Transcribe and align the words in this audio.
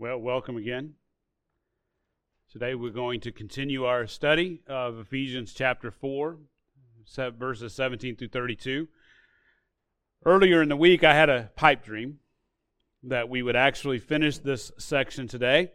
Well, 0.00 0.18
welcome 0.18 0.56
again. 0.56 0.94
Today 2.52 2.76
we're 2.76 2.92
going 2.92 3.18
to 3.22 3.32
continue 3.32 3.84
our 3.84 4.06
study 4.06 4.60
of 4.68 5.00
Ephesians 5.00 5.52
chapter 5.52 5.90
4, 5.90 6.36
verses 7.36 7.74
17 7.74 8.14
through 8.14 8.28
32. 8.28 8.86
Earlier 10.24 10.62
in 10.62 10.68
the 10.68 10.76
week, 10.76 11.02
I 11.02 11.16
had 11.16 11.28
a 11.28 11.50
pipe 11.56 11.84
dream 11.84 12.20
that 13.02 13.28
we 13.28 13.42
would 13.42 13.56
actually 13.56 13.98
finish 13.98 14.38
this 14.38 14.70
section 14.78 15.26
today 15.26 15.72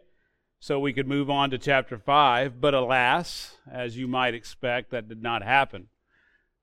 so 0.58 0.80
we 0.80 0.94
could 0.94 1.06
move 1.06 1.28
on 1.28 1.50
to 1.50 1.58
chapter 1.58 1.98
5. 1.98 2.62
But 2.62 2.72
alas, 2.72 3.58
as 3.70 3.98
you 3.98 4.08
might 4.08 4.32
expect, 4.32 4.90
that 4.92 5.06
did 5.06 5.22
not 5.22 5.42
happen. 5.42 5.88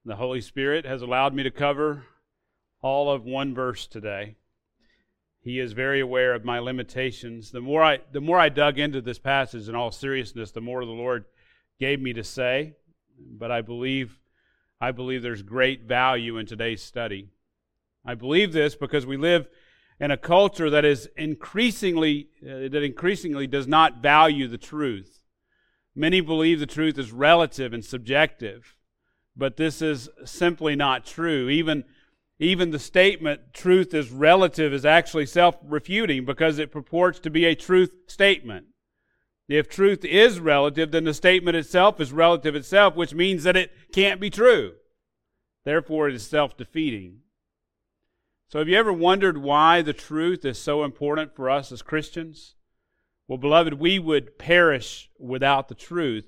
The 0.04 0.16
Holy 0.16 0.40
Spirit 0.40 0.84
has 0.84 1.00
allowed 1.00 1.32
me 1.32 1.44
to 1.44 1.50
cover 1.52 2.06
all 2.80 3.08
of 3.08 3.24
one 3.24 3.54
verse 3.54 3.86
today. 3.86 4.34
He 5.42 5.58
is 5.58 5.72
very 5.72 6.00
aware 6.00 6.34
of 6.34 6.44
my 6.44 6.60
limitations. 6.60 7.50
The 7.50 7.60
more 7.60 7.82
I 7.82 7.98
the 8.12 8.20
more 8.20 8.38
I 8.38 8.48
dug 8.48 8.78
into 8.78 9.00
this 9.00 9.18
passage 9.18 9.68
in 9.68 9.74
all 9.74 9.90
seriousness, 9.90 10.52
the 10.52 10.60
more 10.60 10.84
the 10.84 10.92
Lord 10.92 11.24
gave 11.80 12.00
me 12.00 12.12
to 12.12 12.22
say. 12.22 12.74
But 13.18 13.50
I 13.50 13.60
believe 13.60 14.20
I 14.80 14.92
believe 14.92 15.22
there's 15.22 15.42
great 15.42 15.82
value 15.82 16.38
in 16.38 16.46
today's 16.46 16.82
study. 16.82 17.28
I 18.04 18.14
believe 18.14 18.52
this 18.52 18.76
because 18.76 19.04
we 19.04 19.16
live 19.16 19.48
in 19.98 20.10
a 20.12 20.16
culture 20.16 20.70
that 20.70 20.84
is 20.84 21.08
increasingly 21.16 22.28
uh, 22.42 22.68
that 22.68 22.82
increasingly 22.84 23.48
does 23.48 23.66
not 23.66 24.00
value 24.00 24.46
the 24.46 24.58
truth. 24.58 25.22
Many 25.94 26.20
believe 26.20 26.60
the 26.60 26.66
truth 26.66 26.98
is 26.98 27.12
relative 27.12 27.72
and 27.72 27.84
subjective, 27.84 28.76
but 29.36 29.56
this 29.56 29.82
is 29.82 30.08
simply 30.24 30.76
not 30.76 31.04
true. 31.04 31.48
Even 31.48 31.84
even 32.42 32.70
the 32.70 32.78
statement, 32.78 33.54
truth 33.54 33.94
is 33.94 34.10
relative, 34.10 34.72
is 34.72 34.84
actually 34.84 35.26
self 35.26 35.56
refuting 35.62 36.24
because 36.24 36.58
it 36.58 36.72
purports 36.72 37.20
to 37.20 37.30
be 37.30 37.44
a 37.44 37.54
truth 37.54 37.92
statement. 38.06 38.66
If 39.48 39.68
truth 39.68 40.04
is 40.04 40.40
relative, 40.40 40.90
then 40.90 41.04
the 41.04 41.14
statement 41.14 41.56
itself 41.56 42.00
is 42.00 42.12
relative 42.12 42.56
itself, 42.56 42.96
which 42.96 43.14
means 43.14 43.44
that 43.44 43.56
it 43.56 43.70
can't 43.92 44.20
be 44.20 44.30
true. 44.30 44.72
Therefore, 45.64 46.08
it 46.08 46.14
is 46.14 46.26
self 46.26 46.56
defeating. 46.56 47.18
So, 48.48 48.58
have 48.58 48.68
you 48.68 48.76
ever 48.76 48.92
wondered 48.92 49.38
why 49.38 49.80
the 49.80 49.92
truth 49.92 50.44
is 50.44 50.58
so 50.58 50.84
important 50.84 51.36
for 51.36 51.48
us 51.48 51.70
as 51.70 51.80
Christians? 51.80 52.56
Well, 53.28 53.38
beloved, 53.38 53.74
we 53.74 53.98
would 53.98 54.38
perish 54.38 55.10
without 55.18 55.68
the 55.68 55.74
truth. 55.74 56.26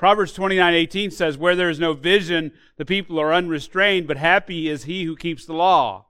Proverbs 0.00 0.32
29 0.32 0.72
18 0.72 1.10
says, 1.10 1.36
Where 1.36 1.54
there 1.54 1.68
is 1.68 1.78
no 1.78 1.92
vision, 1.92 2.52
the 2.78 2.86
people 2.86 3.20
are 3.20 3.34
unrestrained, 3.34 4.06
but 4.08 4.16
happy 4.16 4.66
is 4.66 4.84
he 4.84 5.04
who 5.04 5.14
keeps 5.14 5.44
the 5.44 5.52
law. 5.52 6.06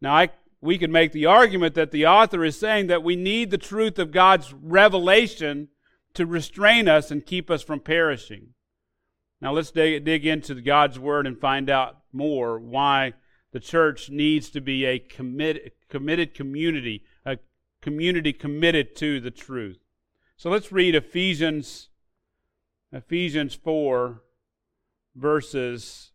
Now, 0.00 0.14
I, 0.14 0.30
we 0.62 0.78
could 0.78 0.88
make 0.88 1.12
the 1.12 1.26
argument 1.26 1.74
that 1.74 1.90
the 1.90 2.06
author 2.06 2.42
is 2.42 2.58
saying 2.58 2.86
that 2.86 3.02
we 3.02 3.16
need 3.16 3.50
the 3.50 3.58
truth 3.58 3.98
of 3.98 4.12
God's 4.12 4.54
revelation 4.54 5.68
to 6.14 6.24
restrain 6.24 6.88
us 6.88 7.10
and 7.10 7.26
keep 7.26 7.50
us 7.50 7.62
from 7.62 7.80
perishing. 7.80 8.54
Now, 9.42 9.52
let's 9.52 9.72
dig, 9.72 10.06
dig 10.06 10.24
into 10.24 10.54
God's 10.62 10.98
word 10.98 11.26
and 11.26 11.38
find 11.38 11.68
out 11.68 11.98
more 12.14 12.58
why 12.58 13.12
the 13.52 13.60
church 13.60 14.08
needs 14.08 14.48
to 14.48 14.62
be 14.62 14.86
a 14.86 14.98
committed, 14.98 15.72
committed 15.90 16.32
community, 16.32 17.04
a 17.26 17.36
community 17.82 18.32
committed 18.32 18.96
to 18.96 19.20
the 19.20 19.30
truth. 19.30 19.80
So 20.38 20.48
let's 20.48 20.72
read 20.72 20.94
Ephesians 20.94 21.88
Ephesians 22.90 23.54
4, 23.54 24.22
verses 25.14 26.12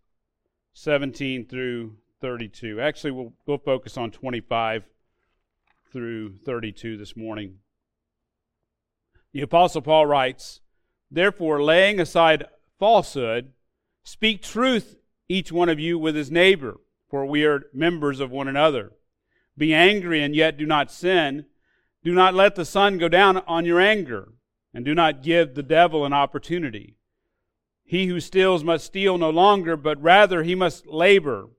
17 0.74 1.46
through 1.46 1.98
32. 2.20 2.82
Actually, 2.82 3.12
we'll, 3.12 3.34
we'll 3.46 3.60
focus 3.60 3.96
on 3.96 4.10
25 4.10 4.84
through 5.92 6.38
32 6.38 6.98
this 6.98 7.16
morning. 7.16 7.60
The 9.34 9.42
Apostle 9.42 9.84
Paul 9.84 10.08
writes, 10.08 10.62
Therefore, 11.12 11.62
laying 11.62 12.00
aside 12.00 12.48
falsehood, 12.80 13.52
speak 14.04 14.42
truth, 14.42 14.98
each 15.30 15.52
one 15.52 15.70
of 15.70 15.80
you, 15.80 16.00
with 16.00 16.16
his 16.16 16.32
neighbor, 16.32 16.80
for 17.08 17.24
we 17.24 17.46
are 17.46 17.66
members 17.72 18.20
of 18.20 18.32
one 18.32 18.48
another. 18.48 18.94
Be 19.56 19.76
angry 19.76 20.24
and 20.24 20.36
yet 20.36 20.58
do 20.58 20.66
not 20.66 20.92
sin. 20.92 21.46
Do 22.04 22.16
not 22.16 22.34
let 22.34 22.56
the 22.56 22.66
sun 22.66 22.98
go 22.98 23.08
down 23.08 23.38
on 23.38 23.64
your 23.64 23.80
anger 23.80 24.30
and 24.74 24.84
do 24.84 24.96
not 24.96 25.24
give 25.24 25.54
the 25.54 25.64
devil 25.64 26.06
an 26.06 26.14
opportunity. 26.14 26.96
He 27.86 28.08
who 28.08 28.20
steals 28.20 28.64
must 28.64 28.86
steal 28.86 29.18
no 29.18 29.30
longer, 29.30 29.78
but 29.78 30.02
rather 30.02 30.44
he 30.44 30.56
must 30.56 30.88
labor, 30.88 31.50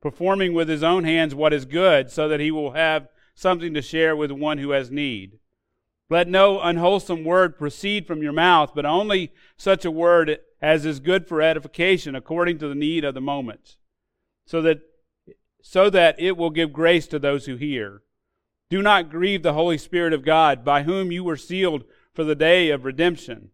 performing 0.00 0.52
with 0.52 0.68
his 0.68 0.82
own 0.82 1.04
hands 1.04 1.34
what 1.34 1.52
is 1.52 1.64
good, 1.64 2.10
so 2.10 2.28
that 2.28 2.40
he 2.40 2.50
will 2.50 2.72
have 2.72 3.08
something 3.34 3.74
to 3.74 3.82
share 3.82 4.14
with 4.14 4.30
one 4.30 4.58
who 4.58 4.70
has 4.70 4.90
need. 4.90 5.38
Let 6.10 6.28
no 6.28 6.60
unwholesome 6.60 7.24
word 7.24 7.56
proceed 7.56 8.06
from 8.06 8.22
your 8.22 8.32
mouth, 8.32 8.72
but 8.74 8.84
only 8.84 9.32
such 9.56 9.84
a 9.84 9.90
word 9.90 10.40
as 10.60 10.84
is 10.84 11.00
good 11.00 11.26
for 11.26 11.40
edification 11.40 12.14
according 12.14 12.58
to 12.58 12.68
the 12.68 12.74
need 12.74 13.04
of 13.04 13.14
the 13.14 13.20
moment, 13.20 13.76
so 14.46 14.60
that 14.62 14.80
so 15.62 15.88
that 15.88 16.16
it 16.18 16.36
will 16.36 16.50
give 16.50 16.72
grace 16.72 17.06
to 17.06 17.18
those 17.18 17.46
who 17.46 17.56
hear. 17.56 18.02
Do 18.68 18.82
not 18.82 19.10
grieve 19.10 19.42
the 19.42 19.52
Holy 19.52 19.78
Spirit 19.78 20.12
of 20.12 20.24
God, 20.24 20.64
by 20.64 20.82
whom 20.82 21.12
you 21.12 21.22
were 21.22 21.36
sealed 21.36 21.84
for 22.14 22.24
the 22.24 22.34
day 22.34 22.70
of 22.70 22.84
redemption. 22.84 23.50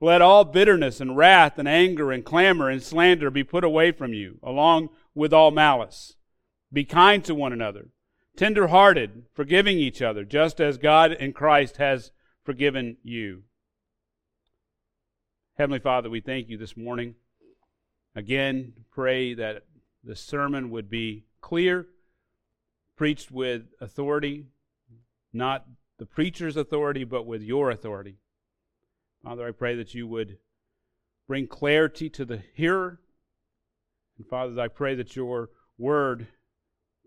Let 0.00 0.22
all 0.22 0.44
bitterness 0.44 1.00
and 1.00 1.16
wrath 1.16 1.58
and 1.58 1.68
anger 1.68 2.12
and 2.12 2.24
clamor 2.24 2.70
and 2.70 2.82
slander 2.82 3.30
be 3.30 3.42
put 3.42 3.64
away 3.64 3.90
from 3.92 4.12
you, 4.12 4.38
along 4.42 4.90
with 5.14 5.32
all 5.32 5.50
malice. 5.50 6.14
Be 6.72 6.84
kind 6.84 7.24
to 7.24 7.34
one 7.34 7.52
another, 7.52 7.88
tender 8.36 8.68
hearted, 8.68 9.24
forgiving 9.34 9.78
each 9.78 10.00
other, 10.00 10.24
just 10.24 10.60
as 10.60 10.78
God 10.78 11.12
in 11.12 11.32
Christ 11.32 11.78
has 11.78 12.12
forgiven 12.44 12.98
you. 13.02 13.42
Heavenly 15.56 15.80
Father, 15.80 16.08
we 16.08 16.20
thank 16.20 16.48
you 16.48 16.56
this 16.56 16.76
morning. 16.76 17.16
Again, 18.14 18.74
pray 18.92 19.34
that 19.34 19.64
the 20.04 20.14
sermon 20.14 20.70
would 20.70 20.88
be 20.88 21.24
clear, 21.40 21.86
preached 22.96 23.32
with 23.32 23.62
authority, 23.80 24.46
not 25.32 25.66
the 25.98 26.06
preacher's 26.06 26.56
authority, 26.56 27.04
but 27.04 27.26
with 27.26 27.42
your 27.42 27.70
authority. 27.70 28.16
Father, 29.22 29.46
I 29.46 29.50
pray 29.50 29.74
that 29.76 29.94
you 29.94 30.06
would 30.06 30.38
bring 31.26 31.46
clarity 31.46 32.08
to 32.10 32.24
the 32.24 32.42
hearer. 32.54 33.00
And 34.16 34.26
Father, 34.26 34.60
I 34.60 34.68
pray 34.68 34.94
that 34.94 35.16
your 35.16 35.50
word, 35.76 36.28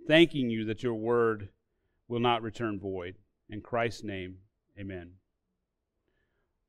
thanking 0.07 0.50
you 0.50 0.66
that 0.66 0.84
your 0.84 0.94
word 0.94 1.50
will 2.07 2.19
not 2.19 2.41
return 2.41 2.79
void. 2.79 3.16
In 3.50 3.62
Christ's 3.62 4.03
name, 4.03 4.38
amen. 4.79 5.13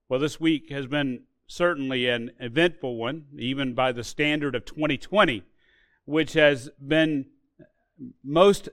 Well, 0.09 0.21
this 0.21 0.41
week 0.41 0.71
has 0.71 0.87
been 0.87 1.25
certainly 1.47 2.09
an 2.09 2.31
eventful 2.41 2.97
one, 2.97 3.27
even 3.37 3.75
by 3.75 3.93
the 3.93 4.04
standard 4.04 4.54
of 4.54 4.65
2020, 4.65 5.43
which 6.04 6.33
has 6.33 6.71
been 6.84 7.27
most 8.23 8.69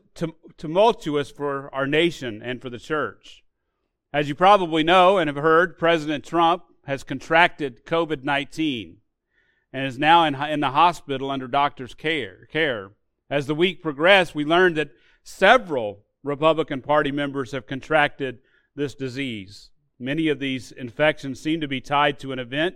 tumultuous 0.58 1.32
for 1.32 1.74
our 1.74 1.88
nation 1.88 2.42
and 2.44 2.62
for 2.62 2.70
the 2.70 2.80
church. 2.80 3.44
As 4.12 4.28
you 4.28 4.36
probably 4.36 4.84
know 4.84 5.18
and 5.18 5.28
have 5.28 5.38
heard, 5.38 5.78
President 5.78 6.26
Trump 6.26 6.64
has 6.86 7.04
contracted 7.04 7.86
COVID 7.86 8.24
19 8.24 8.98
and 9.72 9.86
is 9.86 10.00
now 10.00 10.24
in, 10.24 10.36
in 10.36 10.60
the 10.60 10.72
hospital 10.72 11.30
under 11.30 11.48
doctor's 11.48 11.94
care, 11.94 12.48
care. 12.52 12.92
As 13.30 13.46
the 13.46 13.56
week 13.56 13.84
progressed, 13.84 14.34
we 14.34 14.44
learned 14.44 14.76
that 14.78 14.92
several 15.24 16.00
Republican 16.24 16.82
Party 16.82 17.12
members 17.12 17.52
have 17.52 17.68
contracted 17.68 18.40
this 18.76 18.96
disease. 18.96 19.70
Many 20.00 20.30
of 20.30 20.40
these 20.40 20.72
infections 20.72 21.40
seem 21.40 21.62
to 21.62 21.68
be 21.68 21.82
tied 21.82 22.20
to 22.20 22.32
an 22.32 22.40
event 22.40 22.76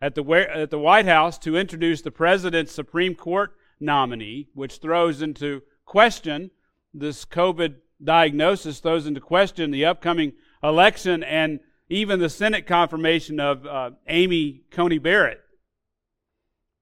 at 0.00 0.14
the, 0.14 0.24
at 0.24 0.70
the 0.70 0.78
White 0.78 1.06
House 1.06 1.38
to 1.38 1.56
introduce 1.56 2.02
the 2.02 2.10
president's 2.10 2.72
Supreme 2.72 3.14
Court 3.14 3.52
nominee, 3.80 4.48
which 4.54 4.78
throws 4.78 5.22
into 5.22 5.62
question 5.86 6.50
this 6.92 7.24
COVID 7.24 7.76
diagnosis, 8.02 8.80
throws 8.80 9.06
into 9.06 9.20
question 9.20 9.70
the 9.70 9.86
upcoming 9.86 10.32
election 10.62 11.22
and 11.22 11.60
even 11.88 12.20
the 12.20 12.28
Senate 12.28 12.66
confirmation 12.66 13.40
of 13.40 13.64
uh, 13.66 13.90
Amy 14.08 14.62
Coney 14.70 14.98
Barrett. 14.98 15.40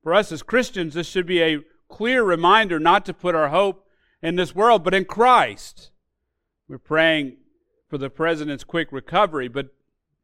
For 0.03 0.15
us 0.15 0.33
as 0.33 0.43
Christians, 0.43 0.95
this 0.95 1.07
should 1.07 1.27
be 1.27 1.43
a 1.43 1.61
clear 1.89 2.23
reminder 2.23 2.79
not 2.79 3.05
to 3.07 3.15
put 3.15 3.35
our 3.35 3.49
hope 3.49 3.87
in 4.23 4.37
this 4.37 4.55
world, 4.55 4.83
but 4.83 4.95
in 4.95 5.05
Christ. 5.05 5.91
We're 6.69 6.79
praying 6.79 7.37
for 7.89 7.99
the 7.99 8.11
president's 8.11 8.65
quick 8.65 8.89
recovery, 8.91 9.49
but 9.49 9.69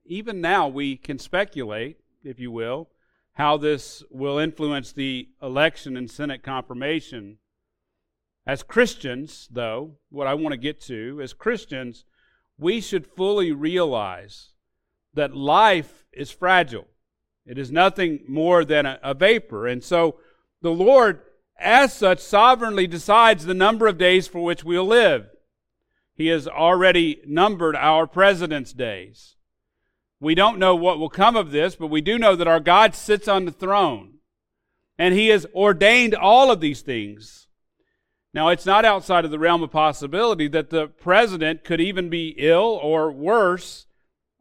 even 0.04 0.40
now 0.40 0.66
we 0.66 0.96
can 0.96 1.18
speculate, 1.18 1.98
if 2.24 2.40
you 2.40 2.50
will, 2.50 2.88
how 3.34 3.56
this 3.56 4.02
will 4.10 4.38
influence 4.38 4.92
the 4.92 5.28
election 5.40 5.96
and 5.96 6.10
Senate 6.10 6.42
confirmation. 6.42 7.38
As 8.50 8.64
Christians, 8.64 9.46
though, 9.52 9.92
what 10.08 10.26
I 10.26 10.34
want 10.34 10.54
to 10.54 10.58
get 10.58 10.80
to, 10.86 11.20
as 11.22 11.32
Christians, 11.32 12.04
we 12.58 12.80
should 12.80 13.06
fully 13.06 13.52
realize 13.52 14.54
that 15.14 15.36
life 15.36 16.04
is 16.12 16.32
fragile. 16.32 16.88
It 17.46 17.58
is 17.58 17.70
nothing 17.70 18.24
more 18.26 18.64
than 18.64 18.86
a, 18.86 18.98
a, 19.04 19.14
vapor. 19.14 19.68
And 19.68 19.84
so 19.84 20.16
the 20.62 20.72
Lord, 20.72 21.20
as 21.60 21.92
such, 21.92 22.18
sovereignly 22.18 22.88
decides 22.88 23.44
the 23.44 23.54
number 23.54 23.86
of 23.86 23.98
days 23.98 24.26
for 24.26 24.42
which 24.42 24.64
we'll 24.64 24.84
live. 24.84 25.28
He 26.16 26.26
has 26.26 26.48
already 26.48 27.22
numbered 27.24 27.76
our 27.76 28.04
president's 28.08 28.72
days. 28.72 29.36
We 30.18 30.34
don't 30.34 30.58
know 30.58 30.74
what 30.74 30.98
will 30.98 31.08
come 31.08 31.36
of 31.36 31.52
this, 31.52 31.76
but 31.76 31.86
we 31.86 32.00
do 32.00 32.18
know 32.18 32.34
that 32.34 32.48
our 32.48 32.58
God 32.58 32.96
sits 32.96 33.28
on 33.28 33.44
the 33.44 33.52
throne. 33.52 34.14
And 34.98 35.14
He 35.14 35.28
has 35.28 35.46
ordained 35.54 36.16
all 36.16 36.50
of 36.50 36.60
these 36.60 36.80
things. 36.80 37.46
Now, 38.32 38.48
it's 38.48 38.66
not 38.66 38.84
outside 38.84 39.24
of 39.24 39.30
the 39.30 39.38
realm 39.38 39.62
of 39.62 39.72
possibility 39.72 40.46
that 40.48 40.70
the 40.70 40.86
president 40.86 41.64
could 41.64 41.80
even 41.80 42.08
be 42.08 42.34
ill 42.38 42.78
or 42.82 43.10
worse 43.10 43.86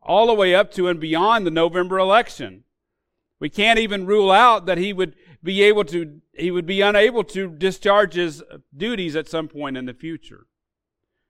all 0.02 0.28
the 0.28 0.34
way 0.34 0.54
up 0.54 0.72
to 0.74 0.88
and 0.88 1.00
beyond 1.00 1.46
the 1.46 1.52
November 1.52 1.98
election. 1.98 2.64
We 3.40 3.50
can't 3.50 3.80
even 3.80 4.06
rule 4.06 4.32
out 4.32 4.66
that 4.68 4.78
he 4.78 4.94
would 4.94 5.16
be 5.44 5.64
able 5.64 5.86
to, 5.86 6.22
he 6.34 6.52
would 6.52 6.66
be 6.66 6.82
unable 6.82 7.24
to 7.26 7.50
discharge 7.50 8.14
his 8.14 8.44
duties 8.76 9.16
at 9.16 9.30
some 9.30 9.48
point 9.48 9.78
in 9.78 9.86
the 9.86 9.94
future. 9.94 10.46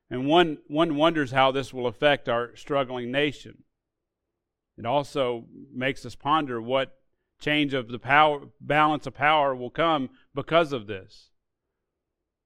And 0.09 0.25
one, 0.25 0.57
one 0.67 0.95
wonders 0.95 1.31
how 1.31 1.51
this 1.51 1.73
will 1.73 1.87
affect 1.87 2.27
our 2.27 2.55
struggling 2.55 3.11
nation. 3.11 3.63
It 4.77 4.85
also 4.85 5.45
makes 5.73 6.05
us 6.05 6.15
ponder 6.15 6.61
what 6.61 6.97
change 7.39 7.73
of 7.73 7.89
the 7.89 7.99
power, 7.99 8.47
balance 8.59 9.05
of 9.05 9.13
power 9.13 9.55
will 9.55 9.69
come 9.69 10.09
because 10.33 10.73
of 10.73 10.87
this. 10.87 11.28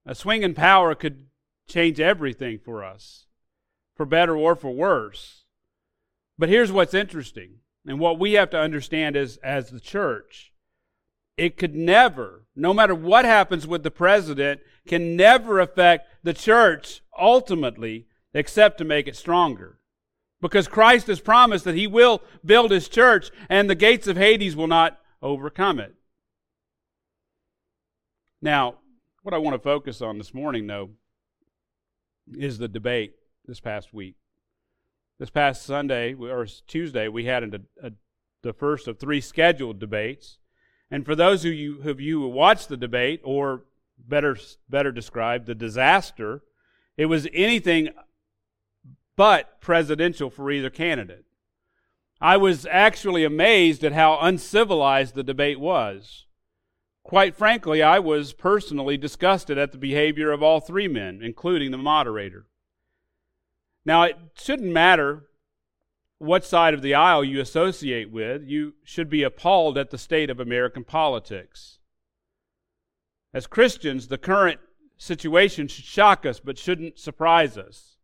A 0.06 0.16
swing 0.16 0.44
in 0.44 0.54
power 0.54 0.96
could 0.96 1.28
change 1.68 2.00
everything 2.00 2.60
for 2.60 2.84
us, 2.84 3.26
for 3.96 4.06
better 4.06 4.36
or 4.36 4.56
for 4.56 4.72
worse. 4.72 5.46
But 6.38 6.50
here's 6.50 6.72
what's 6.72 6.94
interesting, 6.94 7.60
and 7.86 8.00
what 8.00 8.20
we 8.20 8.34
have 8.34 8.50
to 8.52 8.60
understand 8.60 9.16
is 9.16 9.38
as 9.38 9.70
the 9.70 9.80
church. 9.80 10.52
It 11.38 11.58
could 11.58 11.74
never, 11.74 12.46
no 12.56 12.74
matter 12.74 12.94
what 12.94 13.26
happens 13.26 13.66
with 13.66 13.84
the 13.84 13.92
president, 13.92 14.62
can 14.88 15.16
never 15.16 15.60
affect 15.60 16.08
the 16.24 16.34
church 16.34 17.02
ultimately, 17.18 18.08
except 18.34 18.78
to 18.80 18.84
make 18.84 19.08
it 19.08 19.16
stronger. 19.16 19.80
Because 20.42 20.68
Christ 20.68 21.08
has 21.08 21.22
promised 21.22 21.64
that 21.64 21.76
he 21.76 21.88
will 21.88 22.22
build 22.44 22.72
his 22.72 22.90
church 22.90 23.32
and 23.50 23.70
the 23.70 23.76
gates 23.76 24.08
of 24.08 24.18
Hades 24.18 24.56
will 24.56 24.68
not 24.68 25.00
overcome 25.22 25.80
it. 25.80 25.96
Now, 28.42 28.76
what 29.24 29.34
I 29.34 29.38
want 29.38 29.56
to 29.56 29.60
focus 29.60 30.02
on 30.02 30.18
this 30.18 30.34
morning, 30.34 30.68
though, 30.68 30.92
is 32.38 32.58
the 32.58 32.68
debate 32.68 33.16
this 33.46 33.62
past 33.62 33.94
week. 33.94 34.16
This 35.18 35.30
past 35.30 35.64
Sunday, 35.64 36.14
or 36.14 36.46
Tuesday, 36.68 37.08
we 37.08 37.26
had 37.26 37.44
a, 37.44 37.62
a, 37.82 37.92
the 38.42 38.54
first 38.54 38.88
of 38.88 39.00
three 39.00 39.22
scheduled 39.22 39.80
debates. 39.80 40.40
And 40.92 41.06
for 41.06 41.16
those 41.16 41.46
of 41.46 41.54
you, 41.54 41.82
of 41.90 42.02
you 42.02 42.22
who 42.22 42.28
watched 42.28 42.68
the 42.68 42.78
debate, 42.78 43.22
or 43.24 43.64
better, 43.98 44.38
better 44.70 44.92
described, 44.92 45.46
the 45.46 45.56
disaster, 45.56 46.42
it 46.98 47.06
was 47.06 47.28
anything 47.34 47.90
but 49.16 49.62
presidential 49.62 50.30
for 50.30 50.52
either 50.52 50.70
candidate. 50.70 51.26
I 52.20 52.36
was 52.36 52.66
actually 52.70 53.24
amazed 53.24 53.86
at 53.86 53.94
how 53.94 54.20
uncivilized 54.20 55.16
the 55.16 55.24
debate 55.24 55.60
was. 55.60 56.26
Quite 57.04 57.36
frankly, 57.36 57.84
I 57.84 58.00
was 58.00 58.34
personally 58.34 58.98
disgusted 58.98 59.58
at 59.58 59.72
the 59.72 59.78
behavior 59.78 60.32
of 60.32 60.42
all 60.42 60.60
three 60.60 60.88
men, 60.88 61.20
including 61.22 61.72
the 61.72 61.78
moderator. 61.78 62.46
Now, 63.86 64.04
it 64.04 64.18
shouldn't 64.36 64.72
matter 64.72 65.26
what 66.18 66.46
side 66.46 66.74
of 66.74 66.82
the 66.82 66.94
aisle 66.94 67.24
you 67.24 67.42
associate 67.42 68.10
with, 68.10 68.44
you 68.46 68.74
should 68.84 69.10
be 69.10 69.24
appalled 69.24 69.78
at 69.78 69.90
the 69.90 69.98
state 69.98 70.30
of 70.30 70.40
American 70.40 70.86
politics. 70.86 71.80
As 73.34 73.46
Christians, 73.46 74.08
the 74.08 74.18
current 74.18 74.62
situation 74.98 75.68
should 75.68 75.84
shock 75.84 76.26
us 76.26 76.40
but 76.40 76.58
shouldn't 76.58 76.98
surprise 76.98 77.58
us. 77.58 77.98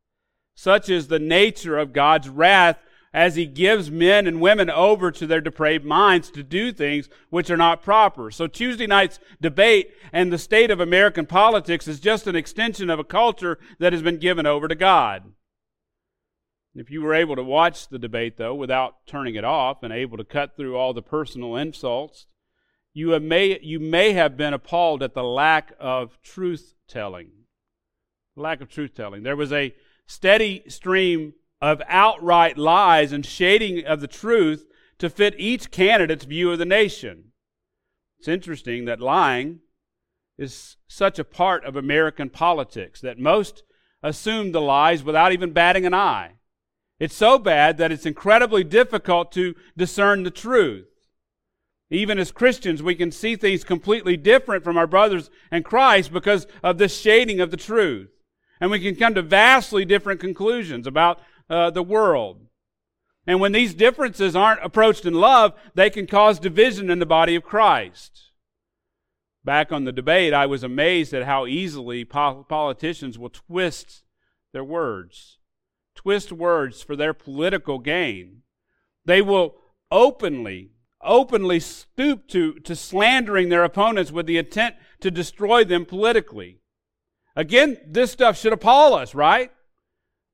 Such 0.54 0.90
is 0.90 1.07
the 1.07 1.19
nature 1.19 1.78
of 1.78 1.94
God's 1.94 2.28
wrath 2.28 2.78
as 3.13 3.35
he 3.35 3.45
gives 3.45 3.89
men 3.89 4.27
and 4.27 4.39
women 4.39 4.69
over 4.69 5.11
to 5.11 5.25
their 5.25 5.41
depraved 5.41 5.85
minds 5.85 6.29
to 6.31 6.44
do 6.44 6.71
things 6.71 7.09
which 7.29 7.50
are 7.50 7.57
not 7.57 7.81
proper. 7.81 8.29
So 8.29 8.47
Tuesday 8.47 8.85
night's 8.85 9.19
debate 9.41 9.91
and 10.13 10.31
the 10.31 10.38
state 10.38 10.69
of 10.69 10.79
American 10.79 11.25
politics 11.25 11.88
is 11.88 12.00
just 12.00 12.27
an 12.27 12.35
extension 12.35 12.89
of 12.89 13.00
a 13.00 13.03
culture 13.03 13.57
that 13.79 13.94
has 13.94 14.01
been 14.01 14.19
given 14.19 14.45
over 14.45 14.67
to 14.67 14.75
God. 14.75 15.33
If 16.75 16.91
you 16.91 17.01
were 17.01 17.15
able 17.15 17.35
to 17.35 17.44
watch 17.44 17.88
the 17.88 17.97
debate, 17.97 18.38
though, 18.38 18.53
without 18.53 19.07
turning 19.07 19.35
it 19.35 19.44
off 19.44 19.81
and 19.81 19.91
able 19.91 20.17
to 20.17 20.23
cut 20.23 20.55
through 20.55 20.77
all 20.77 20.94
the 20.94 21.01
personal 21.01 21.55
insults, 21.55 22.27
you 22.94 23.19
may, 23.19 23.59
you 23.62 23.79
may 23.79 24.13
have 24.13 24.38
been 24.38 24.53
appalled 24.53 25.01
at 25.01 25.15
the 25.15 25.23
lack 25.23 25.73
of 25.79 26.21
truth 26.21 26.75
telling. 26.88 27.31
Lack 28.35 28.62
of 28.62 28.69
truth 28.69 28.94
telling. 28.95 29.23
There 29.23 29.35
was 29.35 29.51
a 29.51 29.73
steady 30.05 30.63
stream 30.67 31.33
of 31.61 31.81
outright 31.88 32.57
lies 32.57 33.11
and 33.11 33.25
shading 33.25 33.85
of 33.85 34.01
the 34.01 34.07
truth 34.07 34.65
to 34.97 35.09
fit 35.09 35.35
each 35.38 35.71
candidate's 35.71 36.25
view 36.25 36.51
of 36.51 36.59
the 36.59 36.65
nation. 36.65 37.31
It's 38.19 38.27
interesting 38.27 38.85
that 38.85 39.00
lying 39.00 39.59
is 40.38 40.77
such 40.88 41.19
a 41.19 41.23
part 41.23 41.65
of 41.65 41.75
American 41.75 42.29
politics 42.29 43.01
that 43.01 43.19
most 43.19 43.63
assume 44.01 44.51
the 44.51 44.61
lies 44.61 45.03
without 45.03 45.31
even 45.31 45.51
batting 45.51 45.85
an 45.85 45.94
eye. 45.94 46.33
It's 47.00 47.15
so 47.15 47.38
bad 47.39 47.77
that 47.77 47.91
it's 47.91 48.05
incredibly 48.05 48.63
difficult 48.63 49.31
to 49.33 49.55
discern 49.77 50.23
the 50.23 50.31
truth. 50.31 50.85
Even 51.89 52.19
as 52.19 52.31
Christians, 52.31 52.83
we 52.83 52.94
can 52.94 53.12
see 53.12 53.35
things 53.35 53.63
completely 53.63 54.15
different 54.15 54.63
from 54.63 54.77
our 54.77 54.88
brothers 54.88 55.29
in 55.51 55.63
Christ 55.63 56.13
because 56.13 56.45
of 56.62 56.77
this 56.77 56.97
shading 56.97 57.39
of 57.39 57.51
the 57.51 57.57
truth. 57.57 58.09
And 58.62 58.69
we 58.69 58.79
can 58.79 58.95
come 58.95 59.15
to 59.15 59.21
vastly 59.21 59.85
different 59.85 60.19
conclusions 60.19 60.85
about 60.85 61.19
uh, 61.50 61.69
the 61.69 61.84
world. 61.84 62.46
And 63.25 63.40
when 63.40 63.51
these 63.51 63.74
differences 63.74 64.36
aren't 64.36 64.63
approached 64.63 65.06
in 65.06 65.13
love, 65.13 65.54
they 65.75 65.90
can 65.90 66.07
cause 66.07 66.40
division 66.40 66.90
in 66.90 67.00
the 67.00 67.06
body 67.06 67.36
of 67.36 67.44
Christ. 67.44 68.31
Back 69.44 69.72
on 69.72 69.86
the 69.86 69.92
debate, 69.92 70.34
I 70.34 70.46
was 70.46 70.63
amazed 70.63 71.13
at 71.13 71.25
how 71.25 71.46
easily 71.46 72.06
politicians 72.06 73.18
will 73.18 73.30
twist 73.30 74.04
their 74.51 74.63
words, 74.63 75.38
twist 75.96 76.31
words 76.31 76.81
for 76.81 76.96
their 76.96 77.13
political 77.13 77.80
gain. 77.80 78.42
They 79.06 79.22
will 79.22 79.56
openly, 79.92 80.72
openly 81.01 81.60
stoop 81.60 82.27
to, 82.29 82.56
to 82.60 82.75
slandering 82.75 83.50
their 83.50 83.63
opponents 83.63 84.12
with 84.12 84.25
the 84.25 84.38
intent 84.38 84.75
to 85.01 85.12
destroy 85.12 85.63
them 85.63 85.86
politically. 85.86 86.62
Again, 87.36 87.77
this 87.88 88.12
stuff 88.12 88.38
should 88.38 88.53
appall 88.53 88.94
us, 88.94 89.15
right? 89.15 89.51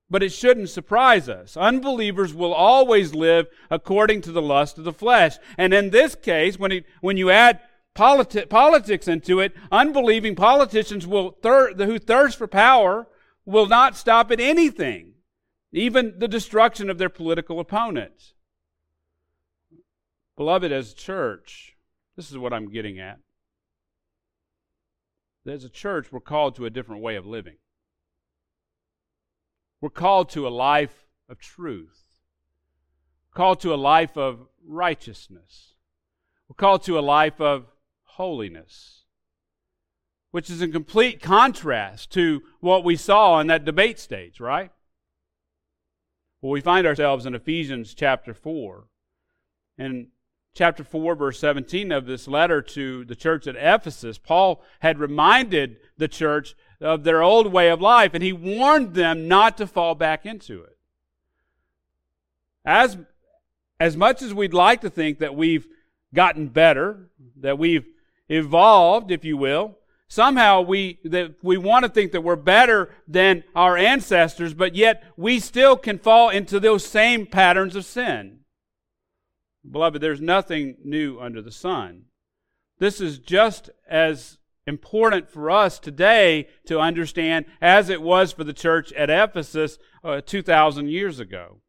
But 0.08 0.22
it 0.22 0.30
shouldn't 0.30 0.70
surprise 0.70 1.28
us. 1.28 1.56
Unbelievers 1.56 2.32
will 2.32 2.54
always 2.54 3.14
live 3.14 3.48
according 3.70 4.20
to 4.22 4.32
the 4.32 4.42
lust 4.42 4.78
of 4.78 4.84
the 4.84 4.92
flesh. 4.92 5.36
And 5.58 5.74
in 5.74 5.90
this 5.90 6.14
case, 6.14 6.58
when, 6.58 6.84
when 7.00 7.16
you 7.16 7.30
add 7.30 7.60
politi- 7.94 8.48
politics 8.48 9.08
into 9.08 9.40
it, 9.40 9.52
unbelieving 9.72 10.36
politicians 10.36 11.06
will 11.06 11.32
thir- 11.42 11.74
who 11.74 11.98
thirst 11.98 12.38
for 12.38 12.46
power 12.46 13.08
will 13.44 13.66
not 13.66 13.96
stop 13.96 14.30
at 14.30 14.40
anything, 14.40 15.14
even 15.72 16.18
the 16.18 16.28
destruction 16.28 16.88
of 16.88 16.98
their 16.98 17.08
political 17.08 17.58
opponents. 17.58 18.34
Beloved, 20.36 20.70
as 20.70 20.92
a 20.92 20.96
church, 20.96 21.76
this 22.16 22.30
is 22.30 22.38
what 22.38 22.52
I'm 22.52 22.70
getting 22.70 23.00
at. 23.00 23.18
As 25.46 25.64
a 25.64 25.68
church, 25.70 26.12
we're 26.12 26.20
called 26.20 26.56
to 26.56 26.66
a 26.66 26.70
different 26.70 27.02
way 27.02 27.16
of 27.16 27.26
living. 27.26 27.56
We're 29.80 29.90
called 29.90 30.30
to 30.30 30.46
a 30.46 30.50
life 30.50 31.04
of 31.28 31.38
truth, 31.38 32.04
called 33.34 33.60
to 33.60 33.74
a 33.74 33.76
life 33.76 34.16
of 34.16 34.46
righteousness. 34.66 35.74
We're 36.48 36.54
called 36.54 36.82
to 36.84 36.98
a 36.98 37.00
life 37.00 37.40
of 37.40 37.66
holiness, 38.02 39.04
which 40.30 40.48
is 40.48 40.62
in 40.62 40.72
complete 40.72 41.20
contrast 41.20 42.10
to 42.12 42.42
what 42.60 42.84
we 42.84 42.96
saw 42.96 43.40
in 43.40 43.46
that 43.48 43.64
debate 43.64 43.98
stage, 43.98 44.40
right? 44.40 44.70
Well, 46.40 46.52
we 46.52 46.60
find 46.60 46.86
ourselves 46.86 47.26
in 47.26 47.34
Ephesians 47.34 47.94
chapter 47.94 48.32
4. 48.32 48.86
And 49.78 50.08
chapter 50.54 50.84
4, 50.84 51.14
verse 51.14 51.38
17 51.38 51.92
of 51.92 52.06
this 52.06 52.26
letter 52.26 52.62
to 52.62 53.04
the 53.04 53.16
church 53.16 53.46
at 53.46 53.56
Ephesus, 53.56 54.18
Paul 54.18 54.62
had 54.80 54.98
reminded 54.98 55.76
the 55.98 56.08
church 56.08 56.54
of 56.80 57.04
their 57.04 57.22
old 57.22 57.52
way 57.52 57.70
of 57.70 57.80
life, 57.80 58.12
and 58.14 58.22
he 58.22 58.32
warned 58.32 58.94
them 58.94 59.28
not 59.28 59.56
to 59.58 59.66
fall 59.66 59.94
back 59.94 60.26
into 60.26 60.62
it. 60.62 60.76
As, 62.64 62.98
as 63.78 63.96
much 63.96 64.22
as 64.22 64.34
we'd 64.34 64.54
like 64.54 64.80
to 64.80 64.90
think 64.90 65.20
that 65.20 65.34
we've 65.34 65.66
gotten 66.14 66.48
better, 66.48 67.10
that 67.40 67.58
we've 67.58 67.86
evolved, 68.28 69.10
if 69.10 69.24
you 69.24 69.36
will, 69.36 69.78
somehow 70.08 70.60
we, 70.60 70.98
that 71.04 71.34
we 71.42 71.56
want 71.56 71.84
to 71.84 71.90
think 71.90 72.12
that 72.12 72.22
we're 72.22 72.36
better 72.36 72.90
than 73.06 73.44
our 73.54 73.76
ancestors, 73.76 74.54
but 74.54 74.74
yet 74.74 75.02
we 75.16 75.40
still 75.40 75.76
can 75.76 75.98
fall 75.98 76.30
into 76.30 76.58
those 76.58 76.84
same 76.84 77.26
patterns 77.26 77.76
of 77.76 77.84
sin. 77.84 78.40
Beloved, 79.68 80.00
there's 80.00 80.20
nothing 80.20 80.76
new 80.84 81.18
under 81.20 81.42
the 81.42 81.50
sun. 81.50 82.02
This 82.78 83.00
is 83.00 83.18
just 83.18 83.70
as 83.88 84.38
important 84.66 85.30
for 85.30 85.50
us 85.50 85.78
today 85.78 86.48
to 86.66 86.80
understand 86.80 87.46
as 87.60 87.88
it 87.88 88.02
was 88.02 88.32
for 88.32 88.44
the 88.44 88.52
church 88.52 88.92
at 88.94 89.10
Ephesus 89.10 89.78
uh, 90.02 90.20
2,000 90.20 90.88
years 90.88 91.20
ago. 91.20 91.60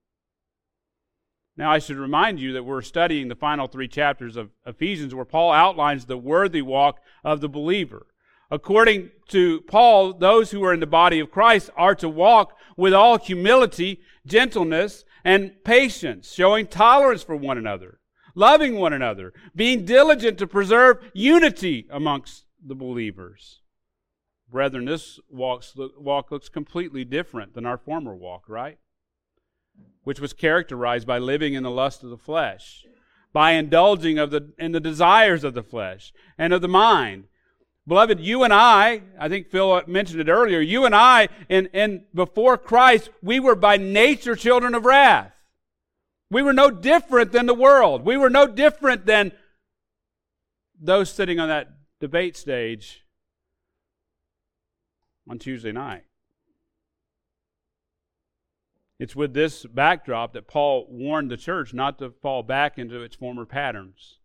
Now, 1.56 1.72
I 1.72 1.80
should 1.80 1.98
remind 1.98 2.39
you 2.39 2.54
that 2.54 2.63
we're 2.63 2.82
studying 2.82 3.27
the 3.27 3.36
final 3.36 3.68
three 3.68 3.88
chapters 3.88 4.36
of 4.36 4.51
Ephesians 4.66 5.13
where 5.16 5.25
Paul 5.25 5.51
outlines 5.51 6.06
the 6.06 6.18
worthy 6.18 6.62
walk 6.62 7.00
of 7.24 7.42
the 7.42 7.50
believer. 7.50 8.08
According 8.50 9.10
to 9.30 9.62
Paul, 9.62 10.13
those 10.13 10.51
who 10.51 10.63
are 10.63 10.74
in 10.74 10.80
the 10.80 10.86
body 10.86 11.20
of 11.20 11.32
Christ 11.32 11.70
are 11.75 11.96
to 11.96 12.08
walk 12.08 12.56
with 12.77 12.94
all 12.94 13.18
humility, 13.18 14.01
gentleness, 14.25 15.04
and 15.24 15.51
patience, 15.63 16.32
showing 16.32 16.68
tolerance 16.68 17.24
for 17.24 17.36
one 17.36 17.58
another, 17.58 18.00
loving 18.36 18.75
one 18.75 18.94
another, 18.94 19.34
being 19.56 19.84
diligent 19.84 20.38
to 20.38 20.48
preserve 20.48 21.04
unity 21.13 21.88
amongst 21.92 22.46
the 22.67 22.75
believers. 22.75 23.62
Brethren, 24.50 24.86
this 24.86 25.19
walk 25.29 26.31
looks 26.31 26.50
completely 26.50 27.03
different 27.03 27.53
than 27.53 27.65
our 27.65 27.77
former 27.77 28.15
walk, 28.15 28.47
right? 28.47 28.77
Which 30.03 30.19
was 30.19 30.33
characterized 30.33 31.05
by 31.05 31.17
living 31.17 31.53
in 31.53 31.63
the 31.63 31.71
lust 31.71 32.03
of 32.03 32.09
the 32.09 32.17
flesh, 32.17 32.86
by 33.33 33.51
indulging 33.51 34.17
of 34.17 34.31
the, 34.31 34.53
in 34.57 34.71
the 34.71 34.79
desires 34.79 35.43
of 35.43 35.53
the 35.53 35.63
flesh 35.63 36.13
and 36.38 36.53
of 36.53 36.62
the 36.62 36.67
mind. 36.69 37.25
Beloved, 37.86 38.19
you 38.19 38.43
and 38.43 38.53
I, 38.53 39.01
I 39.19 39.29
think 39.29 39.50
Phil 39.50 39.81
mentioned 39.88 40.21
it 40.21 40.29
earlier, 40.29 40.59
you 40.59 40.86
and 40.86 40.95
I, 40.95 41.27
in, 41.50 41.67
in 41.67 42.05
before 42.13 42.57
Christ, 42.57 43.09
we 43.21 43.39
were 43.39 43.55
by 43.55 43.77
nature 43.77 44.36
children 44.36 44.75
of 44.75 44.86
wrath. 44.86 45.31
We 46.29 46.41
were 46.41 46.53
no 46.53 46.69
different 46.69 47.31
than 47.31 47.45
the 47.45 47.53
world. 47.53 48.05
We 48.05 48.17
were 48.17 48.29
no 48.29 48.47
different 48.47 49.05
than 49.05 49.31
those 50.79 51.09
sitting 51.09 51.39
on 51.39 51.47
that 51.47 51.76
debate 52.00 52.38
stage 52.38 53.04
on 55.30 55.39
Tuesday 55.39 55.72
night. 55.72 56.04
It's 59.00 59.16
with 59.16 59.34
this 59.34 59.66
backdrop 59.66 60.34
that 60.34 60.48
Paul 60.48 60.88
warned 60.89 61.30
the 61.30 61.38
church 61.38 61.74
not 61.74 62.00
to 62.00 62.10
fall 62.10 62.42
back 62.42 62.80
into 62.80 63.01
its 63.01 63.16
former 63.16 63.46
patterns. 63.46 64.20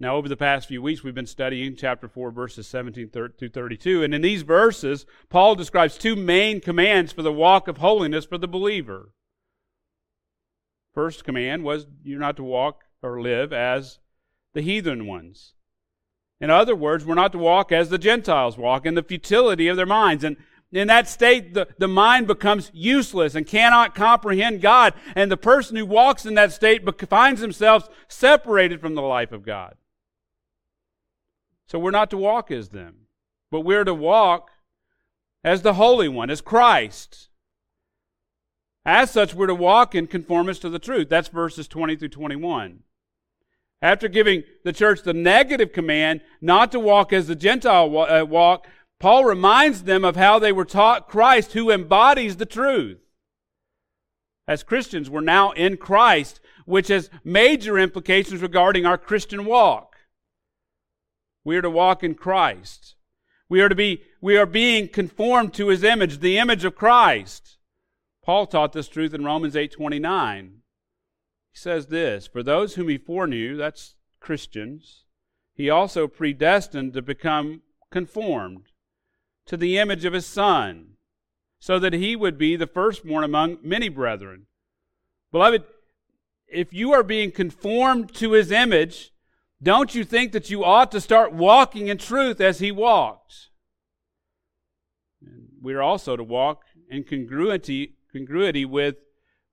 Now, 0.00 0.16
over 0.16 0.28
the 0.28 0.36
past 0.36 0.68
few 0.68 0.80
weeks, 0.80 1.02
we've 1.02 1.14
been 1.14 1.26
studying 1.26 1.74
chapter 1.74 2.08
4, 2.08 2.30
verses 2.30 2.68
17 2.68 3.10
through 3.10 3.48
32. 3.48 4.04
And 4.04 4.14
in 4.14 4.22
these 4.22 4.42
verses, 4.42 5.06
Paul 5.28 5.56
describes 5.56 5.98
two 5.98 6.14
main 6.14 6.60
commands 6.60 7.12
for 7.12 7.22
the 7.22 7.32
walk 7.32 7.66
of 7.66 7.78
holiness 7.78 8.24
for 8.24 8.38
the 8.38 8.46
believer. 8.46 9.10
First 10.94 11.24
command 11.24 11.64
was 11.64 11.86
you're 12.04 12.20
not 12.20 12.36
to 12.36 12.44
walk 12.44 12.82
or 13.02 13.20
live 13.20 13.52
as 13.52 13.98
the 14.54 14.62
heathen 14.62 15.06
ones. 15.06 15.54
In 16.40 16.50
other 16.50 16.76
words, 16.76 17.04
we're 17.04 17.14
not 17.14 17.32
to 17.32 17.38
walk 17.38 17.72
as 17.72 17.88
the 17.88 17.98
Gentiles 17.98 18.56
walk 18.56 18.86
in 18.86 18.94
the 18.94 19.02
futility 19.02 19.68
of 19.68 19.76
their 19.76 19.86
minds. 19.86 20.22
And 20.22 20.36
in 20.70 20.86
that 20.88 21.08
state, 21.08 21.54
the, 21.54 21.66
the 21.78 21.88
mind 21.88 22.26
becomes 22.26 22.70
useless 22.72 23.34
and 23.34 23.46
cannot 23.46 23.94
comprehend 23.94 24.60
God. 24.60 24.94
And 25.16 25.30
the 25.30 25.36
person 25.36 25.76
who 25.76 25.86
walks 25.86 26.26
in 26.26 26.34
that 26.34 26.52
state 26.52 26.82
finds 27.08 27.40
themselves 27.40 27.88
separated 28.06 28.80
from 28.80 28.94
the 28.94 29.02
life 29.02 29.32
of 29.32 29.44
God. 29.44 29.74
So 31.66 31.78
we're 31.78 31.90
not 31.90 32.10
to 32.10 32.16
walk 32.16 32.50
as 32.50 32.68
them, 32.68 33.06
but 33.50 33.60
we're 33.60 33.84
to 33.84 33.94
walk 33.94 34.50
as 35.42 35.62
the 35.62 35.74
Holy 35.74 36.08
One, 36.08 36.30
as 36.30 36.40
Christ. 36.40 37.28
As 38.84 39.10
such, 39.10 39.34
we're 39.34 39.48
to 39.48 39.54
walk 39.54 39.94
in 39.94 40.06
conformance 40.06 40.58
to 40.60 40.70
the 40.70 40.78
truth. 40.78 41.08
That's 41.08 41.28
verses 41.28 41.68
20 41.68 41.96
through 41.96 42.08
21. 42.08 42.80
After 43.80 44.08
giving 44.08 44.42
the 44.64 44.72
church 44.72 45.02
the 45.02 45.14
negative 45.14 45.72
command 45.72 46.20
not 46.40 46.72
to 46.72 46.80
walk 46.80 47.12
as 47.12 47.28
the 47.28 47.36
Gentile 47.36 47.96
uh, 47.96 48.24
walk, 48.24 48.66
Paul 48.98 49.24
reminds 49.24 49.84
them 49.84 50.04
of 50.04 50.16
how 50.16 50.38
they 50.38 50.50
were 50.50 50.64
taught 50.64 51.08
Christ 51.08 51.52
who 51.52 51.70
embodies 51.70 52.36
the 52.36 52.46
truth. 52.46 52.98
As 54.48 54.64
Christians, 54.64 55.08
we're 55.08 55.20
now 55.20 55.52
in 55.52 55.76
Christ, 55.76 56.40
which 56.64 56.88
has 56.88 57.10
major 57.22 57.78
implications 57.78 58.42
regarding 58.42 58.84
our 58.84 58.98
Christian 58.98 59.44
walk. 59.44 59.94
We 61.44 61.56
are 61.56 61.62
to 61.62 61.70
walk 61.70 62.02
in 62.02 62.14
Christ. 62.14 62.96
We 63.48 63.60
are 63.60 63.68
to 63.68 63.74
be, 63.74 64.02
we 64.20 64.36
are 64.36 64.46
being 64.46 64.88
conformed 64.88 65.54
to 65.54 65.68
his 65.68 65.84
image, 65.84 66.18
the 66.18 66.38
image 66.38 66.64
of 66.64 66.74
Christ. 66.74 67.58
Paul 68.24 68.46
taught 68.46 68.72
this 68.72 68.88
truth 68.88 69.14
in 69.14 69.24
Romans 69.24 69.54
8:29 69.54 70.57
says 71.58 71.86
this 71.86 72.26
For 72.26 72.42
those 72.42 72.74
whom 72.74 72.88
he 72.88 72.98
foreknew, 72.98 73.56
that's 73.56 73.96
Christians, 74.20 75.04
he 75.54 75.68
also 75.68 76.06
predestined 76.06 76.92
to 76.94 77.02
become 77.02 77.62
conformed 77.90 78.66
to 79.46 79.56
the 79.56 79.78
image 79.78 80.04
of 80.04 80.12
his 80.12 80.26
Son, 80.26 80.94
so 81.58 81.78
that 81.78 81.92
he 81.92 82.14
would 82.14 82.38
be 82.38 82.54
the 82.56 82.66
firstborn 82.66 83.24
among 83.24 83.58
many 83.62 83.88
brethren. 83.88 84.46
Beloved, 85.32 85.64
if 86.46 86.72
you 86.72 86.92
are 86.92 87.02
being 87.02 87.30
conformed 87.30 88.14
to 88.14 88.32
his 88.32 88.50
image, 88.50 89.12
don't 89.62 89.94
you 89.94 90.04
think 90.04 90.32
that 90.32 90.50
you 90.50 90.64
ought 90.64 90.92
to 90.92 91.00
start 91.00 91.32
walking 91.32 91.88
in 91.88 91.98
truth 91.98 92.40
as 92.40 92.60
he 92.60 92.70
walked? 92.70 93.50
We 95.60 95.74
are 95.74 95.82
also 95.82 96.16
to 96.16 96.22
walk 96.22 96.62
in 96.88 97.02
congruity, 97.02 97.96
congruity 98.12 98.64
with 98.64 98.96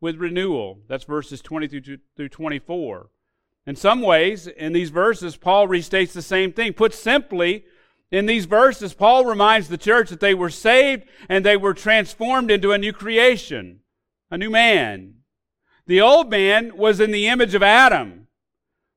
with 0.05 0.17
renewal. 0.17 0.77
That's 0.87 1.03
verses 1.03 1.41
20 1.41 1.97
through 2.15 2.29
24. 2.29 3.09
In 3.65 3.75
some 3.75 4.01
ways, 4.01 4.45
in 4.45 4.71
these 4.71 4.91
verses, 4.91 5.35
Paul 5.35 5.67
restates 5.67 6.11
the 6.13 6.21
same 6.21 6.53
thing. 6.53 6.73
Put 6.73 6.93
simply, 6.93 7.65
in 8.11 8.27
these 8.27 8.45
verses, 8.45 8.93
Paul 8.93 9.25
reminds 9.25 9.67
the 9.67 9.79
church 9.79 10.11
that 10.11 10.19
they 10.19 10.35
were 10.35 10.51
saved 10.51 11.05
and 11.27 11.43
they 11.43 11.57
were 11.57 11.73
transformed 11.73 12.51
into 12.51 12.71
a 12.71 12.77
new 12.77 12.93
creation, 12.93 13.79
a 14.29 14.37
new 14.37 14.51
man. 14.51 15.15
The 15.87 16.01
old 16.01 16.29
man 16.29 16.77
was 16.77 16.99
in 16.99 17.09
the 17.09 17.25
image 17.25 17.55
of 17.55 17.63
Adam. 17.63 18.27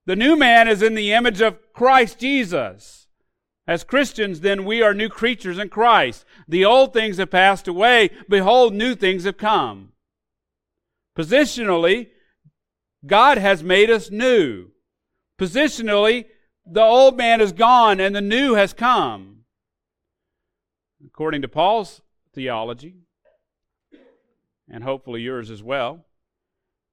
The 0.04 0.14
new 0.14 0.36
man 0.36 0.68
is 0.68 0.82
in 0.82 0.94
the 0.94 1.14
image 1.14 1.40
of 1.40 1.72
Christ 1.72 2.18
Jesus. 2.18 3.08
As 3.66 3.82
Christians, 3.82 4.40
then, 4.40 4.66
we 4.66 4.82
are 4.82 4.92
new 4.92 5.08
creatures 5.08 5.58
in 5.58 5.70
Christ. 5.70 6.26
The 6.46 6.66
old 6.66 6.92
things 6.92 7.16
have 7.16 7.30
passed 7.30 7.66
away. 7.66 8.10
Behold, 8.28 8.74
new 8.74 8.94
things 8.94 9.24
have 9.24 9.38
come. 9.38 9.92
Positionally, 11.18 12.08
God 13.04 13.38
has 13.38 13.62
made 13.62 13.90
us 13.90 14.10
new. 14.10 14.68
Positionally, 15.38 16.26
the 16.64 16.82
old 16.82 17.16
man 17.16 17.40
is 17.40 17.52
gone 17.52 17.98
and 17.98 18.14
the 18.14 18.20
new 18.20 18.54
has 18.54 18.72
come. 18.72 19.44
According 21.04 21.42
to 21.42 21.48
Paul's 21.48 22.02
theology, 22.34 22.96
and 24.70 24.84
hopefully 24.84 25.22
yours 25.22 25.50
as 25.50 25.62
well, 25.62 26.04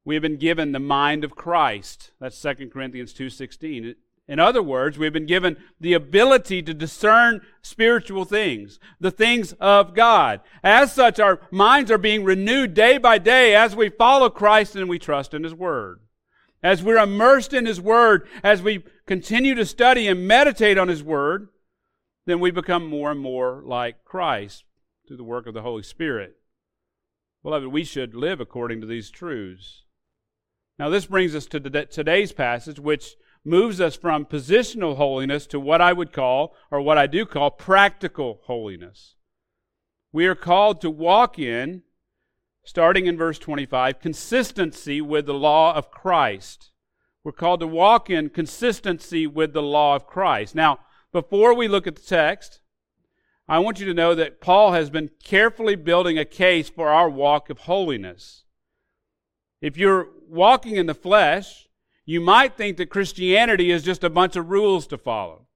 we 0.04 0.16
have 0.16 0.22
been 0.22 0.38
given 0.38 0.72
the 0.72 0.80
mind 0.80 1.24
of 1.24 1.36
Christ. 1.36 2.12
That's 2.20 2.40
2 2.40 2.72
Corinthians 2.72 3.14
2:16. 3.14 3.96
In 4.28 4.40
other 4.40 4.64
words, 4.64 4.98
we've 4.98 5.14
been 5.14 5.28
given 5.28 5.58
the 5.80 5.94
ability 5.94 6.64
to 6.64 6.74
discern 6.74 7.42
spiritual 7.62 8.26
things, 8.26 8.80
the 9.00 9.12
things 9.12 9.54
of 9.60 9.94
God. 9.94 10.42
As 10.64 10.92
such, 10.92 11.20
our 11.20 11.40
minds 11.52 11.92
are 11.92 12.00
being 12.00 12.24
renewed 12.24 12.74
day 12.74 12.98
by 12.98 13.20
day 13.20 13.56
as 13.56 13.76
we 13.76 13.90
follow 13.90 14.30
Christ 14.30 14.76
and 14.76 14.90
we 14.90 14.98
trust 14.98 15.36
in 15.36 15.44
His 15.44 15.54
Word. 15.54 16.00
As 16.64 16.82
we're 16.82 16.98
immersed 16.98 17.54
in 17.54 17.68
His 17.68 17.80
Word, 17.80 18.28
as 18.44 18.64
we 18.64 18.84
continue 19.06 19.54
to 19.54 19.66
study 19.66 20.08
and 20.08 20.28
meditate 20.28 20.80
on 20.80 20.88
His 20.88 21.04
Word, 21.04 21.50
then 22.26 22.40
we 22.40 22.50
become 22.50 22.88
more 22.88 23.12
and 23.12 23.20
more 23.20 23.62
like 23.64 24.04
Christ 24.06 24.64
through 25.08 25.18
the 25.18 25.24
work 25.24 25.46
of 25.46 25.54
the 25.54 25.62
Holy 25.62 25.84
Spirit. 25.84 26.38
Beloved, 27.44 27.68
we 27.68 27.84
should 27.84 28.16
live 28.16 28.40
according 28.40 28.82
to 28.82 28.88
these 28.88 29.12
truths. 29.12 29.84
Now, 30.80 30.90
this 30.90 31.06
brings 31.06 31.36
us 31.36 31.46
to 31.46 31.60
today's 31.60 32.32
passage, 32.32 32.80
which 32.80 33.16
moves 33.46 33.80
us 33.80 33.96
from 33.96 34.26
positional 34.26 34.98
holiness 34.98 35.46
to 35.48 35.60
what 35.60 35.80
I 35.80 35.94
would 35.94 36.12
call, 36.12 36.56
or 36.72 36.82
what 36.82 36.98
I 36.98 37.08
do 37.08 37.26
call, 37.26 37.52
practical 37.52 38.42
holiness. 38.46 39.16
We 40.12 40.26
are 40.26 40.36
called 40.36 40.82
to 40.82 40.90
walk 40.90 41.38
in, 41.38 41.84
starting 42.64 43.06
in 43.06 43.18
verse 43.18 43.38
25, 43.38 44.00
consistency 44.00 45.00
with 45.00 45.28
the 45.28 45.34
law 45.34 45.76
of 45.76 45.92
Christ. 45.92 46.72
We're 47.24 47.32
called 47.32 47.60
to 47.60 47.68
walk 47.68 48.10
in 48.10 48.30
consistency 48.30 49.28
with 49.28 49.54
the 49.54 49.62
law 49.62 49.96
of 49.96 50.08
Christ. 50.08 50.56
Now, 50.56 50.80
before 51.12 51.54
we 51.54 51.68
look 51.68 51.86
at 51.86 51.96
the 51.96 52.02
text, 52.02 52.60
I 53.48 53.60
want 53.60 53.80
you 53.80 53.86
to 53.86 53.94
know 53.94 54.16
that 54.16 54.42
Paul 54.42 54.74
has 54.74 54.90
been 54.90 55.12
carefully 55.24 55.76
building 55.76 56.18
a 56.18 56.26
case 56.26 56.70
for 56.70 56.90
our 56.90 57.10
walk 57.10 57.50
of 57.50 57.60
holiness. 57.60 58.44
If 59.62 59.78
you're 59.78 60.08
walking 60.28 60.76
in 60.76 60.88
the 60.88 60.96
flesh, 60.96 61.65
you 62.06 62.22
might 62.22 62.56
think 62.56 62.78
that 62.78 62.90
Christianity 62.90 63.72
is 63.72 63.84
just 63.84 64.04
a 64.04 64.10
bunch 64.10 64.36
of 64.36 64.50
rules 64.50 64.88
to 64.88 64.98
follow. 64.98 65.48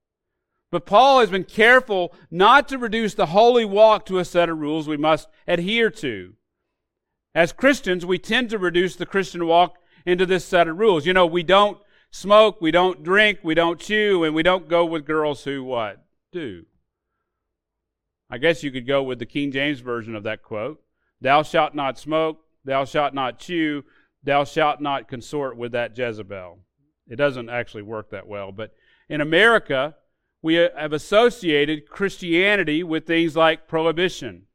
But 0.70 0.86
Paul 0.86 1.20
has 1.20 1.30
been 1.30 1.44
careful 1.44 2.14
not 2.30 2.68
to 2.68 2.78
reduce 2.78 3.14
the 3.14 3.26
holy 3.26 3.64
walk 3.64 4.06
to 4.06 4.18
a 4.18 4.24
set 4.24 4.48
of 4.48 4.58
rules 4.58 4.86
we 4.86 4.96
must 4.96 5.28
adhere 5.46 5.90
to. 5.90 6.34
As 7.34 7.52
Christians, 7.52 8.06
we 8.06 8.18
tend 8.18 8.50
to 8.50 8.58
reduce 8.58 8.96
the 8.96 9.06
Christian 9.06 9.46
walk 9.46 9.76
into 10.06 10.26
this 10.26 10.44
set 10.44 10.68
of 10.68 10.78
rules. 10.78 11.06
You 11.06 11.12
know, 11.12 11.26
we 11.26 11.42
don't 11.42 11.78
smoke, 12.10 12.60
we 12.60 12.70
don't 12.70 13.02
drink, 13.02 13.40
we 13.42 13.54
don't 13.54 13.80
chew, 13.80 14.24
and 14.24 14.34
we 14.34 14.42
don't 14.42 14.68
go 14.68 14.84
with 14.84 15.06
girls 15.06 15.44
who 15.44 15.64
what? 15.64 16.04
do. 16.32 16.64
I 18.30 18.38
guess 18.38 18.62
you 18.62 18.70
could 18.70 18.86
go 18.86 19.02
with 19.02 19.18
the 19.18 19.26
King 19.26 19.50
James 19.50 19.80
version 19.80 20.14
of 20.14 20.22
that 20.24 20.42
quote 20.42 20.80
Thou 21.20 21.42
shalt 21.42 21.74
not 21.74 21.98
smoke, 21.98 22.40
thou 22.64 22.84
shalt 22.84 23.14
not 23.14 23.38
chew, 23.38 23.84
thou 24.22 24.44
shalt 24.44 24.80
not 24.80 25.08
consort 25.08 25.56
with 25.56 25.72
that 25.72 25.96
Jezebel. 25.96 26.58
It 27.08 27.16
doesn't 27.16 27.48
actually 27.48 27.82
work 27.82 28.10
that 28.10 28.26
well, 28.26 28.52
but 28.52 28.72
in 29.08 29.20
America, 29.20 29.96
we 30.42 30.54
have 30.54 30.92
associated 30.92 31.88
Christianity 31.88 32.82
with 32.82 33.06
things 33.06 33.36
like 33.36 33.68
prohibition. 33.68 34.46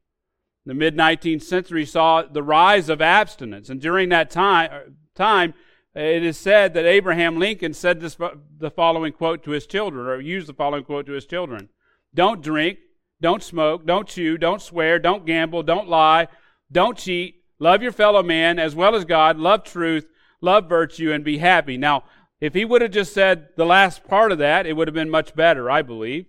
The 0.64 0.74
mid 0.74 0.96
19th 0.96 1.42
century 1.42 1.84
saw 1.84 2.22
the 2.22 2.42
rise 2.42 2.88
of 2.88 3.00
abstinence, 3.00 3.68
and 3.68 3.80
during 3.80 4.08
that 4.08 4.30
time, 4.30 4.96
time 5.14 5.54
it 5.94 6.24
is 6.24 6.36
said 6.36 6.74
that 6.74 6.84
Abraham 6.84 7.38
Lincoln 7.38 7.72
said 7.72 8.00
this, 8.00 8.16
the 8.58 8.70
following 8.70 9.12
quote 9.12 9.44
to 9.44 9.52
his 9.52 9.66
children, 9.66 10.06
or 10.06 10.20
used 10.20 10.48
the 10.48 10.54
following 10.54 10.84
quote 10.84 11.06
to 11.06 11.12
his 11.12 11.26
children 11.26 11.68
Don't 12.14 12.42
drink, 12.42 12.78
don't 13.20 13.42
smoke, 13.42 13.86
don't 13.86 14.08
chew, 14.08 14.36
don't 14.36 14.60
swear, 14.60 14.98
don't 14.98 15.24
gamble, 15.24 15.62
don't 15.62 15.88
lie, 15.88 16.28
don't 16.70 16.98
cheat, 16.98 17.44
love 17.58 17.82
your 17.82 17.92
fellow 17.92 18.22
man 18.22 18.58
as 18.58 18.74
well 18.74 18.94
as 18.94 19.04
God, 19.04 19.38
love 19.38 19.64
truth, 19.64 20.06
love 20.40 20.68
virtue, 20.68 21.12
and 21.12 21.24
be 21.24 21.38
happy. 21.38 21.76
Now, 21.76 22.04
if 22.40 22.54
he 22.54 22.64
would 22.64 22.82
have 22.82 22.90
just 22.90 23.12
said 23.12 23.48
the 23.56 23.64
last 23.64 24.04
part 24.04 24.32
of 24.32 24.38
that, 24.38 24.66
it 24.66 24.74
would 24.74 24.88
have 24.88 24.94
been 24.94 25.10
much 25.10 25.34
better, 25.34 25.70
I 25.70 25.82
believe. 25.82 26.26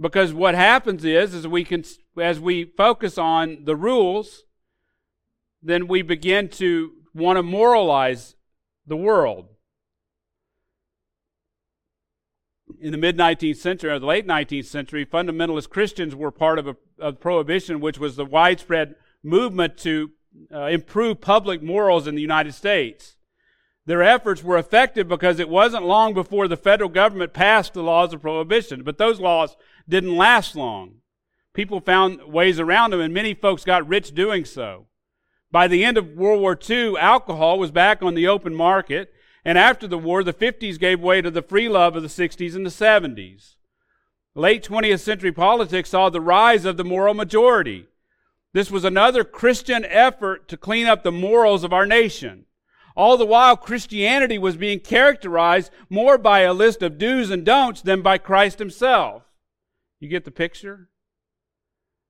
Because 0.00 0.32
what 0.32 0.54
happens 0.54 1.04
is, 1.04 1.34
is 1.34 1.46
we 1.46 1.64
can, 1.64 1.84
as 2.18 2.40
we 2.40 2.64
focus 2.64 3.18
on 3.18 3.64
the 3.64 3.76
rules, 3.76 4.44
then 5.62 5.88
we 5.88 6.02
begin 6.02 6.48
to 6.48 6.92
want 7.14 7.36
to 7.36 7.42
moralize 7.42 8.36
the 8.86 8.96
world. 8.96 9.48
In 12.80 12.92
the 12.92 12.98
mid 12.98 13.18
19th 13.18 13.56
century 13.56 13.90
or 13.90 13.98
the 13.98 14.06
late 14.06 14.26
19th 14.26 14.64
century, 14.64 15.04
fundamentalist 15.04 15.68
Christians 15.68 16.14
were 16.14 16.30
part 16.30 16.58
of, 16.58 16.68
a, 16.68 16.76
of 16.98 17.20
prohibition, 17.20 17.80
which 17.80 17.98
was 17.98 18.16
the 18.16 18.24
widespread 18.24 18.94
movement 19.22 19.76
to 19.78 20.10
uh, 20.52 20.66
improve 20.66 21.20
public 21.20 21.62
morals 21.62 22.06
in 22.06 22.14
the 22.14 22.22
United 22.22 22.52
States. 22.52 23.16
Their 23.86 24.02
efforts 24.02 24.44
were 24.44 24.58
effective 24.58 25.08
because 25.08 25.40
it 25.40 25.48
wasn't 25.48 25.84
long 25.84 26.14
before 26.14 26.46
the 26.46 26.56
federal 26.56 26.90
government 26.90 27.32
passed 27.32 27.74
the 27.74 27.82
laws 27.82 28.12
of 28.12 28.20
prohibition, 28.22 28.82
but 28.82 28.98
those 28.98 29.18
laws 29.18 29.56
didn't 29.88 30.16
last 30.16 30.54
long. 30.54 30.96
People 31.52 31.80
found 31.80 32.24
ways 32.24 32.60
around 32.60 32.92
them, 32.92 33.00
and 33.00 33.12
many 33.12 33.34
folks 33.34 33.64
got 33.64 33.88
rich 33.88 34.14
doing 34.14 34.44
so. 34.44 34.86
By 35.50 35.66
the 35.66 35.84
end 35.84 35.98
of 35.98 36.12
World 36.12 36.40
War 36.40 36.56
II, 36.68 36.96
alcohol 36.96 37.58
was 37.58 37.72
back 37.72 38.02
on 38.02 38.14
the 38.14 38.28
open 38.28 38.54
market, 38.54 39.12
and 39.44 39.58
after 39.58 39.88
the 39.88 39.98
war, 39.98 40.22
the 40.22 40.32
50s 40.32 40.78
gave 40.78 41.00
way 41.00 41.20
to 41.20 41.30
the 41.30 41.42
free 41.42 41.68
love 41.68 41.96
of 41.96 42.02
the 42.02 42.08
60s 42.08 42.54
and 42.54 42.64
the 42.64 42.70
70s. 42.70 43.56
Late 44.36 44.62
20th 44.62 45.00
century 45.00 45.32
politics 45.32 45.90
saw 45.90 46.08
the 46.08 46.20
rise 46.20 46.64
of 46.64 46.76
the 46.76 46.84
moral 46.84 47.14
majority. 47.14 47.88
This 48.52 48.70
was 48.70 48.84
another 48.84 49.22
Christian 49.22 49.84
effort 49.84 50.48
to 50.48 50.56
clean 50.56 50.86
up 50.86 51.02
the 51.02 51.12
morals 51.12 51.62
of 51.62 51.72
our 51.72 51.86
nation. 51.86 52.46
All 52.96 53.16
the 53.16 53.26
while, 53.26 53.56
Christianity 53.56 54.38
was 54.38 54.56
being 54.56 54.80
characterized 54.80 55.70
more 55.88 56.18
by 56.18 56.40
a 56.40 56.52
list 56.52 56.82
of 56.82 56.98
do's 56.98 57.30
and 57.30 57.44
don'ts 57.44 57.82
than 57.82 58.02
by 58.02 58.18
Christ 58.18 58.58
himself. 58.58 59.22
You 60.00 60.08
get 60.08 60.24
the 60.24 60.30
picture? 60.32 60.88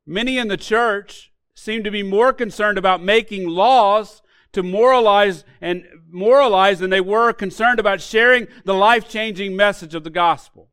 Many 0.06 0.38
in 0.38 0.48
the 0.48 0.56
church 0.56 1.32
seem 1.54 1.84
to 1.84 1.90
be 1.90 2.02
more 2.02 2.32
concerned 2.32 2.78
about 2.78 3.02
making 3.02 3.46
laws 3.48 4.22
to 4.52 4.62
moralize 4.62 5.44
and 5.60 5.84
moralize 6.08 6.78
than 6.78 6.90
they 6.90 7.00
were 7.00 7.32
concerned 7.32 7.78
about 7.78 8.00
sharing 8.00 8.48
the 8.64 8.74
life-changing 8.74 9.54
message 9.54 9.94
of 9.94 10.02
the 10.02 10.10
gospel. 10.10 10.70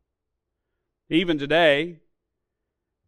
Even 1.10 1.38
today, 1.38 2.00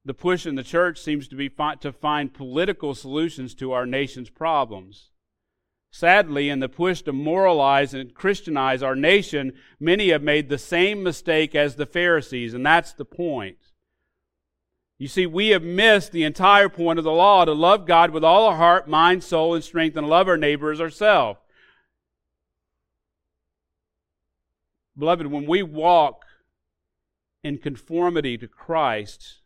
the 0.05 0.15
push 0.15 0.47
in 0.47 0.55
the 0.55 0.63
church 0.63 1.01
seems 1.01 1.29
to 1.29 1.37
be 1.37 1.49
fi- 1.49 1.75
to 1.77 1.93
find 1.93 2.33
political 2.33 2.95
solutions 2.95 3.55
to 3.57 3.73
our 3.73 3.87
nation's 3.87 4.31
problems. 4.31 5.11
Sadly, 5.91 6.49
in 6.49 6.61
the 6.61 6.69
push 6.69 7.03
to 7.03 7.13
moralize 7.13 7.93
and 7.93 8.15
Christianize 8.15 8.83
our 8.83 8.95
nation, 8.95 9.53
many 9.79 10.11
have 10.11 10.23
made 10.23 10.49
the 10.49 10.59
same 10.59 11.03
mistake 11.03 11.55
as 11.55 11.75
the 11.75 11.87
Pharisees, 11.87 12.55
and 12.55 12.65
that's 12.65 12.93
the 12.93 13.05
point. 13.05 13.59
You 14.99 15.09
see, 15.09 15.27
we 15.27 15.49
have 15.49 15.63
missed 15.63 16.13
the 16.13 16.25
entire 16.25 16.69
point 16.69 16.99
of 16.99 17.05
the 17.05 17.11
law 17.11 17.45
to 17.45 17.53
love 17.53 17.87
God 17.87 18.11
with 18.11 18.23
all 18.23 18.47
our 18.47 18.57
heart, 18.57 18.89
mind, 18.89 19.25
soul, 19.25 19.55
and 19.55 19.65
strength, 19.65 19.97
and 19.97 20.09
love 20.09 20.29
our 20.29 20.37
neighbor 20.37 20.71
as 20.71 20.81
ourselves. 20.81 21.41
Beloved, 24.97 25.27
when 25.27 25.47
we 25.47 25.63
walk 25.63 26.25
in 27.43 27.59
conformity 27.59 28.37
to 28.37 28.47
Christ, 28.47 29.40